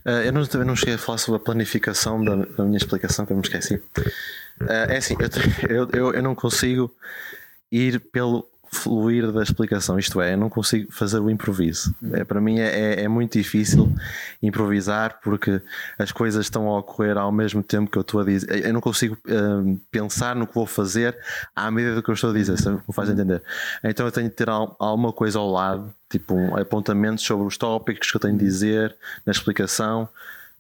Uh, 0.05 0.11
eu, 0.26 0.32
não, 0.32 0.42
eu 0.42 0.64
não 0.64 0.74
cheguei 0.74 0.95
a 0.95 0.99
falar 0.99 1.18
sobre 1.18 1.40
a 1.40 1.45
planificação 1.45 2.24
da, 2.24 2.34
da 2.34 2.64
minha 2.64 2.76
explicação, 2.76 3.24
que 3.24 3.32
eu 3.32 3.36
me 3.36 3.42
esqueci. 3.42 3.76
Uh, 3.76 4.88
é 4.88 4.97
assim, 4.97 5.14
eu, 5.70 5.88
eu, 5.92 6.14
eu 6.14 6.22
não 6.22 6.34
consigo 6.34 6.92
ir 7.70 8.01
pelo 8.01 8.49
fluir 8.75 9.31
da 9.33 9.43
explicação, 9.43 9.99
isto 9.99 10.20
é, 10.20 10.35
eu 10.35 10.39
não 10.39 10.51
consigo 10.51 10.93
fazer 10.93 11.18
o 11.18 11.31
improviso. 11.31 11.95
Hum. 12.03 12.11
É, 12.14 12.25
para 12.25 12.41
mim 12.41 12.59
é, 12.59 12.66
é, 12.66 13.03
é, 13.05 13.09
muito 13.09 13.39
difícil 13.39 13.91
improvisar 14.43 15.20
porque 15.22 15.62
as 15.99 16.12
coisas 16.12 16.45
estão 16.45 16.68
a 16.68 16.79
ocorrer 16.79 17.16
ao 17.16 17.33
mesmo 17.33 17.62
tempo 17.62 17.91
que 17.91 17.97
eu 17.97 18.03
estou 18.03 18.20
a 18.20 18.25
dizer. 18.25 18.66
Eu 18.66 18.72
não 18.72 18.81
consigo 18.81 19.16
uh, 19.27 19.81
pensar 19.91 20.37
no 20.37 20.47
que 20.47 20.55
vou 20.55 20.66
fazer 20.66 21.16
à 21.55 21.70
medida 21.70 21.95
do 21.95 22.03
que 22.03 22.11
eu 22.11 22.14
estou 22.14 22.31
a 22.31 22.33
dizer, 22.33 22.59
se 22.59 22.68
me 22.68 22.81
faz 22.93 23.09
entender. 23.09 23.43
Então 23.83 24.05
eu 24.05 24.12
tenho 24.12 24.29
de 24.29 24.35
ter 24.35 24.49
alguma 24.51 25.12
coisa 25.12 25.39
ao 25.39 25.51
lado, 25.51 25.95
tipo 26.11 26.35
um 26.35 26.57
apontamento 26.57 27.22
sobre 27.22 27.47
os 27.47 27.57
tópicos 27.57 28.11
que 28.11 28.16
eu 28.16 28.20
tenho 28.20 28.37
de 28.37 28.45
dizer 28.45 28.95
na 29.25 29.31
explicação. 29.31 30.09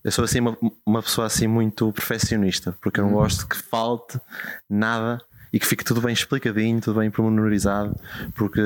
Eu 0.02 0.12
sou 0.12 0.24
assim 0.24 0.40
uma, 0.40 0.56
uma 0.84 1.02
pessoa 1.02 1.26
assim 1.26 1.46
muito 1.46 1.90
perfeccionista, 1.92 2.76
porque 2.80 3.00
eu 3.00 3.04
não 3.04 3.10
hum. 3.10 3.14
gosto 3.14 3.48
que 3.48 3.56
falte 3.56 4.20
nada 4.68 5.20
e 5.54 5.60
que 5.60 5.66
fique 5.68 5.84
tudo 5.84 6.00
bem 6.00 6.12
explicadinho, 6.12 6.80
tudo 6.80 6.98
bem 6.98 7.08
promenorizado, 7.08 7.94
porque 8.34 8.60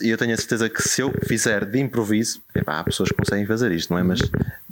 eu 0.00 0.16
tenho 0.16 0.32
a 0.32 0.36
certeza 0.36 0.70
que 0.70 0.80
se 0.80 1.00
eu 1.00 1.12
fizer 1.26 1.64
de 1.64 1.80
improviso, 1.80 2.40
epá, 2.54 2.78
há 2.78 2.84
pessoas 2.84 3.08
que 3.08 3.16
conseguem 3.16 3.44
fazer 3.44 3.72
isto, 3.72 3.92
não 3.92 3.98
é? 3.98 4.02
Mas 4.04 4.20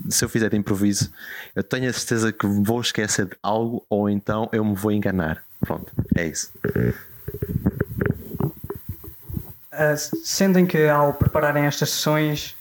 se 0.09 0.25
eu 0.25 0.29
fizer 0.29 0.49
de 0.51 0.57
improviso, 0.57 1.11
eu 1.53 1.65
tenho 1.65 1.91
a 1.91 1.93
certeza 1.93 2.33
que 2.33 2.47
vou 2.47 2.81
esquecer 2.81 3.27
de 3.27 3.37
algo 3.43 3.85
ou 3.91 4.09
então 4.09 4.49
eu 4.53 4.65
me 4.65 4.77
vou 4.77 4.93
enganar. 4.93 5.43
Pronto, 5.59 5.91
é 6.15 6.29
isso. 6.29 6.53
Uh, 9.73 9.97
sentem 10.23 10.65
que 10.65 10.87
ao 10.87 11.13
prepararem 11.13 11.65
estas 11.65 11.91
sessões 11.91 12.55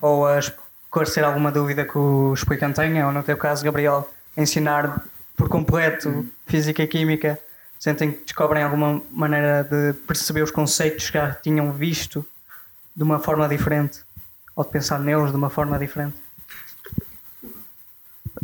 ou 0.00 0.26
a 0.26 0.38
esclarecer 0.38 1.22
alguma 1.22 1.52
dúvida 1.52 1.84
que 1.84 1.98
o 1.98 2.32
explicante 2.32 2.76
tenha, 2.76 3.06
ou 3.06 3.12
no 3.12 3.22
teu 3.22 3.36
caso, 3.36 3.62
Gabriel, 3.62 4.10
ensinar 4.34 5.04
por 5.36 5.50
completo 5.50 6.26
física 6.46 6.82
e 6.82 6.86
química 6.86 7.38
sentem 7.86 8.10
que 8.10 8.24
descobrem 8.24 8.64
alguma 8.64 9.00
maneira 9.12 9.62
de 9.62 9.92
perceber 10.08 10.42
os 10.42 10.50
conceitos 10.50 11.08
que 11.08 11.16
já 11.16 11.32
tinham 11.32 11.70
visto 11.70 12.26
de 12.96 13.04
uma 13.04 13.20
forma 13.20 13.48
diferente 13.48 14.00
ou 14.56 14.64
de 14.64 14.70
pensar 14.70 14.98
neles 14.98 15.30
de 15.30 15.36
uma 15.36 15.50
forma 15.50 15.78
diferente? 15.78 16.16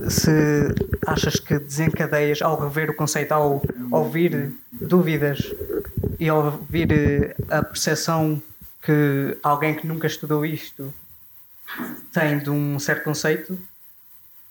Se 0.09 0.30
achas 1.05 1.40
que 1.40 1.59
desencadeias 1.59 2.40
ao 2.40 2.57
rever 2.57 2.90
o 2.90 2.95
conceito, 2.95 3.32
ao 3.32 3.61
ouvir 3.90 4.55
dúvidas 4.70 5.53
e 6.20 6.28
ao 6.28 6.45
ouvir 6.45 7.34
a 7.51 7.64
percepção 7.64 8.40
que 8.80 9.36
alguém 9.43 9.74
que 9.74 9.88
nunca 9.88 10.07
estudou 10.07 10.47
isto 10.47 10.95
tem 12.12 12.38
de 12.38 12.49
um 12.49 12.78
certo 12.78 13.03
conceito, 13.03 13.59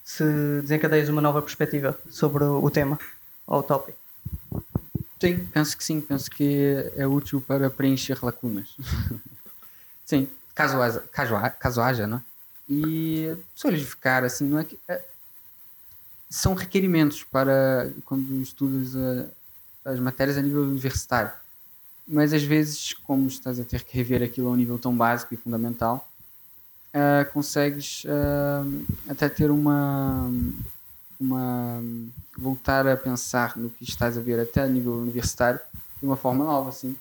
se 0.04 0.26
desencadeias 0.62 1.08
uma 1.08 1.22
nova 1.22 1.42
perspectiva 1.42 1.98
sobre 2.10 2.44
o 2.44 2.70
tema 2.70 3.00
ou 3.48 3.60
o 3.60 3.64
tópico. 3.64 4.01
Sim, 5.22 5.46
penso 5.54 5.78
que 5.78 5.84
sim. 5.84 6.02
Penso 6.02 6.32
que 6.32 6.92
é 6.96 7.06
útil 7.06 7.40
para 7.40 7.70
preencher 7.70 8.18
lacunas. 8.26 8.76
sim, 10.04 10.28
caso 10.56 10.82
haja, 10.82 11.00
caso, 11.12 11.36
caso 11.60 11.80
haja, 11.80 12.08
não 12.08 12.18
é? 12.18 12.22
E 12.68 13.38
solidificar, 13.54 14.24
assim, 14.24 14.46
não 14.46 14.58
é 14.58 14.64
que. 14.64 14.80
É, 14.88 15.00
são 16.28 16.56
requerimentos 16.56 17.24
para 17.24 17.92
quando 18.06 18.42
estudas 18.42 18.96
a, 18.96 19.92
as 19.92 20.00
matérias 20.00 20.38
a 20.38 20.42
nível 20.42 20.64
universitário. 20.64 21.32
Mas 22.08 22.34
às 22.34 22.42
vezes, 22.42 22.94
como 22.94 23.28
estás 23.28 23.60
a 23.60 23.64
ter 23.64 23.84
que 23.84 23.96
rever 23.96 24.24
aquilo 24.24 24.48
a 24.48 24.52
um 24.52 24.56
nível 24.56 24.80
tão 24.80 24.96
básico 24.96 25.36
e 25.36 25.38
fundamental, 25.38 26.10
uh, 26.96 27.30
consegues 27.32 28.06
uh, 28.06 28.86
até 29.08 29.30
ter 29.30 29.52
uma 29.52 30.32
uma 31.22 31.82
voltar 32.38 32.88
a 32.88 32.98
pensar 32.98 33.56
no 33.56 33.70
que 33.70 33.84
estás 33.84 34.18
a 34.18 34.22
ver 34.22 34.40
até 34.40 34.62
a 34.62 34.68
nível 34.68 34.94
universitário 34.94 35.60
de 36.00 36.06
uma 36.06 36.18
forma 36.18 36.44
nova, 36.44 36.70
assim, 36.70 36.98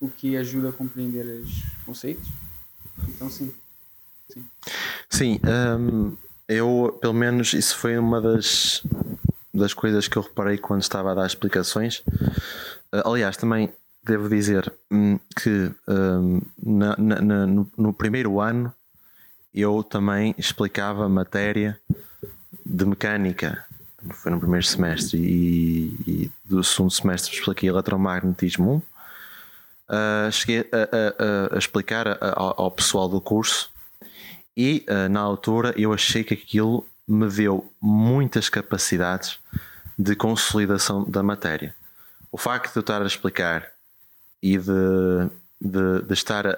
o 0.00 0.08
que 0.08 0.36
ajuda 0.36 0.70
a 0.70 0.72
compreender 0.72 1.24
os 1.24 1.62
conceitos. 1.86 2.28
Então, 3.08 3.30
sim. 3.30 3.54
Sim, 4.28 4.44
sim 5.08 5.40
um, 5.78 6.16
eu, 6.48 6.98
pelo 7.00 7.14
menos, 7.14 7.52
isso 7.52 7.76
foi 7.76 7.96
uma 7.96 8.20
das, 8.20 8.82
das 9.54 9.72
coisas 9.72 10.08
que 10.08 10.16
eu 10.16 10.22
reparei 10.22 10.58
quando 10.58 10.82
estava 10.82 11.12
a 11.12 11.14
dar 11.14 11.26
explicações. 11.26 12.00
Uh, 12.92 13.06
aliás, 13.06 13.36
também 13.36 13.72
devo 14.02 14.28
dizer 14.28 14.72
um, 14.90 15.18
que 15.40 15.70
um, 15.86 16.40
na, 16.60 16.96
na, 16.96 17.46
no, 17.46 17.70
no 17.76 17.92
primeiro 17.92 18.40
ano 18.40 18.72
eu 19.54 19.82
também 19.84 20.34
explicava 20.38 21.08
matéria 21.08 21.80
de 22.64 22.84
mecânica, 22.84 23.64
foi 24.10 24.30
no 24.32 24.40
primeiro 24.40 24.66
semestre, 24.66 25.18
e, 25.18 25.94
e 26.06 26.30
do 26.44 26.62
segundo 26.64 26.90
semestre 26.90 27.34
expliquei 27.34 27.68
eletromagnetismo 27.68 28.72
1. 28.72 28.76
Uh, 28.76 28.82
ah, 29.88 30.30
cheguei 30.30 30.60
a, 30.72 31.52
a, 31.52 31.56
a 31.56 31.58
explicar 31.58 32.06
ao, 32.20 32.62
ao, 32.62 32.70
pessoal 32.70 33.08
do 33.08 33.20
curso 33.20 33.72
e 34.56 34.86
uh, 34.88 35.08
na 35.08 35.18
altura 35.18 35.74
eu 35.76 35.92
achei 35.92 36.22
que 36.22 36.32
aquilo 36.32 36.86
me 37.08 37.28
deu 37.28 37.72
muitas 37.80 38.48
capacidades 38.48 39.40
de 39.98 40.14
consolidação 40.14 41.02
da 41.04 41.24
matéria. 41.24 41.74
O 42.30 42.38
facto 42.38 42.72
de 42.72 42.78
eu 42.78 42.82
estar 42.82 43.02
a 43.02 43.06
explicar 43.06 43.68
e 44.40 44.56
de, 44.56 45.28
de, 45.60 46.02
de 46.06 46.14
estar 46.14 46.46
a, 46.46 46.52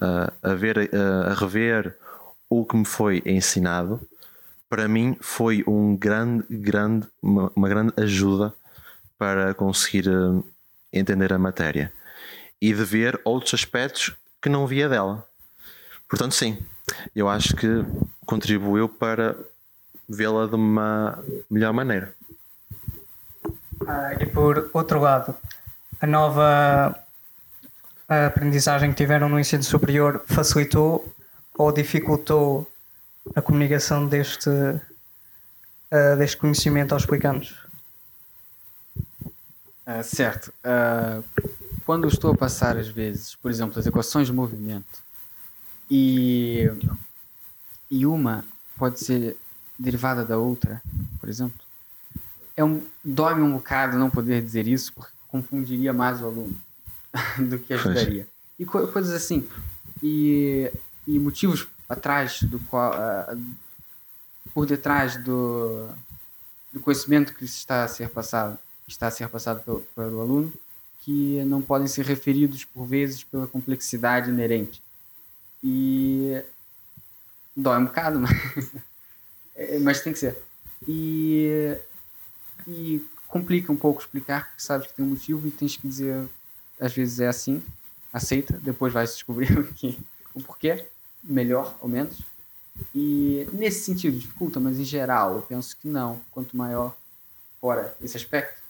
a, 0.00 0.50
a, 0.52 0.54
ver, 0.54 0.88
a 0.94 1.34
rever 1.34 1.96
o 2.48 2.64
que 2.64 2.76
me 2.76 2.84
foi 2.84 3.20
ensinado 3.26 4.00
para 4.70 4.86
mim 4.86 5.16
foi 5.20 5.64
um 5.66 5.96
grande, 5.96 6.44
grande, 6.48 7.08
uma, 7.20 7.52
uma 7.56 7.68
grande 7.68 7.92
ajuda 7.96 8.54
para 9.18 9.52
conseguir 9.52 10.08
uh, 10.08 10.44
entender 10.92 11.32
a 11.32 11.38
matéria 11.38 11.92
e 12.62 12.72
de 12.72 12.84
ver 12.84 13.20
outros 13.24 13.52
aspectos 13.52 14.14
que 14.40 14.48
não 14.48 14.68
via 14.68 14.88
dela. 14.88 15.26
Portanto, 16.08 16.36
sim, 16.36 16.56
eu 17.14 17.28
acho 17.28 17.56
que 17.56 17.84
contribuiu 18.24 18.88
para 18.88 19.36
vê-la 20.08 20.46
de 20.46 20.54
uma 20.54 21.18
melhor 21.50 21.72
maneira. 21.72 22.14
Ah, 23.86 24.14
e 24.20 24.26
por 24.26 24.70
outro 24.72 25.00
lado, 25.00 25.34
a 26.00 26.06
nova 26.06 26.96
aprendizagem 28.08 28.90
que 28.90 28.96
tiveram 28.96 29.28
no 29.28 29.38
ensino 29.38 29.62
superior 29.62 30.22
facilitou 30.26 31.12
ou 31.56 31.72
dificultou 31.72 32.70
a 33.34 33.42
comunicação 33.42 34.06
deste, 34.06 34.48
uh, 34.50 36.16
deste 36.18 36.36
conhecimento 36.36 36.92
aos 36.92 37.02
explicantes? 37.02 37.56
Uh, 39.86 40.02
certo. 40.02 40.52
Uh, 40.64 41.22
quando 41.84 42.06
estou 42.08 42.32
a 42.32 42.36
passar, 42.36 42.76
às 42.76 42.88
vezes, 42.88 43.34
por 43.34 43.50
exemplo, 43.50 43.78
as 43.78 43.86
equações 43.86 44.28
de 44.28 44.32
movimento 44.32 45.02
e, 45.90 46.70
e 47.90 48.06
uma 48.06 48.44
pode 48.76 49.00
ser 49.00 49.36
derivada 49.78 50.24
da 50.24 50.38
outra, 50.38 50.80
por 51.18 51.28
exemplo, 51.28 51.58
é 52.56 52.64
um, 52.64 52.82
dói-me 53.04 53.42
um 53.42 53.54
bocado 53.54 53.98
não 53.98 54.10
poder 54.10 54.42
dizer 54.42 54.68
isso, 54.68 54.92
porque 54.92 55.12
confundiria 55.28 55.92
mais 55.92 56.20
o 56.22 56.26
aluno 56.26 56.56
do 57.48 57.58
que 57.58 57.74
ajudaria. 57.74 58.28
E 58.58 58.64
co 58.64 58.86
coisas 58.88 59.12
assim. 59.12 59.48
E, 60.02 60.70
e 61.06 61.18
motivos 61.18 61.66
atrás 61.90 62.42
do 62.44 62.58
qual. 62.60 62.92
Uh, 62.92 63.70
por 64.54 64.66
detrás 64.66 65.16
do, 65.16 65.88
do 66.72 66.80
conhecimento 66.80 67.34
que 67.34 67.44
está 67.44 67.84
a 67.84 67.88
ser 67.88 68.08
passado, 68.08 68.58
está 68.86 69.06
a 69.06 69.10
ser 69.10 69.28
passado 69.28 69.62
pelo, 69.62 69.80
pelo 69.94 70.20
aluno, 70.20 70.52
que 71.00 71.42
não 71.44 71.62
podem 71.62 71.86
ser 71.86 72.04
referidos 72.04 72.64
por 72.64 72.84
vezes 72.84 73.24
pela 73.24 73.46
complexidade 73.46 74.30
inerente. 74.30 74.82
E 75.62 76.42
dói 77.56 77.78
um 77.78 77.84
bocado, 77.84 78.18
mas, 78.18 78.32
é, 79.54 79.78
mas 79.78 80.00
tem 80.00 80.12
que 80.12 80.18
ser. 80.18 80.36
E, 80.88 81.76
e 82.66 83.06
complica 83.28 83.72
um 83.72 83.76
pouco 83.76 84.00
explicar, 84.00 84.48
porque 84.48 84.62
sabes 84.62 84.86
que 84.88 84.94
tem 84.94 85.04
um 85.04 85.10
motivo 85.10 85.46
e 85.46 85.50
tens 85.50 85.76
que 85.76 85.86
dizer, 85.86 86.28
às 86.80 86.94
vezes 86.94 87.20
é 87.20 87.28
assim, 87.28 87.62
aceita, 88.12 88.58
depois 88.58 88.92
vai 88.92 89.06
se 89.06 89.14
descobrir 89.14 89.56
o, 89.58 89.72
que, 89.72 89.98
o 90.34 90.42
porquê, 90.42 90.86
melhor 91.22 91.76
ou 91.80 91.88
menos. 91.88 92.18
E 92.94 93.46
nesse 93.52 93.84
sentido 93.84 94.18
dificulta, 94.18 94.58
mas 94.58 94.78
em 94.78 94.84
geral 94.84 95.36
eu 95.36 95.42
penso 95.42 95.76
que 95.76 95.88
não. 95.88 96.20
Quanto 96.30 96.56
maior, 96.56 96.94
fora 97.60 97.94
esse 98.00 98.16
aspecto, 98.16 98.60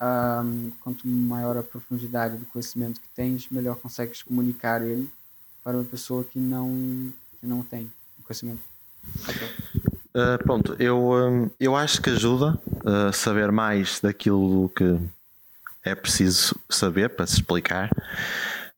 um, 0.00 0.70
quanto 0.80 1.06
maior 1.06 1.56
a 1.56 1.62
profundidade 1.62 2.36
do 2.36 2.44
conhecimento 2.46 3.00
que 3.00 3.08
tens, 3.14 3.48
melhor 3.50 3.76
consegues 3.76 4.22
comunicar 4.22 4.82
ele 4.82 5.08
para 5.62 5.76
uma 5.76 5.84
pessoa 5.84 6.24
que 6.24 6.38
não, 6.38 7.12
que 7.40 7.46
não 7.46 7.62
tem 7.62 7.90
conhecimento. 8.24 8.60
Uh, 10.14 10.42
pronto, 10.42 10.74
eu, 10.78 10.98
um, 10.98 11.50
eu 11.60 11.76
acho 11.76 12.02
que 12.02 12.10
ajuda 12.10 12.58
a 12.84 13.12
saber 13.12 13.52
mais 13.52 14.00
daquilo 14.00 14.68
que 14.70 14.98
é 15.84 15.94
preciso 15.94 16.54
saber 16.68 17.10
para 17.10 17.26
se 17.26 17.34
explicar. 17.34 17.90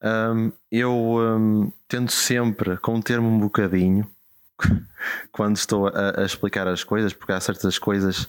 Um, 0.02 0.52
eu 0.72 0.92
um, 0.92 1.70
tento 1.86 2.12
sempre 2.12 2.76
conter-me 2.78 3.26
um 3.26 3.38
bocadinho 3.38 4.10
quando 5.30 5.56
estou 5.56 5.88
a, 5.88 6.20
a, 6.20 6.24
explicar 6.24 6.66
as 6.66 6.82
coisas, 6.82 7.12
porque 7.12 7.32
há 7.32 7.40
certas 7.40 7.78
coisas 7.78 8.28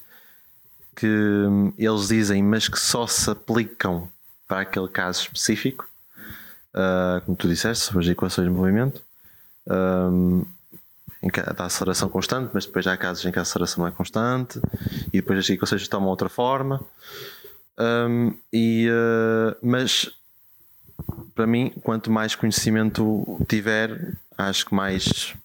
que 0.95 1.07
hum, 1.07 1.73
eles 1.77 2.09
dizem, 2.09 2.43
mas 2.43 2.67
que 2.67 2.79
só 2.79 3.07
se 3.07 3.29
aplicam 3.29 4.09
para 4.47 4.61
aquele 4.61 4.89
caso 4.89 5.21
específico, 5.21 5.87
uh, 6.75 7.21
como 7.25 7.37
tu 7.37 7.47
disseste, 7.47 7.85
sobre 7.85 8.03
as 8.03 8.11
equações 8.11 8.47
de 8.47 8.53
movimento. 8.53 9.01
Um, 9.65 10.45
dá 11.55 11.65
aceleração 11.65 12.09
constante, 12.09 12.51
mas 12.53 12.65
depois 12.65 12.85
há 12.87 12.97
casos 12.97 13.23
em 13.25 13.31
que 13.31 13.39
a 13.39 13.43
aceleração 13.43 13.83
não 13.83 13.87
é 13.87 13.91
constante 13.91 14.59
e 15.07 15.21
depois 15.21 15.39
as 15.39 15.49
equações 15.49 15.87
tomam 15.87 16.09
outra 16.09 16.27
forma. 16.27 16.81
Um, 17.79 18.33
e, 18.51 18.89
uh, 18.89 19.55
mas 19.61 20.11
para 21.35 21.47
mim, 21.47 21.71
quanto 21.83 22.11
mais 22.11 22.35
conhecimento 22.35 23.39
tiver, 23.47 24.17
acho 24.37 24.65
que 24.65 24.75
mais, 24.75 25.35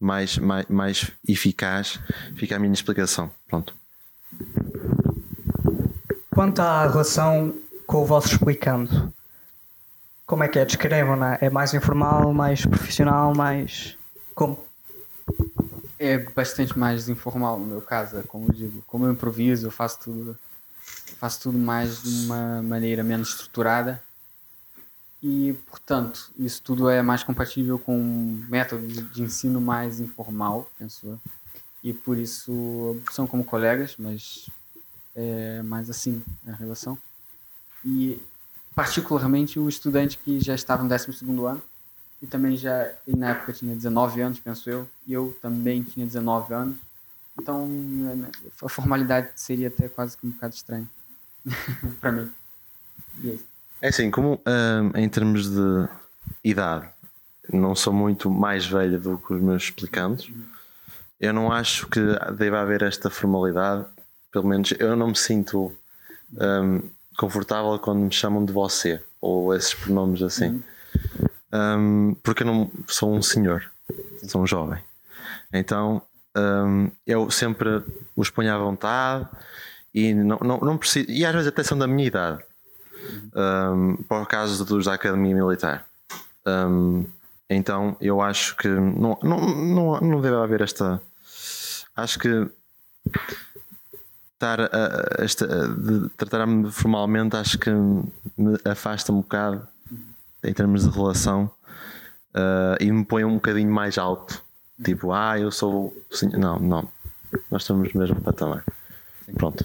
mais, 0.00 0.38
mais, 0.38 0.66
mais 0.68 1.12
eficaz 1.26 1.98
fica 2.36 2.56
a 2.56 2.58
minha 2.58 2.72
explicação. 2.72 3.30
Pronto. 3.48 3.74
Quanto 6.30 6.60
à 6.60 6.86
relação 6.88 7.54
com 7.86 8.02
o 8.02 8.06
vosso 8.06 8.28
explicando, 8.28 9.12
como 10.26 10.44
é 10.44 10.48
que 10.48 10.58
é? 10.58 10.64
Descrevam, 10.64 11.16
não 11.16 11.26
é? 11.26 11.38
É 11.42 11.50
mais 11.50 11.74
informal, 11.74 12.32
mais 12.32 12.64
profissional, 12.64 13.34
mais. 13.34 13.96
Como? 14.34 14.64
É 15.98 16.18
bastante 16.18 16.78
mais 16.78 17.08
informal 17.08 17.58
no 17.58 17.66
meu 17.66 17.82
caso, 17.82 18.18
é 18.18 18.22
como 18.22 18.46
eu 18.48 18.54
digo. 18.54 18.82
Como 18.86 19.06
eu 19.06 19.12
improviso, 19.12 19.66
eu 19.66 19.70
faço 19.70 20.00
tudo, 20.00 20.38
faço 21.18 21.42
tudo 21.42 21.58
mais 21.58 22.02
de 22.02 22.26
uma 22.26 22.62
maneira 22.62 23.04
menos 23.04 23.30
estruturada 23.30 24.02
e, 25.22 25.52
portanto, 25.70 26.32
isso 26.36 26.60
tudo 26.62 26.90
é 26.90 27.00
mais 27.00 27.22
compatível 27.22 27.78
com 27.78 27.96
um 27.96 28.44
método 28.48 28.84
de 28.86 29.22
ensino 29.22 29.60
mais 29.60 30.00
informal, 30.00 30.68
penso. 30.76 31.20
E 31.82 31.92
por 31.92 32.18
isso 32.18 33.00
são 33.12 33.26
como 33.26 33.44
colegas, 33.44 33.94
mas 33.96 34.50
é 35.14 35.62
mais 35.62 35.88
assim 35.88 36.24
a 36.46 36.52
relação. 36.52 36.98
E, 37.84 38.20
particularmente, 38.74 39.60
o 39.60 39.68
estudante 39.68 40.18
que 40.18 40.40
já 40.40 40.56
estava 40.56 40.82
no 40.82 40.88
12 40.88 41.24
ano, 41.46 41.62
e 42.20 42.26
também 42.26 42.56
já, 42.56 42.92
ele 43.06 43.16
na 43.16 43.30
época 43.30 43.52
tinha 43.52 43.76
19 43.76 44.20
anos, 44.20 44.40
penso 44.40 44.68
eu, 44.68 44.88
e 45.06 45.12
eu 45.12 45.36
também 45.40 45.84
tinha 45.84 46.04
19 46.04 46.52
anos. 46.52 46.76
Então, 47.38 47.68
a 48.60 48.68
formalidade 48.68 49.30
seria 49.36 49.68
até 49.68 49.88
quase 49.88 50.16
que 50.16 50.26
um 50.26 50.30
bocado 50.30 50.54
estranho 50.54 50.88
para 52.00 52.10
mim. 52.10 52.32
E 53.20 53.30
é 53.30 53.34
isso. 53.34 53.51
É 53.82 53.88
assim, 53.88 54.12
como 54.12 54.40
um, 54.46 54.96
em 54.96 55.08
termos 55.08 55.50
de 55.50 55.88
idade, 56.44 56.88
não 57.52 57.74
sou 57.74 57.92
muito 57.92 58.30
mais 58.30 58.64
velho 58.64 58.96
do 58.96 59.18
que 59.18 59.34
os 59.34 59.40
meus 59.40 59.64
explicantes, 59.64 60.32
eu 61.20 61.32
não 61.32 61.50
acho 61.50 61.88
que 61.88 62.00
deva 62.38 62.60
haver 62.60 62.82
esta 62.82 63.10
formalidade. 63.10 63.84
Pelo 64.30 64.46
menos 64.46 64.72
eu 64.78 64.94
não 64.94 65.08
me 65.08 65.16
sinto 65.16 65.72
um, 66.32 66.80
confortável 67.18 67.76
quando 67.80 67.98
me 67.98 68.12
chamam 68.12 68.44
de 68.44 68.52
você 68.52 69.02
ou 69.20 69.52
esses 69.52 69.74
pronomes 69.74 70.22
assim, 70.22 70.62
um, 71.52 72.14
porque 72.22 72.44
eu 72.44 72.46
não 72.46 72.70
sou 72.86 73.12
um 73.12 73.20
senhor, 73.20 73.68
sou 74.28 74.42
um 74.42 74.46
jovem. 74.46 74.80
Então 75.52 76.00
um, 76.36 76.88
eu 77.04 77.32
sempre 77.32 77.82
os 78.14 78.30
ponho 78.30 78.54
à 78.54 78.58
vontade 78.58 79.28
e 79.92 80.14
não, 80.14 80.38
não, 80.38 80.58
não 80.58 80.78
preciso, 80.78 81.10
e 81.10 81.26
às 81.26 81.32
vezes 81.32 81.48
até 81.48 81.64
são 81.64 81.76
da 81.76 81.88
minha 81.88 82.06
idade 82.06 82.44
um, 83.34 83.96
para 84.08 84.22
o 84.22 84.26
caso 84.26 84.64
dos 84.64 84.84
da 84.84 84.94
Academia 84.94 85.34
Militar. 85.34 85.86
Um, 86.46 87.04
então 87.48 87.96
eu 88.00 88.20
acho 88.20 88.56
que 88.56 88.68
não, 88.68 89.18
não, 89.22 89.38
não, 89.40 90.00
não 90.00 90.20
deve 90.20 90.36
haver 90.36 90.62
esta. 90.62 91.00
Acho 91.94 92.18
que 92.18 92.48
estar 94.34 94.60
a, 94.60 94.64
a, 94.66 95.24
esta, 95.24 95.46
de 95.68 96.08
tratar-me 96.10 96.70
formalmente 96.70 97.36
acho 97.36 97.58
que 97.58 97.70
me 97.70 98.58
afasta 98.64 99.12
um 99.12 99.20
bocado 99.20 99.66
em 100.42 100.52
termos 100.52 100.82
de 100.82 100.90
relação 100.90 101.50
uh, 102.34 102.76
e 102.80 102.90
me 102.90 103.04
põe 103.04 103.24
um 103.24 103.34
bocadinho 103.34 103.70
mais 103.70 103.98
alto. 103.98 104.42
Tipo, 104.82 105.12
ah, 105.12 105.38
eu 105.38 105.50
sou. 105.50 105.94
Não, 106.32 106.58
não. 106.58 106.88
Nós 107.50 107.62
estamos 107.62 107.92
no 107.92 108.00
mesmo 108.00 108.20
patamar. 108.20 108.64
Pronto 109.34 109.64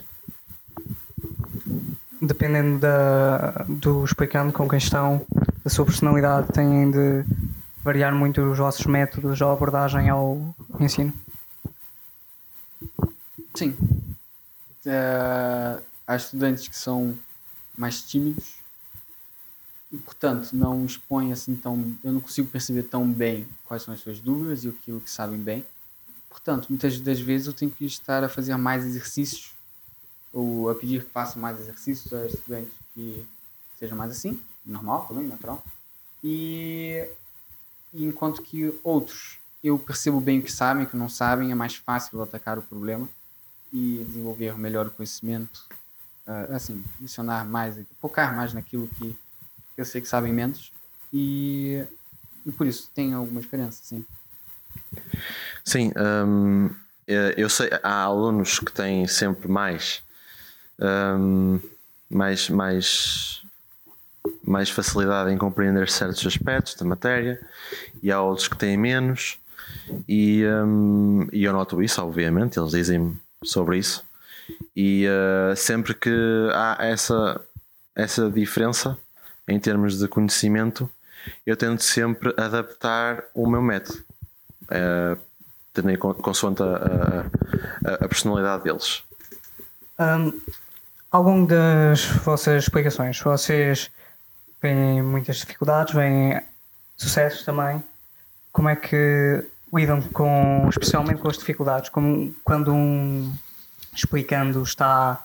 dependendo 2.20 2.78
da, 2.78 3.64
do 3.68 4.04
explicando 4.04 4.52
com 4.52 4.68
quem 4.68 4.78
estão, 4.78 5.24
da 5.62 5.70
sua 5.70 5.84
personalidade, 5.84 6.52
têm 6.52 6.90
de 6.90 7.24
variar 7.82 8.14
muito 8.14 8.40
os 8.40 8.58
vossos 8.58 8.84
métodos 8.86 9.40
ou 9.40 9.50
abordagem 9.50 10.08
ao 10.08 10.54
ensino? 10.80 11.12
Sim. 13.54 13.70
Uh, 14.86 15.82
há 16.06 16.16
estudantes 16.16 16.68
que 16.68 16.76
são 16.76 17.18
mais 17.76 18.02
tímidos 18.02 18.58
e, 19.92 19.96
portanto, 19.96 20.50
não 20.52 20.84
expõem 20.84 21.32
assim 21.32 21.54
tão. 21.54 21.94
Eu 22.04 22.12
não 22.12 22.20
consigo 22.20 22.48
perceber 22.48 22.84
tão 22.84 23.10
bem 23.10 23.48
quais 23.64 23.82
são 23.82 23.94
as 23.94 24.00
suas 24.00 24.20
dúvidas 24.20 24.64
e 24.64 24.68
aquilo 24.68 25.00
que 25.00 25.10
sabem 25.10 25.38
bem. 25.38 25.64
Portanto, 26.28 26.66
muitas 26.68 27.00
das 27.00 27.20
vezes 27.20 27.46
eu 27.46 27.52
tenho 27.52 27.70
que 27.70 27.84
estar 27.84 28.22
a 28.22 28.28
fazer 28.28 28.56
mais 28.56 28.84
exercícios 28.84 29.52
ou 30.32 30.70
a 30.70 30.74
pedir 30.74 31.04
que 31.04 31.10
façam 31.10 31.40
mais 31.40 31.58
exercícios 31.60 32.12
a 32.12 32.26
estudantes 32.26 32.72
que 32.94 33.26
sejam 33.78 33.96
mais 33.96 34.10
assim, 34.10 34.40
normal 34.64 35.06
também, 35.06 35.26
natural. 35.26 35.62
E, 36.22 37.08
enquanto 37.94 38.42
que 38.42 38.74
outros 38.82 39.38
eu 39.62 39.78
percebo 39.78 40.20
bem 40.20 40.38
o 40.38 40.42
que 40.42 40.52
sabem, 40.52 40.84
o 40.84 40.88
que 40.88 40.96
não 40.96 41.08
sabem, 41.08 41.50
é 41.50 41.54
mais 41.54 41.74
fácil 41.74 42.22
atacar 42.22 42.58
o 42.58 42.62
problema 42.62 43.08
e 43.72 44.04
desenvolver 44.06 44.56
melhor 44.56 44.86
o 44.86 44.90
conhecimento, 44.90 45.66
uh, 46.26 46.54
assim, 46.54 46.84
adicionar 46.98 47.44
mais, 47.44 47.76
focar 48.00 48.34
mais 48.36 48.52
naquilo 48.52 48.88
que 48.88 49.16
eu 49.76 49.84
sei 49.84 50.00
que 50.00 50.08
sabem 50.08 50.32
menos 50.32 50.72
e, 51.12 51.84
e 52.46 52.52
por 52.52 52.66
isso 52.66 52.90
tem 52.94 53.14
alguma 53.14 53.40
diferença, 53.40 53.80
sim. 53.82 54.04
Sim, 55.64 55.92
hum, 56.26 56.70
eu 57.06 57.48
sei, 57.48 57.68
há 57.82 58.02
alunos 58.02 58.58
que 58.58 58.72
têm 58.72 59.06
sempre 59.06 59.48
mais 59.48 60.02
um, 60.80 61.60
mais, 62.10 62.48
mais, 62.48 63.42
mais 64.44 64.70
facilidade 64.70 65.30
em 65.30 65.38
compreender 65.38 65.88
certos 65.88 66.26
aspectos 66.26 66.74
da 66.74 66.84
matéria 66.84 67.40
e 68.02 68.10
há 68.10 68.20
outros 68.20 68.48
que 68.48 68.56
têm 68.56 68.76
menos. 68.76 69.38
E, 70.08 70.44
um, 70.46 71.28
e 71.32 71.44
eu 71.44 71.52
noto 71.52 71.82
isso, 71.82 72.02
obviamente, 72.02 72.58
eles 72.58 72.70
dizem 72.70 73.18
sobre 73.44 73.78
isso. 73.78 74.04
E 74.74 75.06
uh, 75.06 75.54
sempre 75.56 75.94
que 75.94 76.10
há 76.54 76.78
essa, 76.80 77.40
essa 77.94 78.30
diferença 78.30 78.96
em 79.46 79.58
termos 79.58 79.98
de 79.98 80.08
conhecimento, 80.08 80.88
eu 81.44 81.56
tento 81.56 81.82
sempre 81.82 82.32
adaptar 82.36 83.24
o 83.34 83.48
meu 83.48 83.60
método, 83.60 83.98
uh, 84.64 85.18
tendo 85.72 85.96
consoante 85.98 86.62
a, 86.62 87.26
a, 87.84 87.94
a 88.04 88.08
personalidade 88.08 88.64
deles. 88.64 89.02
Um, 89.98 90.32
ao 91.10 91.22
longo 91.22 91.46
das 91.46 92.04
vossas 92.04 92.64
explicações, 92.64 93.18
vocês 93.20 93.90
veem 94.60 95.02
muitas 95.02 95.36
dificuldades, 95.36 95.94
veem 95.94 96.40
sucessos 96.96 97.44
também. 97.44 97.82
Como 98.52 98.68
é 98.68 98.76
que 98.76 99.44
lidam 99.72 100.02
com, 100.02 100.66
especialmente 100.68 101.20
com 101.20 101.28
as 101.28 101.38
dificuldades? 101.38 101.90
Como 101.90 102.34
quando 102.44 102.72
um 102.72 103.32
explicando 103.94 104.62
está 104.62 105.24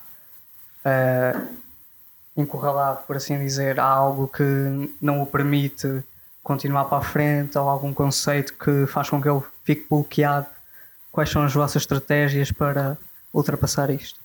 uh, 0.86 1.48
encurralado, 2.36 3.04
por 3.06 3.16
assim 3.16 3.38
dizer, 3.38 3.80
a 3.80 3.86
algo 3.86 4.28
que 4.28 4.44
não 5.02 5.22
o 5.22 5.26
permite 5.26 6.04
continuar 6.42 6.86
para 6.86 6.98
a 6.98 7.02
frente 7.02 7.58
ou 7.58 7.70
algum 7.70 7.94
conceito 7.94 8.54
que 8.54 8.86
faz 8.88 9.10
com 9.10 9.22
que 9.22 9.30
ele 9.30 9.42
fique 9.64 9.86
bloqueado. 9.90 10.48
Quais 11.12 11.30
são 11.30 11.44
as 11.44 11.54
vossas 11.54 11.84
estratégias 11.84 12.52
para 12.52 12.98
ultrapassar 13.34 13.90
isto? 13.90 14.20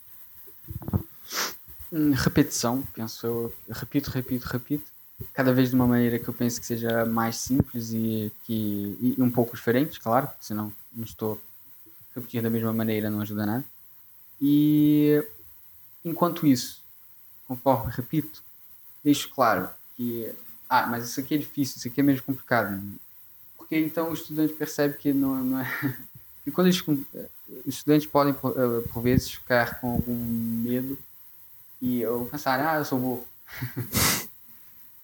Repetição, 1.91 2.83
penso 2.95 3.26
eu. 3.26 3.55
Repito, 3.70 4.11
repito, 4.11 4.47
repito. 4.47 4.85
Cada 5.33 5.53
vez 5.53 5.70
de 5.70 5.74
uma 5.74 5.87
maneira 5.87 6.18
que 6.18 6.29
eu 6.29 6.35
penso 6.35 6.61
que 6.61 6.66
seja 6.66 7.05
mais 7.05 7.37
simples 7.37 7.91
e, 7.93 8.31
que, 8.45 8.97
e 9.01 9.22
um 9.22 9.31
pouco 9.31 9.57
diferente, 9.57 9.99
claro, 9.99 10.29
senão 10.39 10.72
não 10.93 11.05
estou 11.05 11.41
repetindo 12.14 12.45
da 12.45 12.51
mesma 12.51 12.72
maneira, 12.72 13.11
não 13.11 13.20
ajuda 13.20 13.47
nada. 13.47 13.64
E 14.41 15.24
enquanto 16.05 16.47
isso, 16.47 16.83
conforme 17.49 17.91
repito, 17.91 18.43
deixo 19.03 19.29
claro 19.31 19.68
que, 19.97 20.31
ah, 20.68 20.87
mas 20.87 21.05
isso 21.05 21.18
aqui 21.18 21.35
é 21.35 21.39
difícil, 21.39 21.79
isso 21.79 21.89
aqui 21.89 22.01
é 22.01 22.05
menos 22.05 22.20
complicado. 22.20 22.81
Porque 23.57 23.76
então 23.76 24.11
o 24.11 24.14
estudante 24.14 24.53
percebe 24.53 24.95
que 24.99 25.12
não, 25.12 25.37
não 25.43 25.61
é. 25.61 25.97
que 26.45 26.51
quando 26.51 26.68
eles, 26.68 26.81
os 26.87 27.74
estudantes 27.74 28.07
podem, 28.07 28.35
eh, 28.35 28.89
por 28.93 29.03
vezes, 29.03 29.33
ficar 29.33 29.81
com 29.81 29.93
algum 29.93 30.14
medo 30.14 30.99
e 31.81 32.05
ou 32.07 32.26
pensar, 32.26 32.61
ah, 32.61 32.79
eu 32.79 32.85
sou 32.85 32.99
burro. 32.99 33.26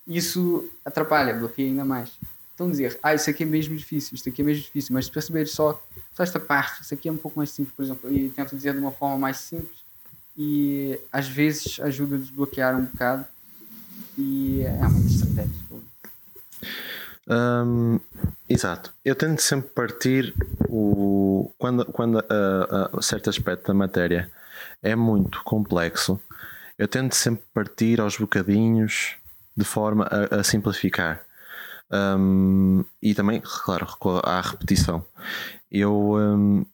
isso 0.07 0.68
atrapalha, 0.85 1.35
bloqueia 1.35 1.68
ainda 1.68 1.85
mais. 1.85 2.11
Então 2.55 2.70
dizer, 2.70 2.99
ah, 3.03 3.14
isso 3.14 3.29
aqui 3.29 3.43
é 3.43 3.47
mesmo 3.47 3.77
difícil, 3.77 4.14
isto 4.14 4.29
aqui 4.29 4.43
é 4.43 4.45
mesmo 4.45 4.62
difícil, 4.62 4.95
mas 4.95 5.09
perceber 5.09 5.47
só, 5.47 5.83
só 6.14 6.22
esta 6.22 6.39
parte, 6.39 6.83
isso 6.83 6.95
aqui 6.95 7.09
é 7.09 7.12
um 7.12 7.16
pouco 7.16 7.39
mais 7.39 7.51
simples, 7.51 7.75
por 7.75 7.83
exemplo, 7.85 8.12
e 8.12 8.29
tento 8.29 8.55
dizer 8.55 8.72
de 8.75 8.79
uma 8.79 8.93
forma 8.93 9.18
mais 9.18 9.39
simples 9.39 9.85
e 10.37 10.99
às 11.12 11.29
vezes 11.29 11.81
ajuda 11.81 12.16
a 12.16 12.18
desbloquear 12.18 12.77
um 12.77 12.85
bocado 12.85 13.25
e 14.16 14.62
é 14.62 14.87
uma 14.87 15.01
estratégia. 15.01 15.64
Um, 17.27 17.99
exato. 18.49 18.93
Eu 19.05 19.14
tento 19.14 19.41
sempre 19.41 19.70
partir 19.70 20.35
o 20.68 21.51
quando, 21.59 21.85
quando 21.87 22.16
uh, 22.16 22.97
uh, 22.97 23.03
certo 23.03 23.31
aspecto 23.31 23.68
da 23.68 23.75
matéria 23.75 24.31
é 24.83 24.95
muito 24.95 25.43
complexo, 25.43 26.20
eu 26.79 26.89
tento 26.89 27.14
sempre 27.14 27.45
partir 27.53 28.01
aos 28.01 28.16
bocadinhos 28.16 29.16
de 29.57 29.64
forma 29.64 30.09
a, 30.11 30.41
a 30.41 30.45
simplificar. 30.45 31.22
Um, 31.91 32.85
e 33.03 33.14
também, 33.14 33.41
claro, 33.41 33.87
à 34.25 34.41
repetição. 34.41 35.05
Eu 35.70 36.16
um, 36.16 36.66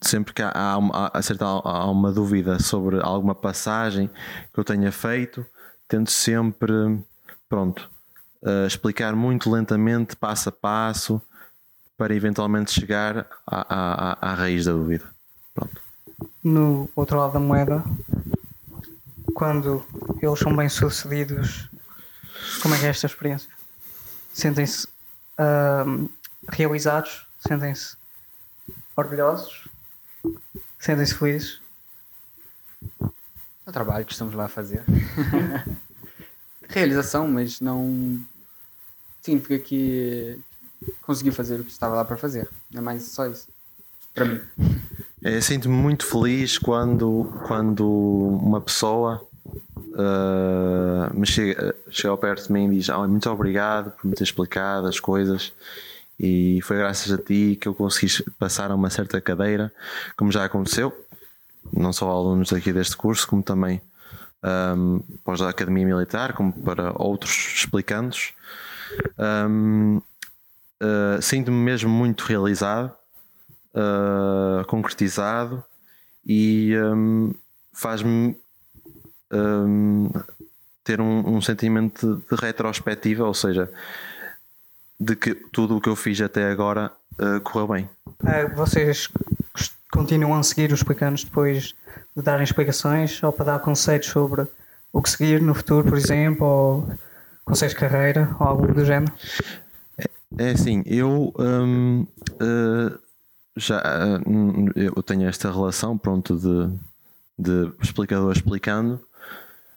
sempre 0.00 0.34
que 0.34 0.42
há, 0.42 0.50
há, 0.50 0.76
há, 0.76 1.20
há 1.64 1.90
uma 1.90 2.12
dúvida 2.12 2.58
sobre 2.58 3.00
alguma 3.00 3.34
passagem 3.34 4.10
que 4.52 4.60
eu 4.60 4.64
tenha 4.64 4.92
feito, 4.92 5.46
tento 5.88 6.10
sempre, 6.10 6.74
pronto, 7.48 7.90
uh, 8.42 8.66
explicar 8.66 9.14
muito 9.14 9.50
lentamente, 9.50 10.16
passo 10.16 10.50
a 10.50 10.52
passo, 10.52 11.22
para 11.96 12.14
eventualmente 12.14 12.72
chegar 12.72 13.26
à, 13.46 14.18
à, 14.26 14.30
à 14.32 14.34
raiz 14.34 14.64
da 14.64 14.72
dúvida. 14.72 15.08
Pronto. 15.54 15.83
No 16.42 16.88
outro 16.94 17.18
lado 17.18 17.32
da 17.32 17.40
moeda, 17.40 17.82
quando 19.34 19.84
eles 20.22 20.38
são 20.38 20.54
bem 20.54 20.68
sucedidos, 20.68 21.68
como 22.62 22.74
é 22.74 22.78
que 22.78 22.86
é 22.86 22.88
esta 22.88 23.06
experiência? 23.06 23.50
Sentem-se 24.32 24.86
uh, 25.38 26.10
realizados? 26.48 27.26
Sentem-se 27.46 27.96
orgulhosos? 28.96 29.68
Sentem-se 30.78 31.14
felizes? 31.14 31.60
É 33.66 33.70
o 33.70 33.72
trabalho 33.72 34.04
que 34.04 34.12
estamos 34.12 34.34
lá 34.34 34.44
a 34.44 34.48
fazer. 34.48 34.84
Realização, 36.68 37.28
mas 37.28 37.60
não 37.60 38.24
significa 39.22 39.58
que 39.58 40.38
consegui 41.02 41.30
fazer 41.30 41.60
o 41.60 41.64
que 41.64 41.70
estava 41.70 41.94
lá 41.94 42.04
para 42.04 42.16
fazer. 42.16 42.48
É 42.74 42.80
mais 42.80 43.02
só 43.04 43.26
isso. 43.26 43.48
Para 44.14 44.26
mim. 44.26 44.40
É, 45.24 45.40
Sinto-me 45.40 45.74
muito 45.74 46.04
feliz 46.04 46.58
quando, 46.58 47.32
quando 47.46 47.88
uma 47.88 48.60
pessoa 48.60 49.26
uh, 49.46 51.18
me 51.18 51.26
chega, 51.26 51.74
chega 51.88 52.10
ao 52.10 52.18
perto 52.18 52.46
de 52.46 52.52
mim 52.52 52.66
e 52.66 52.76
diz 52.76 52.90
oh, 52.90 53.08
muito 53.08 53.30
obrigado 53.30 53.90
por 53.92 54.06
me 54.06 54.14
ter 54.14 54.24
explicado 54.24 54.86
as 54.86 55.00
coisas 55.00 55.54
e 56.20 56.60
foi 56.62 56.76
graças 56.76 57.10
a 57.10 57.16
ti 57.16 57.56
que 57.58 57.66
eu 57.66 57.74
consegui 57.74 58.22
passar 58.38 58.70
a 58.70 58.74
uma 58.74 58.90
certa 58.90 59.18
cadeira, 59.18 59.72
como 60.14 60.30
já 60.30 60.44
aconteceu, 60.44 60.92
não 61.72 61.90
só 61.90 62.10
alunos 62.10 62.52
aqui 62.52 62.70
deste 62.70 62.94
curso, 62.94 63.26
como 63.26 63.42
também 63.42 63.80
um, 64.76 65.00
para 65.24 65.46
a 65.46 65.48
Academia 65.48 65.86
Militar, 65.86 66.34
como 66.34 66.52
para 66.52 66.92
outros 67.02 67.54
explicandos. 67.56 68.34
Um, 69.18 70.02
uh, 70.82 71.22
Sinto-me 71.22 71.56
mesmo 71.56 71.88
muito 71.88 72.24
realizado, 72.24 72.92
uh, 73.74 74.64
concretizado 74.66 75.62
e 76.24 76.74
um, 76.78 77.34
faz-me 77.72 78.36
ter 80.84 81.00
um, 81.00 81.36
um 81.36 81.40
sentimento 81.40 82.22
de 82.30 82.36
retrospectiva, 82.36 83.24
ou 83.24 83.34
seja, 83.34 83.68
de 85.00 85.16
que 85.16 85.34
tudo 85.34 85.76
o 85.76 85.80
que 85.80 85.88
eu 85.88 85.96
fiz 85.96 86.20
até 86.20 86.50
agora 86.50 86.92
uh, 87.18 87.40
correu 87.40 87.66
bem. 87.68 87.90
Uh, 88.06 88.54
vocês 88.54 89.08
continuam 89.90 90.38
a 90.38 90.42
seguir 90.42 90.72
os 90.72 90.80
explicantes 90.80 91.24
depois 91.24 91.74
de 92.16 92.22
darem 92.22 92.44
explicações 92.44 93.22
ou 93.22 93.32
para 93.32 93.46
dar 93.46 93.58
conceitos 93.60 94.08
sobre 94.08 94.46
o 94.92 95.02
que 95.02 95.10
seguir 95.10 95.40
no 95.40 95.54
futuro, 95.54 95.88
por 95.88 95.98
exemplo, 95.98 96.46
ou 96.46 96.88
conselhos 97.44 97.74
de 97.74 97.80
carreira 97.80 98.34
ou 98.38 98.46
algo 98.46 98.72
do 98.72 98.84
género? 98.84 99.12
É, 99.98 100.04
é 100.38 100.50
assim, 100.50 100.82
eu 100.86 101.32
um, 101.38 102.06
uh, 102.34 102.98
já 103.56 103.82
eu 104.74 105.02
tenho 105.02 105.28
esta 105.28 105.50
relação 105.50 105.96
pronto 105.96 106.36
de, 106.36 106.78
de 107.38 107.72
explicador 107.82 108.32
explicando, 108.32 109.00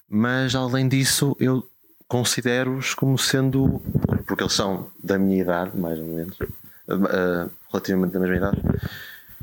mas 0.09 0.55
além 0.55 0.87
disso 0.87 1.35
eu 1.39 1.67
considero-os 2.07 2.93
como 2.93 3.17
sendo, 3.17 3.81
porque 4.25 4.43
eles 4.43 4.53
são 4.53 4.89
da 5.03 5.19
minha 5.19 5.41
idade, 5.41 5.77
mais 5.77 5.99
ou 5.99 6.05
menos, 6.05 6.39
uh, 6.39 7.51
relativamente 7.69 8.13
da 8.13 8.19
mesma 8.19 8.37
idade, 8.37 8.61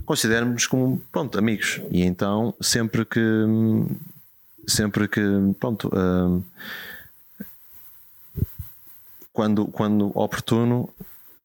considero-nos 0.04 0.66
como, 0.66 0.98
pronto, 1.12 1.38
amigos. 1.38 1.80
E 1.90 2.02
então, 2.02 2.54
sempre 2.60 3.04
que, 3.04 3.20
sempre 4.66 5.06
que, 5.08 5.20
pronto, 5.60 5.88
uh, 5.88 6.42
quando, 9.32 9.66
quando 9.66 10.10
oportuno, 10.18 10.88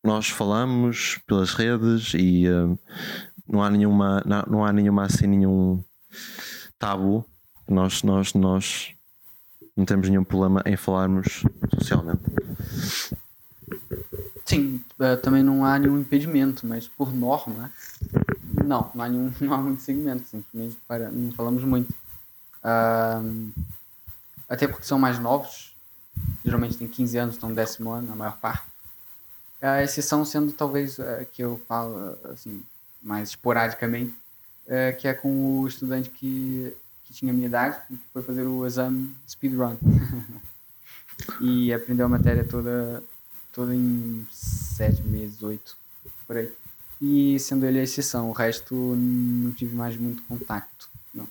nós 0.03 0.29
falamos 0.29 1.19
pelas 1.27 1.53
redes 1.53 2.13
e 2.13 2.47
uh, 2.47 2.77
não 3.47 3.63
há 3.63 3.69
nenhuma, 3.69 4.23
não, 4.25 4.43
não 4.47 4.65
há 4.65 4.71
nenhuma 4.71 5.05
assim, 5.05 5.27
nenhum 5.27 5.83
tabu. 6.77 7.25
Nós, 7.67 8.01
nós, 8.03 8.33
nós 8.33 8.93
não 9.75 9.85
temos 9.85 10.09
nenhum 10.09 10.23
problema 10.23 10.63
em 10.65 10.75
falarmos 10.75 11.43
socialmente. 11.75 12.21
Sim, 14.45 14.83
eh, 14.99 15.15
também 15.15 15.43
não 15.43 15.63
há 15.63 15.77
nenhum 15.77 15.99
impedimento, 15.99 16.65
mas 16.65 16.87
por 16.87 17.13
norma, 17.13 17.71
não, 18.65 18.89
não 18.95 19.03
há, 19.03 19.07
nenhum, 19.07 19.31
não 19.39 19.53
há 19.53 19.57
muito 19.59 19.81
segmento, 19.81 20.27
simplesmente 20.27 20.75
para, 20.87 21.11
não 21.11 21.31
falamos 21.31 21.63
muito. 21.63 21.91
Uh, 22.63 23.51
até 24.49 24.67
porque 24.67 24.85
são 24.85 24.97
mais 24.97 25.19
novos, 25.19 25.75
geralmente 26.43 26.77
têm 26.77 26.87
15 26.87 27.17
anos, 27.17 27.35
estão 27.35 27.53
décimo 27.53 27.91
ano, 27.91 28.11
a 28.11 28.15
maior 28.15 28.37
parte. 28.37 28.63
A 29.61 29.83
exceção 29.83 30.23
sendo 30.23 30.51
talvez 30.53 30.97
uh, 30.99 31.25
que 31.33 31.43
eu 31.43 31.61
falo 31.67 32.17
assim, 32.25 32.63
mais 33.01 33.29
esporadicamente, 33.29 34.15
uh, 34.67 34.97
que 34.97 35.07
é 35.07 35.13
com 35.13 35.59
o 35.59 35.67
estudante 35.67 36.09
que 36.09 36.73
que 37.09 37.13
tinha 37.13 37.31
a 37.31 37.35
minha 37.35 37.47
idade 37.47 37.75
que 37.87 37.99
foi 38.13 38.21
fazer 38.21 38.43
o 38.43 38.65
exame 38.65 39.15
speedrun. 39.27 39.75
e 41.41 41.73
aprendeu 41.73 42.05
a 42.05 42.09
matéria 42.09 42.43
toda, 42.43 43.03
toda 43.51 43.73
em 43.73 44.25
sete 44.31 45.01
meses, 45.01 45.41
oito, 45.41 45.75
por 46.27 46.37
aí. 46.37 46.53
E 47.01 47.39
sendo 47.39 47.65
ele 47.65 47.79
a 47.79 47.83
exceção, 47.83 48.29
o 48.29 48.33
resto 48.33 48.75
não 48.75 49.51
tive 49.51 49.75
mais 49.75 49.97
muito 49.97 50.21
contacto. 50.23 50.87
Não. 51.13 51.27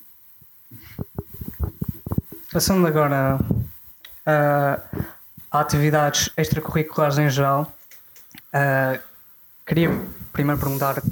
Passando 2.52 2.86
agora 2.86 3.38
a, 4.26 4.80
a 5.50 5.60
atividades 5.60 6.30
extracurriculares 6.36 7.18
em 7.18 7.30
geral, 7.30 7.72
uh, 8.54 9.02
queria 9.66 9.90
primeiro 10.32 10.60
perguntar 10.60 11.02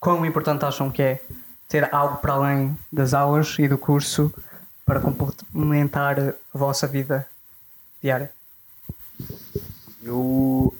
quão 0.00 0.26
importante 0.26 0.64
acham 0.64 0.90
que 0.90 1.02
é 1.02 1.22
ter 1.68 1.94
algo 1.94 2.18
para 2.18 2.34
além 2.34 2.76
das 2.92 3.14
aulas 3.14 3.56
e 3.58 3.68
do 3.68 3.78
curso 3.78 4.32
para 4.84 5.00
complementar 5.00 6.18
a 6.20 6.58
vossa 6.58 6.86
vida 6.86 7.26
diária? 8.02 8.30
Eu, 10.02 10.76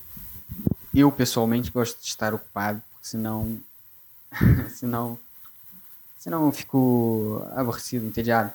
eu 0.93 1.13
pessoalmente 1.13 1.71
gosto 1.71 2.01
de 2.01 2.09
estar 2.09 2.35
ocupado, 2.35 2.83
porque 2.91 3.07
senão, 3.07 3.59
senão, 4.71 5.19
senão 6.19 6.47
eu 6.47 6.53
fico 6.53 7.47
aborrecido, 7.55 8.05
entediado. 8.05 8.53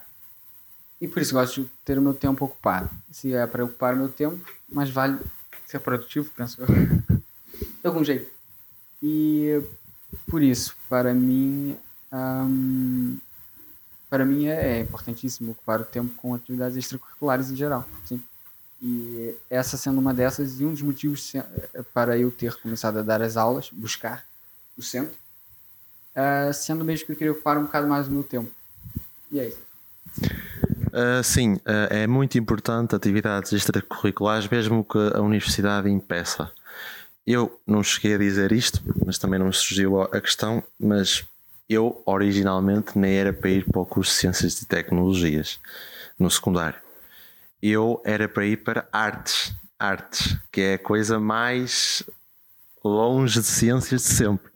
E 1.00 1.08
por 1.08 1.22
isso 1.22 1.34
gosto 1.34 1.62
de 1.62 1.70
ter 1.86 1.98
o 1.98 2.02
meu 2.02 2.14
tempo 2.14 2.44
ocupado. 2.44 2.90
Se 3.12 3.34
é 3.34 3.48
para 3.48 3.64
ocupar 3.64 3.94
o 3.94 3.98
meu 3.98 4.10
tempo, 4.10 4.44
mais 4.68 4.90
vale 4.90 5.20
ser 5.68 5.80
produtivo, 5.80 6.30
penso 6.36 6.62
eu. 6.62 6.68
de 6.68 7.86
algum 7.88 8.04
jeito. 8.04 8.32
E 9.04 9.62
por 10.28 10.42
isso, 10.42 10.76
para 10.90 11.14
mim, 11.14 11.78
hum, 12.12 13.18
para 14.10 14.26
mim 14.26 14.48
é, 14.48 14.78
é, 14.78 14.82
importantíssimo 14.82 15.52
ocupar 15.52 15.82
o 15.82 15.86
tempo 15.86 16.16
com 16.16 16.34
atividades 16.34 16.78
extracurriculares 16.78 17.52
em 17.52 17.56
geral. 17.56 17.86
Sim. 18.06 18.22
E 18.82 19.36
essa 19.50 19.76
sendo 19.76 20.00
uma 20.00 20.14
dessas, 20.14 20.60
e 20.60 20.66
um 20.66 20.72
dos 20.72 20.82
motivos 20.82 21.34
para 21.94 22.18
eu 22.18 22.32
ter 22.32 22.56
começado 22.62 23.00
a 23.00 23.02
dar 23.02 23.22
as 23.22 23.36
aulas, 23.36 23.70
buscar 23.72 24.26
o 24.78 24.84
centro, 24.84 25.16
uh, 26.16 26.54
sendo 26.54 26.86
mesmo 26.86 27.06
que 27.08 27.12
eu 27.12 27.16
queria 27.16 27.34
ocupar 27.34 27.58
um 27.58 27.64
bocado 27.64 27.88
mais 27.88 28.08
o 28.08 28.12
meu 28.12 28.24
tempo. 28.24 28.52
E 29.32 29.40
é 29.40 29.48
isso. 29.48 29.68
Uh, 30.88 31.24
sim, 31.24 31.54
uh, 31.54 31.88
é 31.90 32.08
muito 32.08 32.38
importante 32.38 32.96
atividades 32.96 33.54
extracurriculares, 33.54 34.48
mesmo 34.48 34.84
que 34.84 34.98
a 35.14 35.22
universidade 35.22 35.90
impeça. 35.90 36.52
Eu 37.26 37.60
não 37.66 37.84
cheguei 37.84 38.16
a 38.16 38.18
dizer 38.18 38.52
isto, 38.52 38.82
mas 39.06 39.18
também 39.18 39.40
não 39.40 39.48
me 39.48 39.54
surgiu 39.54 40.02
a 40.02 40.22
questão, 40.22 40.64
mas 40.80 41.26
eu 41.70 42.02
originalmente 42.06 42.98
nem 42.98 43.16
era 43.16 43.34
para 43.34 43.50
ir 43.50 43.66
para 43.66 43.82
o 43.82 43.86
curso 43.86 44.12
de 44.12 44.18
Ciências 44.18 44.62
e 44.62 44.66
Tecnologias 44.66 45.60
no 46.18 46.32
secundário 46.32 46.88
eu 47.62 48.02
era 48.06 48.28
para 48.28 48.46
ir 48.46 48.58
para 48.58 48.88
artes, 48.92 49.54
artes, 49.80 50.38
que 50.52 50.62
é 50.62 50.74
a 50.76 50.80
coisa 50.80 51.20
mais 51.20 52.04
longe 52.84 53.40
de 53.40 53.46
ciências 53.46 54.02
de 54.02 54.08
sempre. 54.08 54.52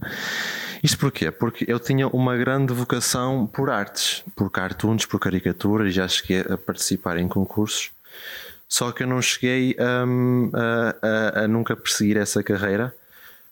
Isto 0.84 0.98
porquê? 0.98 1.32
Porque 1.32 1.66
eu 1.68 1.80
tinha 1.80 2.08
uma 2.08 2.36
grande 2.36 2.74
vocação 2.74 3.46
por 3.46 3.70
artes, 3.70 4.24
por 4.36 4.50
cartoons, 4.50 5.06
por 5.06 5.20
caricaturas, 5.20 5.90
e 5.90 5.92
já 5.92 6.08
cheguei 6.08 6.42
a 6.42 6.58
participar 6.58 7.18
em 7.18 7.28
concursos, 7.28 7.92
só 8.68 8.92
que 8.92 9.04
eu 9.04 9.08
não 9.08 9.22
cheguei 9.22 9.76
um, 9.80 10.50
a, 10.54 10.96
a, 11.02 11.44
a, 11.44 11.48
nunca 11.48 11.76
perseguir 11.76 12.16
essa 12.16 12.42
carreira, 12.42 12.96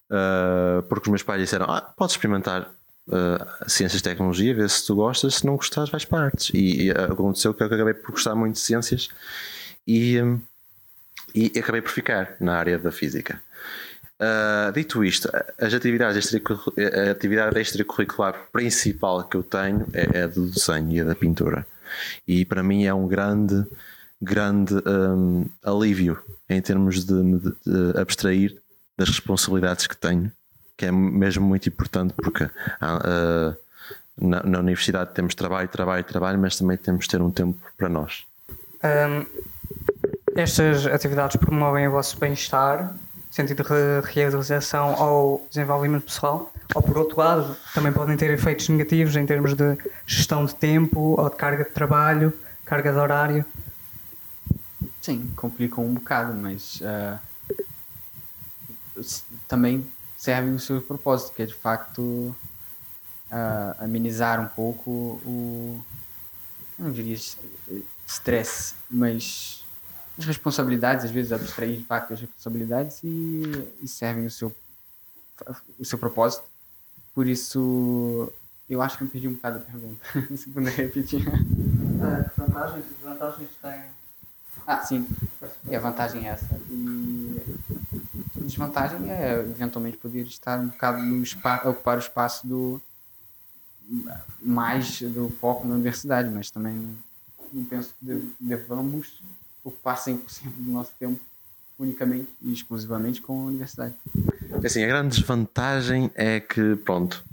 uh, 0.10 0.82
porque 0.84 1.08
os 1.08 1.10
meus 1.10 1.24
pais 1.24 1.42
disseram: 1.42 1.66
ah, 1.70 1.82
podes 1.82 2.16
experimentar 2.16 2.72
uh, 3.10 3.70
ciências 3.70 4.00
e 4.00 4.04
tecnologia, 4.04 4.56
ver 4.56 4.70
se 4.70 4.88
tu 4.88 4.96
gostas, 4.96 5.36
se 5.36 5.46
não 5.46 5.58
gostares, 5.58 5.90
vais 5.90 6.06
para 6.06 6.26
artes. 6.26 6.52
E, 6.54 6.86
e 6.86 6.92
aconteceu 6.92 7.54
que 7.54 7.62
eu 7.62 7.68
acabei 7.68 7.94
por 7.94 8.12
gostar 8.12 8.34
muito 8.34 8.56
de 8.56 8.62
ciências 8.62 9.10
e, 9.86 10.22
um, 10.22 10.40
e 11.36 11.52
acabei 11.60 11.82
por 11.82 11.92
ficar 11.92 12.38
na 12.40 12.56
área 12.56 12.80
da 12.80 12.90
física. 12.90 13.42
Uh, 14.22 14.72
dito 14.74 15.04
isto, 15.04 15.30
as 15.58 15.74
atividades 15.74 16.34
a 16.34 17.12
atividade 17.12 17.58
extracurricular 17.58 18.36
principal 18.52 19.24
que 19.24 19.38
eu 19.38 19.44
tenho 19.44 19.88
é, 19.94 20.20
é 20.20 20.28
do 20.28 20.50
desenho 20.50 20.92
e 20.92 21.00
é 21.00 21.04
da 21.06 21.16
pintura. 21.16 21.66
E 22.28 22.44
para 22.44 22.62
mim 22.62 22.86
é 22.86 22.94
um 22.94 23.08
grande, 23.08 23.66
grande 24.22 24.74
um, 24.86 25.46
alívio 25.64 26.22
em 26.50 26.62
termos 26.62 27.06
de 27.06 27.14
me 27.14 27.42
abstrair 27.96 28.58
das 28.98 29.08
responsabilidades 29.08 29.88
que 29.88 29.96
tenho 29.96 30.32
que 30.80 30.86
é 30.86 30.92
mesmo 30.94 31.46
muito 31.46 31.68
importante 31.68 32.14
porque 32.14 32.46
uh, 32.46 33.58
na, 34.18 34.42
na, 34.44 34.60
universidade 34.60 35.14
temos 35.14 35.36
trabalho, 35.36 35.68
trabalho, 35.68 36.06
trabalho, 36.06 36.40
mas 36.40 36.58
também 36.58 36.78
temos 36.78 37.04
de 37.04 37.10
ter 37.10 37.22
um 37.22 37.30
tempo 37.30 37.60
para 37.78 37.90
nós. 37.90 38.24
Um, 38.82 39.26
estas 40.38 40.86
atividades 40.86 41.36
promovem 41.36 41.86
o 41.90 41.92
vosso 41.92 42.18
bem-estar, 42.18 42.96
sentido 43.30 43.64
de 43.64 44.12
realização 44.12 44.96
ou 44.96 45.48
desenvolvimento 45.50 46.06
pessoal, 46.06 46.52
ou 46.74 46.82
por 46.82 46.98
outro 46.98 47.18
lado, 47.18 47.56
também 47.74 47.92
podem 47.92 48.18
ter 48.18 48.32
efeitos 48.32 48.68
negativos 48.70 49.16
em 49.16 49.26
termos 49.26 49.54
de 49.54 49.78
gestão 50.06 50.46
de 50.46 50.56
tempo 50.56 51.16
ou 51.20 51.30
de 51.30 51.36
carga 51.36 51.64
de 51.64 51.70
trabalho, 51.72 52.34
carga 52.66 52.92
de 52.92 52.98
horário. 52.98 53.46
Sim, 55.02 55.32
complicam 55.36 55.86
um 55.86 55.94
bocado, 55.94 56.34
mas 56.34 56.82
uh, 56.82 57.20
também 59.48 59.86
servem 60.18 60.54
o 60.54 60.60
seu 60.60 60.82
propósito, 60.82 61.34
que 61.34 61.44
é 61.44 61.46
de 61.46 61.54
facto 61.54 62.02
uh, 62.02 62.36
amenizar 63.80 64.42
um 64.42 64.48
pouco 64.48 64.92
o. 65.26 65.82
não 66.78 66.92
diria 66.92 67.18
stress, 68.06 68.76
mas 68.90 69.59
as 70.20 70.26
responsabilidades, 70.26 71.06
às 71.06 71.12
vezes 71.12 71.32
abstrair 71.32 71.78
de 71.78 71.86
facto 71.86 72.14
as 72.14 72.20
responsabilidades 72.20 73.00
e, 73.04 73.42
e 73.82 73.88
servem 73.88 74.26
o 74.26 74.32
seu, 74.32 74.54
o 75.80 75.86
seu 75.86 75.98
propósito. 75.98 76.44
Por 77.16 77.26
isso, 77.26 78.32
eu 78.70 78.82
acho 78.82 78.98
que 78.98 79.06
me 79.06 79.10
perdi 79.10 79.30
um 79.30 79.34
bocado 79.34 79.60
a 79.60 79.62
pergunta. 79.62 80.06
Se 80.36 80.50
puder 80.50 80.74
repetir. 80.74 81.26
Uh, 81.26 82.30
vantagens 82.38 82.86
e 82.86 82.94
desvantagens 82.94 83.50
têm. 83.62 83.84
Ah, 84.68 84.82
sim. 84.82 85.08
E 85.70 85.76
a 85.76 85.80
vantagem 85.80 86.28
é 86.28 86.32
essa. 86.32 86.60
E 86.70 87.42
desvantagem 88.36 89.10
é 89.10 89.40
eventualmente 89.40 89.98
poder 89.98 90.26
estar 90.26 90.60
um 90.60 90.68
bocado 90.68 91.02
no 91.02 91.24
espaço, 91.24 91.70
ocupar 91.70 91.96
o 91.96 92.00
espaço 92.00 92.46
do 92.46 92.82
mais 94.40 95.02
do 95.02 95.30
foco 95.40 95.66
na 95.68 95.76
universidade, 95.76 96.30
mas 96.30 96.52
também 96.52 96.96
não 97.52 97.66
penso 97.66 97.94
que 98.00 98.36
devamos 98.40 99.20
ocupar 99.64 99.98
100% 99.98 100.20
do 100.58 100.72
nosso 100.72 100.92
tempo 101.00 101.20
unicamente 101.78 102.30
e 102.42 102.52
exclusivamente 102.52 103.22
com 103.22 103.42
a 103.42 103.46
universidade. 103.46 103.94
Assim, 104.64 104.84
a 104.84 104.88
grande 104.88 105.18
desvantagem 105.18 106.12
é 106.14 106.40
que, 106.40 106.76
pronto, 106.78 107.24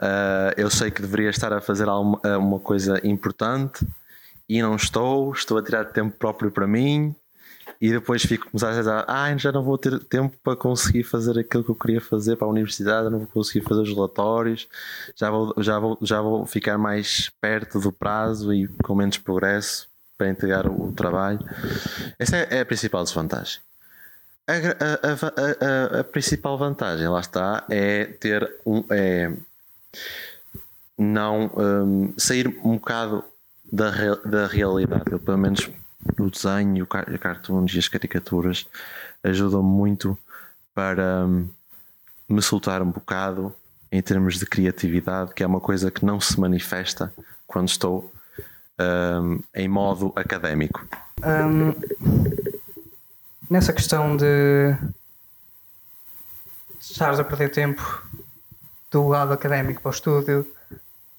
uh, 0.00 0.52
eu 0.56 0.68
sei 0.68 0.90
que 0.90 1.00
deveria 1.00 1.30
estar 1.30 1.52
a 1.52 1.60
fazer 1.60 1.88
alguma, 1.88 2.20
uma 2.38 2.58
coisa 2.58 3.00
importante 3.06 3.86
e 4.48 4.60
não 4.60 4.74
estou, 4.74 5.32
estou 5.32 5.58
a 5.58 5.62
tirar 5.62 5.84
tempo 5.86 6.16
próprio 6.16 6.50
para 6.50 6.66
mim, 6.66 7.14
e 7.80 7.90
depois 7.90 8.22
fico 8.22 8.50
começar 8.50 8.70
a 8.70 8.78
dizer, 8.78 9.04
ah, 9.06 9.36
já 9.36 9.52
não 9.52 9.62
vou 9.62 9.76
ter 9.76 9.98
tempo 10.04 10.34
para 10.42 10.56
conseguir 10.56 11.02
fazer 11.02 11.38
aquilo 11.38 11.62
que 11.64 11.70
eu 11.70 11.74
queria 11.74 12.00
fazer 12.00 12.36
para 12.36 12.46
a 12.46 12.50
universidade, 12.50 13.10
não 13.10 13.18
vou 13.18 13.28
conseguir 13.28 13.66
fazer 13.66 13.82
os 13.82 13.92
relatórios, 13.92 14.68
já 15.14 15.30
vou, 15.30 15.54
já 15.58 15.78
vou, 15.78 15.98
já 16.00 16.20
vou 16.20 16.46
ficar 16.46 16.78
mais 16.78 17.30
perto 17.40 17.78
do 17.78 17.92
prazo 17.92 18.52
e 18.52 18.68
com 18.82 18.94
menos 18.94 19.18
progresso 19.18 19.88
para 20.16 20.28
entregar 20.28 20.66
o, 20.66 20.92
trabalho. 20.92 21.40
Essa 22.18 22.36
é, 22.36 22.58
é, 22.58 22.60
a 22.60 22.66
principal 22.66 23.04
desvantagem. 23.04 23.60
A, 24.46 24.52
a, 24.52 25.96
a, 25.96 26.00
a, 26.00 26.04
principal 26.04 26.56
vantagem, 26.56 27.08
lá 27.08 27.20
está, 27.20 27.64
é 27.68 28.04
ter 28.04 28.50
um. 28.64 28.84
É, 28.90 29.32
não 30.98 31.50
um, 31.56 32.14
sair 32.16 32.48
um 32.64 32.76
bocado 32.76 33.22
da, 33.70 33.90
da 34.24 34.46
realidade. 34.46 35.04
Eu, 35.10 35.18
pelo 35.18 35.36
menos 35.36 35.68
o 36.18 36.30
desenho, 36.30 36.84
o 36.84 37.18
cartoons 37.18 37.74
e 37.74 37.78
as 37.78 37.88
caricaturas 37.88 38.66
ajudam 39.22 39.62
muito 39.62 40.16
para 40.74 41.26
um, 41.26 41.48
me 42.28 42.40
soltar 42.40 42.80
um 42.82 42.90
bocado 42.90 43.54
em 43.90 44.00
termos 44.00 44.38
de 44.38 44.46
criatividade, 44.46 45.34
que 45.34 45.42
é 45.42 45.46
uma 45.46 45.60
coisa 45.60 45.90
que 45.90 46.04
não 46.04 46.20
se 46.20 46.38
manifesta 46.38 47.12
quando 47.46 47.68
estou 47.68 48.12
um, 48.78 49.40
em 49.54 49.68
modo 49.68 50.12
académico. 50.16 50.86
Um, 51.24 51.74
nessa 53.50 53.72
questão 53.72 54.16
de 54.16 54.76
estares 56.80 57.18
a 57.18 57.24
perder 57.24 57.50
tempo 57.50 58.02
do 58.90 59.08
lado 59.08 59.32
académico 59.32 59.82
para 59.82 59.88
o 59.88 59.92
estúdio 59.92 60.46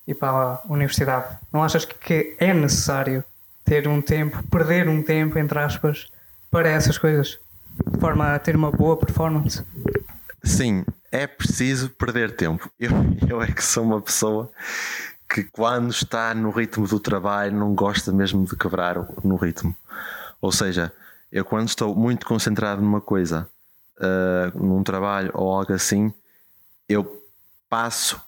e 0.08 0.14
para 0.14 0.30
a 0.30 0.62
universidade, 0.70 1.38
não 1.52 1.64
achas 1.64 1.84
que 1.84 2.36
é 2.40 2.54
necessário 2.54 3.24
ter 3.66 3.88
um 3.88 4.02
tempo, 4.02 4.42
perder 4.48 4.88
um 4.88 5.04
tempo, 5.04 5.38
entre 5.38 5.60
aspas, 5.60 6.08
para 6.50 6.70
essas 6.70 6.98
coisas, 6.98 7.38
de 7.86 8.00
forma 8.00 8.34
a 8.34 8.40
ter 8.40 8.56
uma 8.56 8.72
boa 8.72 8.96
performance. 8.96 9.64
Sim, 10.44 10.86
é 11.12 11.28
preciso 11.28 11.90
perder 11.90 12.32
tempo. 12.32 12.72
Eu, 12.80 12.92
eu 13.28 13.42
é 13.42 13.52
que 13.52 13.64
sou 13.64 13.84
uma 13.84 14.02
pessoa 14.02 14.50
que 15.30 15.44
quando 15.44 15.92
está 15.92 16.34
no 16.34 16.50
ritmo 16.50 16.88
do 16.88 17.00
trabalho 17.00 17.56
não 17.56 17.76
gosta 17.76 18.12
mesmo 18.12 18.46
de 18.46 18.56
quebrar 18.56 18.96
no 19.24 19.36
ritmo. 19.36 19.76
Ou 20.42 20.52
seja, 20.52 20.92
eu 21.32 21.44
quando 21.44 21.68
estou 21.68 21.96
muito 21.96 22.26
concentrado 22.26 22.82
numa 22.82 23.02
coisa, 23.02 23.50
uh, 23.98 24.58
num 24.58 24.84
trabalho 24.84 25.32
ou 25.34 25.54
algo 25.54 25.74
assim, 25.74 26.14
eu 26.88 27.24
passo 27.70 28.22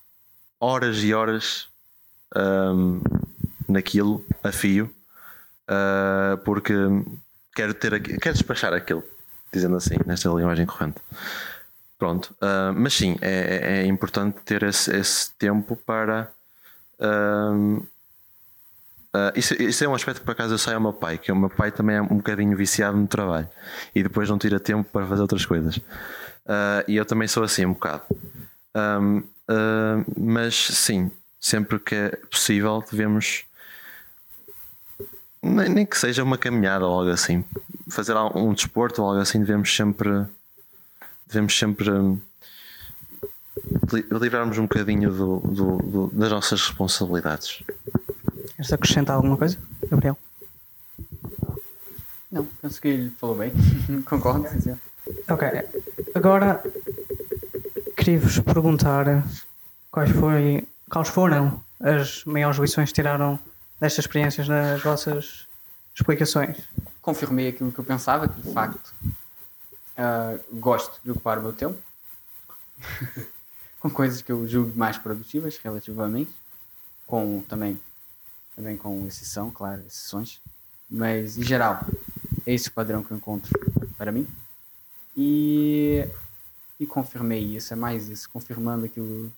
horas 0.59 0.97
e 0.97 1.13
horas 1.13 1.69
um, 2.35 3.01
naquilo 3.67 4.25
a 4.43 4.51
fio 4.51 4.93
uh, 5.69 6.37
porque 6.39 6.73
quero 7.55 7.73
ter 7.73 8.01
quero 8.19 8.35
despachar 8.35 8.73
aquilo, 8.73 9.03
dizendo 9.53 9.77
assim, 9.77 9.95
nesta 10.05 10.29
linguagem 10.29 10.65
corrente. 10.65 10.99
Pronto, 11.97 12.33
uh, 12.41 12.73
mas 12.73 12.93
sim, 12.93 13.17
é, 13.21 13.81
é, 13.81 13.85
importante 13.85 14.39
ter 14.45 14.63
esse, 14.63 14.95
esse 14.95 15.31
tempo 15.37 15.75
para 15.75 16.31
Ahm, 16.99 17.81
ah, 19.13 19.31
isso, 19.35 19.53
isso 19.61 19.83
é 19.83 19.87
um 19.87 19.95
aspecto 19.95 20.19
que 20.19 20.25
por 20.25 20.31
acaso 20.31 20.53
eu 20.53 20.57
sei 20.57 20.73
ao 20.73 20.81
meu 20.81 20.93
pai, 20.93 21.17
que 21.17 21.31
o 21.31 21.35
meu 21.35 21.49
pai 21.49 21.71
também 21.71 21.95
é 21.95 22.01
um 22.01 22.17
bocadinho 22.17 22.55
viciado 22.55 22.97
no 22.97 23.07
trabalho 23.07 23.47
e 23.95 24.03
depois 24.03 24.29
não 24.29 24.37
tira 24.37 24.59
tempo 24.59 24.87
para 24.91 25.05
fazer 25.07 25.21
outras 25.21 25.45
coisas. 25.45 25.79
Ah, 26.47 26.83
e 26.87 26.95
eu 26.95 27.05
também 27.05 27.27
sou 27.27 27.43
assim 27.43 27.65
um 27.65 27.73
bocado. 27.73 28.03
Ahm, 28.75 29.23
ah, 29.47 30.03
mas 30.17 30.55
sim, 30.55 31.11
sempre 31.39 31.79
que 31.79 31.95
é 31.95 32.09
possível 32.29 32.83
devemos 32.89 33.45
nem, 35.41 35.69
nem 35.69 35.85
que 35.85 35.97
seja 35.97 36.23
uma 36.23 36.37
caminhada 36.37 36.85
ou 36.85 36.99
algo 36.99 37.11
assim, 37.11 37.43
fazer 37.89 38.13
um 38.35 38.53
desporto 38.53 39.01
ou 39.01 39.07
algo 39.09 39.21
assim, 39.21 39.39
devemos 39.39 39.73
sempre 39.75 40.25
devemos 41.25 41.57
sempre 41.57 41.89
li- 41.89 42.21
livrarmos 44.11 44.57
um 44.57 44.63
bocadinho 44.63 45.11
do, 45.11 45.39
do- 45.39 45.77
do- 45.77 46.07
das 46.13 46.29
nossas 46.31 46.61
responsabilidades. 46.61 47.63
Queres 48.55 48.71
acrescentar 48.73 49.15
alguma 49.15 49.37
coisa, 49.37 49.57
Gabriel? 49.89 50.17
Não, 52.31 52.45
penso 52.61 52.79
que 52.81 52.87
ele 52.87 53.09
falou 53.11 53.35
bem. 53.35 53.51
Concordo. 54.07 54.45
Ok. 55.29 55.47
Agora 56.13 56.63
queria-vos 57.97 58.39
perguntar 58.39 59.23
quais, 59.91 60.11
foi, 60.11 60.67
quais 60.89 61.07
foram 61.09 61.63
as 61.79 62.23
maiores 62.25 62.59
lições 62.59 62.89
que 62.89 62.95
tiraram 62.95 63.39
destas 63.79 64.05
experiências 64.05 64.47
nas 64.47 64.81
vossas 64.81 65.47
explicações. 65.95 66.57
confirmei 67.01 67.47
aquilo 67.49 67.71
que 67.71 67.79
eu 67.79 67.83
pensava, 67.83 68.27
que 68.27 68.39
de 68.41 68.53
facto 68.53 68.93
ah, 69.97 70.35
gosto 70.53 70.99
de 71.03 71.11
ocupar 71.11 71.39
o 71.39 71.41
meu 71.41 71.53
tempo 71.53 71.77
com 73.79 73.89
coisas 73.89 74.21
que 74.21 74.31
eu 74.31 74.47
julgo 74.47 74.77
mais 74.77 74.97
produtivas 74.97 75.57
relativamente, 75.57 76.33
com 77.07 77.41
também, 77.47 77.79
também 78.55 78.77
com 78.77 79.05
exceção, 79.07 79.49
claro, 79.49 79.81
exceções, 79.87 80.39
mas 80.89 81.37
em 81.37 81.43
geral 81.43 81.85
é 82.45 82.53
esse 82.53 82.69
o 82.69 82.73
padrão 82.73 83.03
que 83.03 83.11
eu 83.11 83.17
encontro 83.17 83.51
para 83.97 84.11
mim. 84.11 84.27
E, 85.15 86.07
e 86.79 86.85
confirmei 86.85 87.43
isso, 87.55 87.73
é 87.73 87.75
mais 87.75 88.07
isso, 88.09 88.29
confirmando 88.29 88.85
aquilo, 88.85 89.31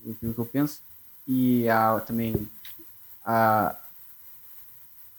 aquilo 0.00 0.34
que 0.34 0.40
eu 0.40 0.46
penso. 0.46 0.80
E 1.26 1.68
há 1.68 1.98
também 2.00 2.48
há 3.24 3.76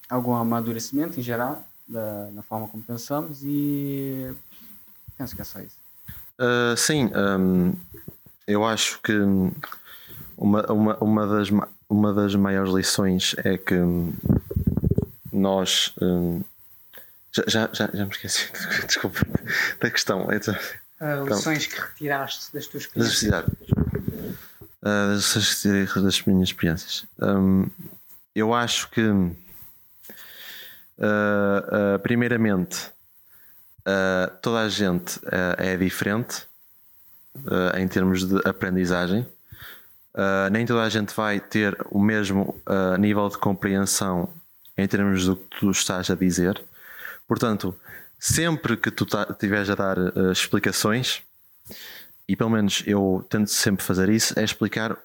algum 0.10 0.36
amadurecimento 0.36 1.20
em 1.20 1.24
geral 1.24 1.64
da, 1.88 2.30
na 2.32 2.44
forma 2.44 2.68
como 2.68 2.84
pensamos 2.84 3.42
e 3.44 4.34
penso 5.18 5.36
que 5.36 5.42
é 5.42 5.46
só 5.46 5.60
isso. 5.60 5.78
Uh, 6.38 6.78
sim, 6.78 7.10
um, 7.16 7.74
eu 8.48 8.64
acho 8.64 9.00
que 9.02 9.14
uma, 10.38 10.72
uma, 10.72 10.98
uma, 10.98 11.28
das, 11.28 11.50
ma- 11.50 11.68
uma 11.90 12.14
das 12.14 12.36
maiores 12.36 12.74
lições 12.74 13.36
é 13.40 13.58
que 13.58 13.76
nós. 15.32 15.94
hum, 16.02 16.42
já, 17.32 17.68
já, 17.74 17.90
já, 17.94 18.06
me 18.06 18.12
esqueci, 18.12 18.50
desculpa, 18.88 19.20
da 19.82 19.92
questão. 19.92 20.28
Então, 20.32 20.56
lições 21.26 21.68
que 21.68 21.80
retiraste 21.80 22.54
das 22.54 22.68
tuas 22.68 22.88
das 22.96 23.08
experiências. 23.08 23.46
Ah, 24.82 25.08
das, 25.08 25.36
necessidades 25.36 26.04
das 26.04 26.22
minhas 26.22 26.50
experiências. 26.50 27.06
Hum, 27.20 27.68
eu 28.34 28.54
acho 28.54 28.90
que, 28.90 29.02
ah, 31.00 31.96
ah, 31.96 32.00
primeiramente, 32.00 32.92
ah, 33.86 34.32
toda 34.42 34.60
a 34.60 34.70
gente 34.70 35.20
ah, 35.26 35.56
é 35.58 35.76
diferente 35.76 36.48
ah, 37.48 37.80
em 37.80 37.88
termos 37.88 38.26
de 38.26 38.42
aprendizagem. 38.48 39.26
Ah, 40.16 40.50
nem 40.50 40.66
toda 40.66 40.82
a 40.82 40.90
gente 40.90 41.14
vai 41.14 41.40
ter 41.40 41.78
o 41.92 42.00
mesmo 42.00 42.56
ah, 42.66 42.98
nível 42.98 43.28
de 43.28 43.38
compreensão 43.38 44.30
em 44.78 44.88
termos 44.88 45.26
do 45.26 45.36
que 45.36 45.60
tu 45.60 45.70
estás 45.70 46.10
a 46.10 46.16
dizer. 46.16 46.64
Portanto, 47.28 47.78
sempre 48.18 48.78
que 48.78 48.90
tu 48.90 49.06
estiveres 49.30 49.70
a 49.70 49.76
dar 49.76 49.98
ah, 50.00 50.32
explicações, 50.32 51.22
e 52.28 52.36
pelo 52.36 52.50
menos 52.50 52.82
eu 52.88 53.26
tento 53.30 53.50
sempre 53.50 53.84
fazer 53.84 54.10
isso, 54.10 54.40
é 54.40 54.44
explicar 54.44 54.98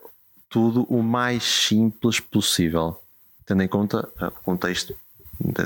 tudo 0.48 0.84
o 0.84 1.02
mais 1.02 1.42
simples 1.42 2.20
possível, 2.20 3.00
tendo 3.44 3.62
em 3.62 3.68
conta 3.68 4.08
o 4.20 4.42
contexto 4.42 4.96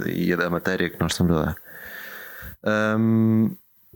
e 0.07 0.33
a 0.33 0.51
matéria 0.51 0.91
que 0.91 1.01
nós 1.01 1.13
estamos 1.13 1.37
a 1.37 1.43
dar. 1.43 2.97
Hum, 2.99 3.55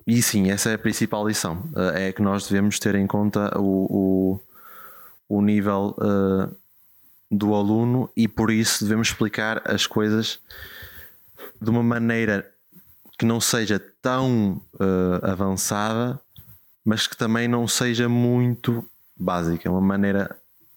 e 0.08 0.22
sim, 0.22 0.50
essa 0.50 0.70
é 0.70 0.74
a 0.74 0.78
principal 0.78 1.28
lição: 1.28 1.62
ah, 1.76 1.92
é 2.00 2.12
que 2.12 2.22
nós 2.22 2.48
devemos 2.48 2.78
ter 2.78 2.94
em 2.94 3.06
conta 3.06 3.52
o, 3.58 4.40
o, 5.28 5.36
o 5.36 5.42
nível 5.42 5.94
ah, 6.00 6.48
do 7.30 7.54
aluno 7.54 8.10
e 8.16 8.26
por 8.26 8.50
isso 8.50 8.84
devemos 8.84 9.08
explicar 9.08 9.60
as 9.70 9.86
coisas 9.86 10.40
de 11.60 11.68
uma 11.68 11.82
maneira 11.82 12.50
que 13.18 13.26
não 13.26 13.38
seja 13.38 13.78
tão 14.00 14.62
ah, 14.80 15.30
avançada, 15.30 16.18
mas 16.82 17.06
que 17.06 17.16
também 17.16 17.46
não 17.46 17.68
seja 17.68 18.08
muito 18.08 18.82
básica, 19.14 19.70
uma 19.70 19.80
maneira 19.80 20.34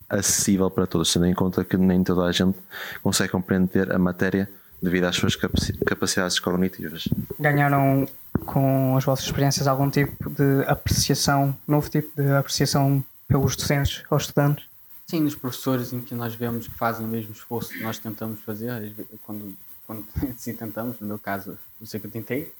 acessível 0.09 0.69
para 0.69 0.85
todos, 0.85 1.13
tendo 1.13 1.25
em 1.25 1.33
conta 1.33 1.63
que 1.63 1.77
nem 1.77 2.03
toda 2.03 2.25
a 2.25 2.31
gente 2.33 2.57
consegue 3.01 3.31
compreender 3.31 3.93
a 3.93 3.97
matéria 3.97 4.49
devido 4.81 5.05
às 5.05 5.15
suas 5.15 5.37
capaci- 5.37 5.77
capacidades 5.85 6.37
cognitivas. 6.37 7.07
Ganharam 7.39 8.05
com 8.45 8.95
as 8.97 9.03
vossas 9.03 9.25
experiências 9.25 9.67
algum 9.67 9.89
tipo 9.89 10.29
de 10.29 10.63
apreciação, 10.65 11.55
novo 11.67 11.89
tipo 11.89 12.21
de 12.21 12.31
apreciação 12.31 13.03
pelos 13.27 13.55
docentes 13.55 14.03
ou 14.09 14.17
estudantes? 14.17 14.65
Sim, 15.07 15.21
nos 15.21 15.35
professores 15.35 15.91
em 15.93 16.01
que 16.01 16.15
nós 16.15 16.35
vemos 16.35 16.67
que 16.67 16.75
fazem 16.75 17.05
o 17.05 17.09
mesmo 17.09 17.31
esforço 17.31 17.69
que 17.73 17.83
nós 17.83 17.97
tentamos 17.97 18.39
fazer, 18.41 18.93
quando, 19.25 19.57
quando 19.85 20.05
sim 20.37 20.55
tentamos, 20.55 20.99
no 20.99 21.07
meu 21.07 21.19
caso, 21.19 21.57
eu 21.79 21.87
sei 21.87 21.99
que 21.99 22.07
eu 22.07 22.11
tentei, 22.11 22.53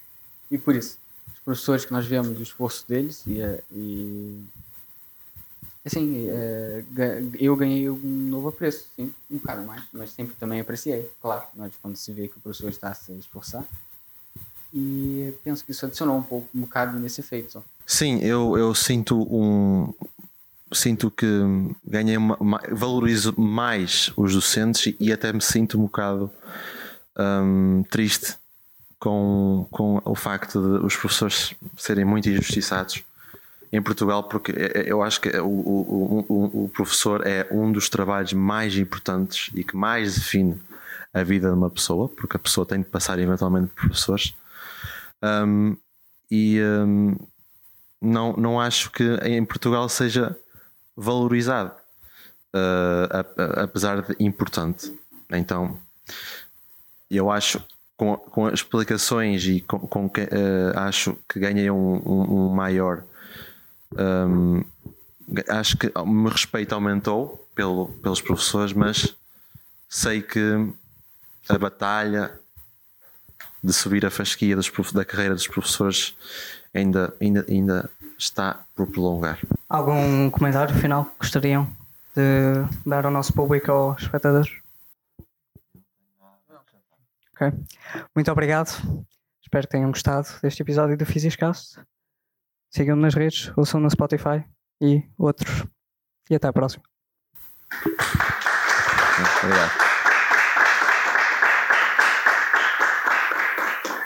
e 0.50 0.58
por 0.58 0.76
isso, 0.76 0.98
os 1.34 1.40
professores 1.40 1.86
que 1.86 1.92
nós 1.92 2.06
vemos 2.06 2.38
o 2.38 2.44
esforço 2.44 2.86
deles 2.88 3.24
e, 3.26 3.42
eh, 3.42 3.64
e 3.72 4.44
assim, 5.86 6.28
eh, 6.28 6.84
eu 7.40 7.56
ganhei 7.56 7.90
um 7.90 8.30
novo 8.30 8.50
apreço, 8.50 8.86
sim, 8.96 9.14
um 9.30 9.38
bocado 9.38 9.64
mais, 9.64 9.84
mas 9.94 10.12
sempre 10.12 10.36
também 10.36 10.60
apreciei, 10.60 11.10
claro, 11.22 11.46
nós 11.56 11.72
quando 11.82 11.96
se 11.96 12.12
vê 12.12 12.28
que 12.28 12.38
o 12.38 12.42
professor 12.42 12.70
está 12.70 12.90
a 12.90 12.94
se 12.94 13.14
esforçar, 13.14 13.66
e 14.74 15.34
penso 15.44 15.64
que 15.66 15.72
isso 15.72 15.86
adicionou 15.86 16.18
um 16.18 16.24
pouco, 16.24 16.48
um 16.56 16.62
bocado 16.62 16.98
nesse 17.00 17.22
efeito. 17.22 17.64
Sim, 17.86 18.20
eu, 18.20 18.58
eu 18.58 18.74
sinto 18.74 19.22
um. 19.22 19.94
Sinto 20.74 21.12
que 21.12 21.28
ganhei 21.86 22.16
uma, 22.16 22.38
ma- 22.40 22.62
valorizo 22.72 23.34
mais 23.38 24.14
os 24.16 24.34
docentes 24.34 24.96
e 25.00 25.12
até 25.12 25.34
me 25.34 25.42
sinto 25.42 25.78
um 25.78 25.82
bocado 25.82 26.32
hum, 27.20 27.84
triste 27.90 28.38
com, 28.98 29.68
com 29.70 30.02
o 30.06 30.16
facto 30.16 30.62
de 30.62 30.86
os 30.86 30.96
professores 30.96 31.54
serem 31.76 32.06
muito 32.06 32.30
injustiçados 32.30 33.04
em 33.74 33.82
Portugal, 33.82 34.24
porque 34.24 34.54
eh, 34.54 34.84
eu 34.86 35.02
acho 35.04 35.20
que 35.20 35.30
o, 35.40 35.46
o, 35.46 36.26
o, 36.30 36.64
o 36.66 36.70
professor 36.70 37.26
é 37.26 37.48
um 37.52 37.70
dos 37.72 37.90
trabalhos 37.90 38.32
mais 38.32 38.76
importantes 38.78 39.50
e 39.54 39.64
que 39.66 39.76
mais 39.76 40.16
define 40.16 40.58
a 41.14 41.24
vida 41.24 41.50
de 41.50 41.56
uma 41.56 41.70
pessoa, 41.70 42.08
porque 42.08 42.38
a 42.38 42.40
pessoa 42.40 42.66
tem 42.66 42.80
de 42.80 42.86
passar 42.86 43.20
eventualmente 43.20 43.68
por 43.76 43.88
professores. 43.88 44.34
Hum, 45.24 45.78
e 46.30 46.60
hum, 46.62 47.16
não, 48.02 48.34
não 48.34 48.60
acho 48.60 48.92
que 48.92 49.04
em 49.24 49.44
Portugal 49.46 49.88
seja 49.90 50.36
valorizado, 50.96 51.72
uh, 52.56 53.60
apesar 53.64 54.02
de 54.02 54.16
importante. 54.20 54.92
Então, 55.32 55.78
eu 57.10 57.30
acho, 57.30 57.64
com, 57.98 58.16
com 58.18 58.46
as 58.48 58.54
explicações 58.56 59.44
e 59.46 59.62
com, 59.62 59.80
com 59.80 60.10
que, 60.10 60.22
uh, 60.22 60.78
acho 60.78 61.16
que 61.30 61.40
ganhei 61.40 61.70
um, 61.70 61.96
um- 62.06 62.46
um 62.48 62.50
maior. 62.50 63.04
um, 63.98 64.64
acho 65.50 65.78
que 65.78 65.92
o 65.96 66.06
meu 66.06 66.32
respeito 66.32 66.74
aumentou 66.74 67.48
pelo, 67.56 67.88
pelos 68.02 68.22
professores, 68.22 68.74
mas 68.74 69.16
sei 69.88 70.22
que 70.22 70.74
a 71.48 71.58
batalha 71.58 72.40
de 73.64 73.72
subir 73.74 74.06
a 74.06 74.10
fasquia 74.12 74.56
prof- 74.74 74.94
da 74.94 75.06
carreira 75.06 75.34
dos 75.36 75.48
professores 75.48 76.16
ainda, 76.74 77.14
ainda, 77.22 77.46
ainda 77.48 77.90
está 78.18 78.64
por 78.76 78.88
prolongar. 78.88 79.40
Algum 79.70 80.30
comentário 80.30 80.74
final 80.76 81.06
que 81.06 81.18
gostariam 81.20 81.66
de 82.16 82.54
dar 82.86 83.06
ao 83.06 83.12
nosso 83.12 83.34
público 83.34 83.72
ou 83.72 83.92
aos 83.92 84.02
espectadores? 84.02 84.52
Ok. 87.36 87.52
Muito 88.16 88.32
obrigado. 88.32 88.70
Espero 89.42 89.68
que 89.68 89.72
tenham 89.72 89.90
gostado 89.92 90.28
deste 90.42 90.62
episódio 90.62 90.96
do 90.98 91.06
Physicast. 91.06 91.80
Sigam 92.70 92.96
nas 92.96 93.14
redes, 93.16 93.52
ouçam 93.58 93.80
no 93.82 93.90
Spotify 93.90 94.44
e 94.80 95.04
outros. 95.18 95.66
E 96.30 96.36
até 96.36 96.48
à 96.48 96.54
próxima. 96.54 96.84
Obrigado. 99.44 99.91